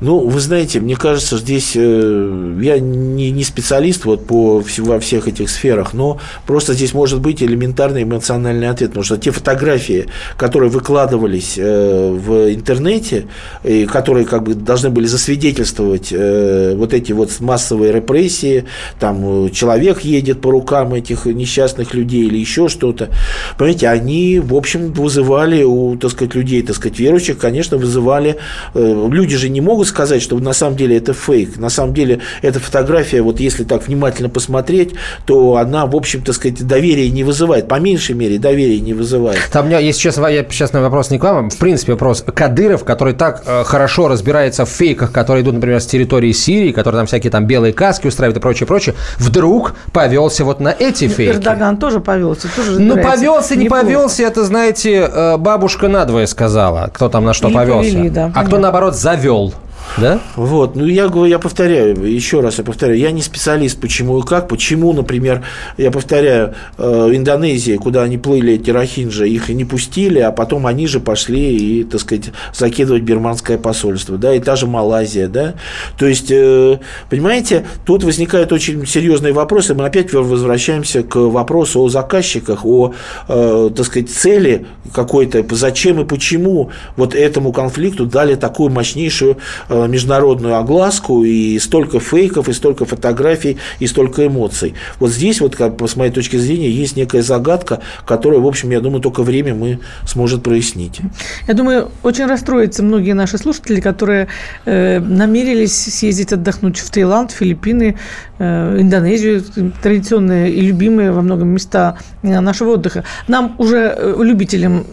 Ну, 0.00 0.18
вы 0.18 0.40
знаете, 0.40 0.78
мне 0.80 0.94
кажется, 0.94 1.38
здесь 1.38 1.72
э, 1.74 2.58
я 2.60 2.78
не, 2.78 3.30
не 3.30 3.44
специалист 3.44 4.04
вот 4.04 4.26
по 4.26 4.62
во 4.78 5.00
всех 5.00 5.26
этих 5.26 5.48
сферах, 5.48 5.94
но 5.94 6.20
просто 6.46 6.74
здесь 6.74 6.92
может 6.92 7.20
быть 7.20 7.42
элементарный 7.42 8.02
эмоциональный 8.02 8.68
ответ, 8.68 8.90
потому 8.90 9.04
что 9.04 9.16
те 9.16 9.30
фотографии, 9.30 10.06
которые 10.36 10.68
выкладывались 10.68 11.54
э, 11.56 12.10
в 12.12 12.52
интернете, 12.52 13.26
и 13.64 13.86
которые 13.86 14.26
как 14.26 14.42
бы 14.42 14.54
должны 14.54 14.90
были 14.90 15.06
засвидетельствовать 15.06 16.08
э, 16.12 16.74
вот 16.76 16.92
эти 16.92 17.12
вот 17.12 17.30
массовые 17.40 17.92
репрессии, 17.92 18.64
там 19.00 19.46
э, 19.46 19.50
человек 19.50 20.00
едет 20.00 20.42
по 20.42 20.50
рукам 20.50 20.92
этих 20.92 21.24
несчастных 21.24 21.94
людей 21.94 22.26
или 22.26 22.36
еще 22.36 22.68
что-то, 22.68 23.08
понимаете, 23.56 23.88
они, 23.88 24.40
в 24.40 24.54
общем, 24.54 24.92
вызывали 24.92 25.62
у, 25.62 25.96
так 25.96 26.10
сказать, 26.10 26.34
людей, 26.34 26.62
так 26.62 26.76
сказать, 26.76 26.98
верующих, 26.98 27.38
конечно, 27.38 27.78
вызывали, 27.78 28.36
люди 28.74 29.36
же 29.36 29.48
не 29.48 29.62
могут 29.62 29.85
сказать, 29.86 30.22
что 30.22 30.36
на 30.38 30.52
самом 30.52 30.76
деле 30.76 30.96
это 30.96 31.12
фейк. 31.12 31.56
На 31.56 31.68
самом 31.68 31.94
деле 31.94 32.20
эта 32.42 32.60
фотография, 32.60 33.22
вот 33.22 33.40
если 33.40 33.64
так 33.64 33.86
внимательно 33.86 34.28
посмотреть, 34.28 34.94
то 35.24 35.56
она, 35.56 35.86
в 35.86 35.96
общем, 35.96 36.22
так 36.22 36.34
сказать, 36.34 36.66
доверия 36.66 37.08
не 37.10 37.24
вызывает. 37.24 37.68
По 37.68 37.78
меньшей 37.80 38.14
мере, 38.14 38.38
доверия 38.38 38.80
не 38.80 38.92
вызывает. 38.94 39.38
Там 39.52 39.66
у 39.66 39.68
меня 39.68 39.78
есть 39.78 39.98
сейчас, 39.98 40.16
я 40.18 40.44
сейчас 40.50 40.72
на 40.72 40.80
вопрос 40.80 41.10
не 41.10 41.18
к 41.18 41.22
вам, 41.22 41.50
в 41.50 41.56
принципе 41.56 41.92
вопрос. 41.92 42.24
Кадыров, 42.34 42.84
который 42.84 43.14
так 43.14 43.42
э, 43.46 43.64
хорошо 43.64 44.08
разбирается 44.08 44.64
в 44.64 44.68
фейках, 44.68 45.12
которые 45.12 45.42
идут, 45.42 45.54
например, 45.54 45.80
с 45.80 45.86
территории 45.86 46.32
Сирии, 46.32 46.72
которые 46.72 47.00
там 47.00 47.06
всякие 47.06 47.30
там 47.30 47.46
белые 47.46 47.72
каски 47.72 48.06
устраивают 48.06 48.36
и 48.38 48.40
прочее, 48.40 48.66
прочее, 48.66 48.94
вдруг 49.18 49.74
повелся 49.92 50.44
вот 50.44 50.60
на 50.60 50.74
эти 50.76 51.08
фейки. 51.08 51.36
Эрдоган 51.36 51.76
тоже 51.78 52.00
повелся. 52.00 52.48
Тоже 52.54 52.80
Ну, 52.80 52.96
повелся, 53.02 53.56
не 53.56 53.64
Неплохо. 53.64 53.82
повелся, 53.84 54.22
это, 54.24 54.44
знаете, 54.44 55.10
э, 55.12 55.36
бабушка 55.36 55.88
надвое 55.88 56.26
сказала, 56.26 56.90
кто 56.92 57.08
там 57.08 57.24
на 57.24 57.32
что 57.34 57.48
Или 57.48 57.54
повелся. 57.54 57.90
повели, 57.92 58.08
да, 58.10 58.24
а 58.26 58.30
кто, 58.30 58.34
понятно. 58.40 58.58
наоборот, 58.58 58.94
завел. 58.96 59.54
Да? 59.98 60.20
Вот, 60.36 60.76
ну 60.76 60.84
я 60.84 61.08
говорю, 61.08 61.30
я 61.30 61.38
повторяю, 61.38 61.96
еще 62.04 62.40
раз 62.40 62.58
я 62.58 62.64
повторяю, 62.64 62.98
я 62.98 63.10
не 63.12 63.22
специалист, 63.22 63.80
почему 63.80 64.18
и 64.20 64.22
как, 64.22 64.46
почему, 64.46 64.92
например, 64.92 65.42
я 65.78 65.90
повторяю, 65.90 66.54
э, 66.76 67.06
в 67.08 67.16
Индонезии, 67.16 67.76
куда 67.76 68.02
они 68.02 68.18
плыли, 68.18 68.54
эти 68.54 68.70
рахинджи, 68.70 69.26
их 69.26 69.48
не 69.48 69.64
пустили, 69.64 70.18
а 70.18 70.32
потом 70.32 70.66
они 70.66 70.86
же 70.86 71.00
пошли 71.00 71.56
и, 71.56 71.84
так 71.84 72.00
сказать, 72.00 72.26
закидывать 72.54 73.04
бирманское 73.04 73.56
посольство, 73.56 74.18
да, 74.18 74.34
и 74.34 74.40
та 74.40 74.56
же 74.56 74.66
Малайзия, 74.66 75.28
да, 75.28 75.54
то 75.98 76.06
есть, 76.06 76.30
э, 76.30 76.78
понимаете, 77.08 77.64
тут 77.86 78.04
возникают 78.04 78.52
очень 78.52 78.86
серьезные 78.86 79.32
вопросы, 79.32 79.74
мы 79.74 79.86
опять 79.86 80.12
возвращаемся 80.12 81.04
к 81.04 81.16
вопросу 81.16 81.80
о 81.80 81.88
заказчиках, 81.88 82.66
о, 82.66 82.92
э, 83.28 83.70
так 83.74 83.86
сказать, 83.86 84.10
цели 84.10 84.66
какой-то, 84.92 85.44
зачем 85.50 86.00
и 86.00 86.04
почему 86.04 86.70
вот 86.96 87.14
этому 87.14 87.52
конфликту 87.52 88.04
дали 88.04 88.34
такую 88.34 88.70
мощнейшую 88.70 89.38
э, 89.68 89.75
международную 89.86 90.56
огласку 90.56 91.24
и 91.24 91.58
столько 91.58 92.00
фейков, 92.00 92.48
и 92.48 92.52
столько 92.52 92.84
фотографий, 92.84 93.58
и 93.78 93.86
столько 93.86 94.26
эмоций. 94.26 94.74
Вот 94.98 95.10
здесь, 95.10 95.40
вот, 95.40 95.56
как, 95.56 95.80
с 95.86 95.96
моей 95.96 96.12
точки 96.12 96.36
зрения, 96.36 96.70
есть 96.70 96.96
некая 96.96 97.22
загадка, 97.22 97.80
которую, 98.06 98.42
в 98.42 98.46
общем, 98.46 98.70
я 98.70 98.80
думаю, 98.80 99.00
только 99.00 99.22
время 99.22 99.54
мы 99.54 99.80
сможет 100.06 100.42
прояснить. 100.42 101.00
Я 101.46 101.54
думаю, 101.54 101.90
очень 102.02 102.26
расстроятся 102.26 102.82
многие 102.82 103.12
наши 103.12 103.38
слушатели, 103.38 103.80
которые 103.80 104.28
э, 104.64 105.00
намерились 105.00 105.74
съездить 105.74 106.32
отдохнуть 106.32 106.78
в 106.78 106.90
Таиланд, 106.90 107.30
Филиппины, 107.30 107.96
э, 108.38 108.80
Индонезию, 108.80 109.42
традиционные 109.82 110.52
и 110.52 110.60
любимые 110.60 111.12
во 111.12 111.22
многом 111.22 111.48
места 111.48 111.98
э, 112.22 112.40
нашего 112.40 112.72
отдыха. 112.72 113.04
Нам 113.28 113.54
уже, 113.58 113.94
э, 113.96 114.14
любителям 114.18 114.86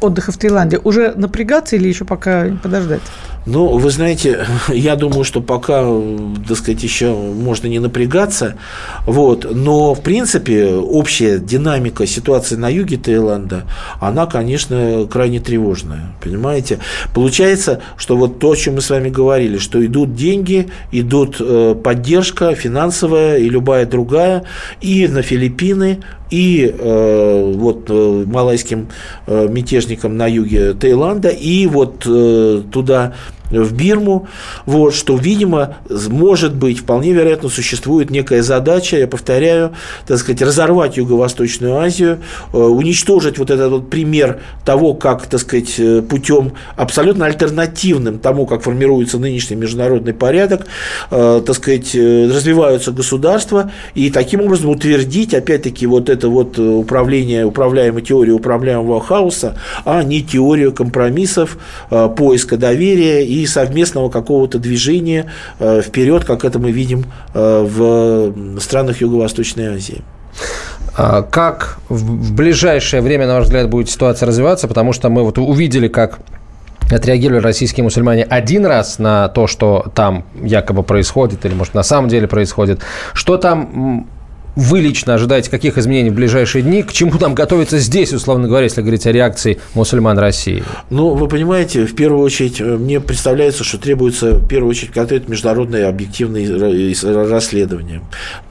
отдыха 0.00 0.32
в 0.32 0.38
Таиланде, 0.38 0.78
уже 0.78 1.12
напрягаться 1.16 1.76
или 1.76 1.88
еще 1.88 2.04
пока 2.04 2.46
подождать? 2.62 3.02
Ну, 3.46 3.78
вы 3.78 3.90
знаете, 3.90 4.46
я 4.68 4.96
думаю, 4.96 5.24
что 5.24 5.40
пока, 5.40 5.84
так 6.46 6.56
сказать, 6.56 6.82
еще 6.82 7.14
можно 7.14 7.68
не 7.68 7.78
напрягаться, 7.78 8.56
вот, 9.06 9.46
но, 9.50 9.94
в 9.94 10.02
принципе, 10.02 10.74
общая 10.74 11.38
динамика 11.38 12.06
ситуации 12.06 12.56
на 12.56 12.68
юге 12.68 12.98
Таиланда, 12.98 13.64
она, 13.98 14.26
конечно, 14.26 15.06
крайне 15.10 15.40
тревожная, 15.40 16.14
понимаете? 16.22 16.80
Получается, 17.14 17.80
что 17.96 18.16
вот 18.16 18.38
то, 18.38 18.50
о 18.50 18.56
чем 18.56 18.74
мы 18.74 18.82
с 18.82 18.90
вами 18.90 19.08
говорили, 19.08 19.56
что 19.56 19.84
идут 19.84 20.14
деньги, 20.14 20.68
идут 20.92 21.36
э, 21.40 21.74
поддержка 21.82 22.54
финансовая 22.54 23.38
и 23.38 23.48
любая 23.48 23.86
другая, 23.86 24.44
и 24.82 25.08
на 25.08 25.22
Филиппины, 25.22 26.00
и 26.30 26.72
э, 26.78 27.52
вот 27.56 27.86
э, 27.88 28.24
малайским 28.26 28.88
э, 29.26 29.48
мятежникам 29.50 30.16
на 30.16 30.26
юге 30.26 30.74
Таиланда, 30.74 31.28
и 31.28 31.66
вот 31.66 32.04
э, 32.06 32.62
туда 32.70 33.14
в 33.50 33.72
Бирму, 33.72 34.28
вот, 34.66 34.94
что, 34.94 35.16
видимо, 35.16 35.76
может 35.88 36.54
быть, 36.54 36.80
вполне 36.80 37.12
вероятно, 37.12 37.48
существует 37.48 38.10
некая 38.10 38.42
задача, 38.42 38.96
я 38.96 39.06
повторяю, 39.06 39.72
так 40.06 40.18
сказать, 40.18 40.42
разорвать 40.42 40.96
Юго-Восточную 40.96 41.78
Азию, 41.78 42.18
э, 42.52 42.56
уничтожить 42.56 43.38
вот 43.38 43.50
этот 43.50 43.70
вот 43.70 43.90
пример 43.90 44.40
того, 44.64 44.94
как, 44.94 45.26
так 45.26 45.40
сказать, 45.40 45.74
э, 45.78 46.02
путем 46.02 46.52
абсолютно 46.76 47.26
альтернативным 47.26 48.18
тому, 48.18 48.46
как 48.46 48.62
формируется 48.62 49.18
нынешний 49.18 49.56
международный 49.56 50.14
порядок, 50.14 50.66
э, 51.10 51.42
так 51.44 51.56
сказать, 51.56 51.94
развиваются 51.94 52.92
государства, 52.92 53.72
и 53.94 54.10
таким 54.10 54.42
образом 54.42 54.70
утвердить, 54.70 55.34
опять-таки, 55.34 55.86
вот 55.86 56.08
это 56.08 56.28
вот 56.28 56.58
управление, 56.58 57.44
управляемой 57.44 58.02
теорию 58.02 58.36
управляемого 58.36 59.00
хаоса, 59.00 59.58
а 59.84 60.02
не 60.02 60.22
теорию 60.22 60.72
компромиссов, 60.72 61.58
поиска 62.16 62.56
доверия 62.56 63.24
и 63.24 63.39
совместного 63.46 64.10
какого-то 64.10 64.58
движения 64.58 65.26
э, 65.58 65.82
вперед, 65.82 66.24
как 66.24 66.44
это 66.44 66.58
мы 66.58 66.72
видим 66.72 67.04
э, 67.34 67.66
в 67.68 68.60
странах 68.60 69.00
Юго-Восточной 69.00 69.74
Азии. 69.74 70.02
А 70.96 71.22
Как 71.22 71.78
в 71.88 72.34
ближайшее 72.34 73.02
время, 73.02 73.26
на 73.26 73.34
ваш 73.34 73.44
взгляд, 73.44 73.68
будет 73.68 73.88
ситуация 73.90 74.26
развиваться? 74.26 74.68
Потому 74.68 74.92
что 74.92 75.08
мы 75.08 75.22
вот 75.22 75.38
увидели, 75.38 75.88
как 75.88 76.20
отреагировали 76.90 77.42
российские 77.42 77.84
мусульмане 77.84 78.24
один 78.24 78.66
раз 78.66 78.98
на 78.98 79.28
то, 79.28 79.46
что 79.46 79.86
там 79.94 80.24
якобы 80.42 80.82
происходит, 80.82 81.44
или, 81.46 81.54
может, 81.54 81.74
на 81.74 81.82
самом 81.82 82.08
деле 82.08 82.26
происходит. 82.26 82.80
Что 83.12 83.36
там 83.36 84.08
вы 84.56 84.80
лично 84.80 85.14
ожидаете 85.14 85.50
каких 85.50 85.78
изменений 85.78 86.10
в 86.10 86.14
ближайшие 86.14 86.62
дни? 86.62 86.82
К 86.82 86.92
чему 86.92 87.12
нам 87.20 87.34
готовиться 87.34 87.78
здесь, 87.78 88.12
условно 88.12 88.48
говоря, 88.48 88.64
если 88.64 88.80
говорить 88.80 89.06
о 89.06 89.12
реакции 89.12 89.58
мусульман 89.74 90.18
России? 90.18 90.64
Ну, 90.90 91.14
вы 91.14 91.28
понимаете, 91.28 91.86
в 91.86 91.94
первую 91.94 92.22
очередь, 92.22 92.60
э, 92.60 92.64
мне 92.76 93.00
представляется, 93.00 93.64
что 93.64 93.78
требуется 93.78 94.34
в 94.34 94.46
первую 94.46 94.70
очередь 94.70 94.92
готовить 94.92 95.28
международные 95.28 95.86
объективные 95.86 96.48
расследования. 97.28 98.02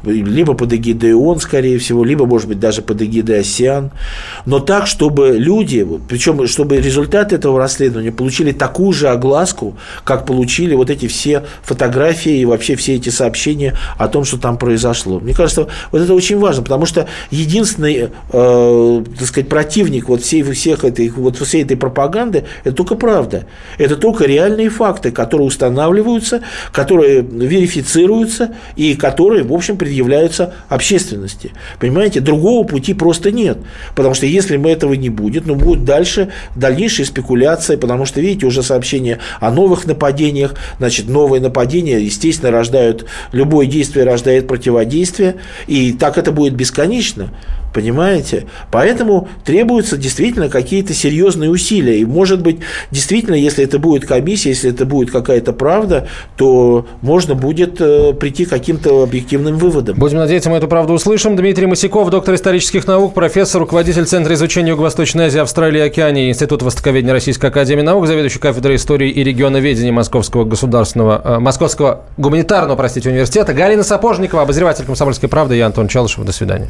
Либо 0.04 0.54
под 0.54 0.74
эгидой 0.74 1.14
ООН, 1.14 1.40
скорее 1.42 1.78
всего, 1.80 2.04
либо, 2.04 2.26
может 2.26 2.48
быть, 2.48 2.60
даже 2.60 2.82
под 2.82 3.02
эгидой 3.02 3.42
АСИАН. 3.42 3.92
Но 4.46 4.60
так, 4.60 4.88
чтобы 4.88 5.36
люди, 5.38 5.86
причем, 6.08 6.48
чтобы 6.48 6.78
результаты 6.78 7.36
этого 7.36 7.60
расследования 7.60 8.12
получили 8.12 8.52
такую 8.52 8.94
же 8.94 9.10
огласку, 9.10 9.76
как 10.04 10.26
получили 10.26 10.76
вот 10.76 10.90
эти 10.90 11.08
все 11.08 11.44
фотографии 11.64 12.40
и 12.40 12.46
вообще 12.46 12.76
все 12.76 12.96
эти 12.96 13.10
сообщения 13.10 13.76
о 13.98 14.08
том, 14.08 14.24
что 14.24 14.38
там 14.38 14.58
произошло. 14.58 15.20
Мне 15.20 15.34
кажется, 15.34 15.68
вот 15.92 16.02
это 16.02 16.14
очень 16.14 16.38
важно, 16.38 16.64
потому 16.64 16.86
что 16.86 17.08
единственный, 17.32 18.10
э, 18.32 19.04
так 19.18 19.28
сказать, 19.28 19.50
противник 19.50 20.08
вот 20.10 20.22
всей, 20.22 20.44
всех 20.44 20.84
этой, 20.84 21.10
вот 21.10 21.38
всей 21.38 21.64
этой 21.64 21.78
пропаганды– 21.78 22.46
это 22.64 22.76
только 22.76 22.96
правда. 22.96 23.46
Это 23.78 23.96
только 23.96 24.26
реальные 24.26 24.70
факты, 24.70 25.12
которые 25.12 25.48
устанавливаются, 25.48 26.42
которые 26.72 27.22
верифицируются 27.22 28.56
и 28.76 28.96
которые, 28.96 29.44
в 29.44 29.54
общем, 29.54 29.78
предъявляются 29.78 30.54
общественности. 30.68 31.52
Понимаете, 31.80 32.20
другого 32.20 32.66
пути 32.66 32.94
просто 32.94 33.32
нет. 33.32 33.58
Потому 33.96 34.14
что 34.14 34.26
если 34.26 34.58
мы 34.58 34.72
этого 34.72 34.94
не 34.94 35.10
будет, 35.10 35.46
ну, 35.46 35.56
будет 35.56 35.86
дальше 35.86 36.30
дальнейшие 36.56 37.06
спекуляции, 37.06 37.76
потому 37.76 38.06
что, 38.06 38.22
видите, 38.22 38.46
уже 38.46 38.64
сообщения 38.64 39.20
о 39.40 39.52
новых 39.52 39.86
нападениях, 39.86 40.56
значит, 40.78 41.08
новые 41.08 41.42
нападения, 41.42 42.00
естественно, 42.00 42.52
рождают, 42.52 43.06
любое 43.32 43.66
действие 43.66 44.06
рождает 44.06 44.48
противодействие, 44.48 45.36
и 45.68 45.79
так 46.00 46.18
это 46.18 46.32
будет 46.32 46.56
бесконечно. 46.56 47.30
Понимаете? 47.74 48.46
Поэтому 48.72 49.28
требуются 49.46 49.98
действительно 49.98 50.50
какие-то 50.50 50.94
серьезные 50.94 51.50
усилия. 51.50 52.00
И, 52.00 52.06
может 52.06 52.42
быть, 52.42 52.60
действительно, 52.92 53.36
если 53.36 53.64
это 53.64 53.80
будет 53.80 54.06
комиссия, 54.06 54.50
если 54.50 54.72
это 54.72 54.86
будет 54.86 55.12
какая-то 55.12 55.54
правда, 55.54 56.08
то 56.36 56.86
можно 57.02 57.36
будет 57.36 57.80
э, 57.80 58.14
прийти 58.14 58.46
к 58.46 58.50
каким-то 58.50 59.04
объективным 59.04 59.58
выводам. 59.58 59.98
Будем 59.98 60.18
надеяться, 60.18 60.50
мы 60.50 60.58
эту 60.58 60.68
правду 60.68 60.94
услышим. 60.94 61.36
Дмитрий 61.36 61.68
Масяков, 61.68 62.10
доктор 62.10 62.36
исторических 62.36 62.88
наук, 62.88 63.14
профессор, 63.14 63.62
руководитель 63.62 64.06
Центра 64.06 64.34
изучения 64.34 64.70
Юго-Восточной 64.70 65.26
Азии, 65.26 65.40
Австралии 65.40 65.80
и 65.80 65.84
Океании, 65.84 66.30
Института 66.30 66.66
Востоковедения 66.66 67.14
Российской 67.14 67.48
Академии 67.48 67.84
Наук, 67.84 68.08
заведующий 68.08 68.40
кафедрой 68.40 68.76
истории 68.76 69.10
и 69.10 69.24
регионоведения 69.24 69.92
Московского 69.92 70.44
государственного, 70.44 71.22
э, 71.24 71.40
Московского 71.40 72.06
гуманитарного, 72.18 72.76
простите, 72.76 73.10
университета, 73.10 73.54
Галина 73.54 73.84
Сапожникова, 73.84 74.44
обозреватель 74.44 74.86
«Комсомольской 74.86 75.30
правды», 75.30 75.56
я 75.56 75.66
Антон 75.66 75.88
Челышев. 75.88 76.26
До 76.26 76.32
свидания. 76.32 76.70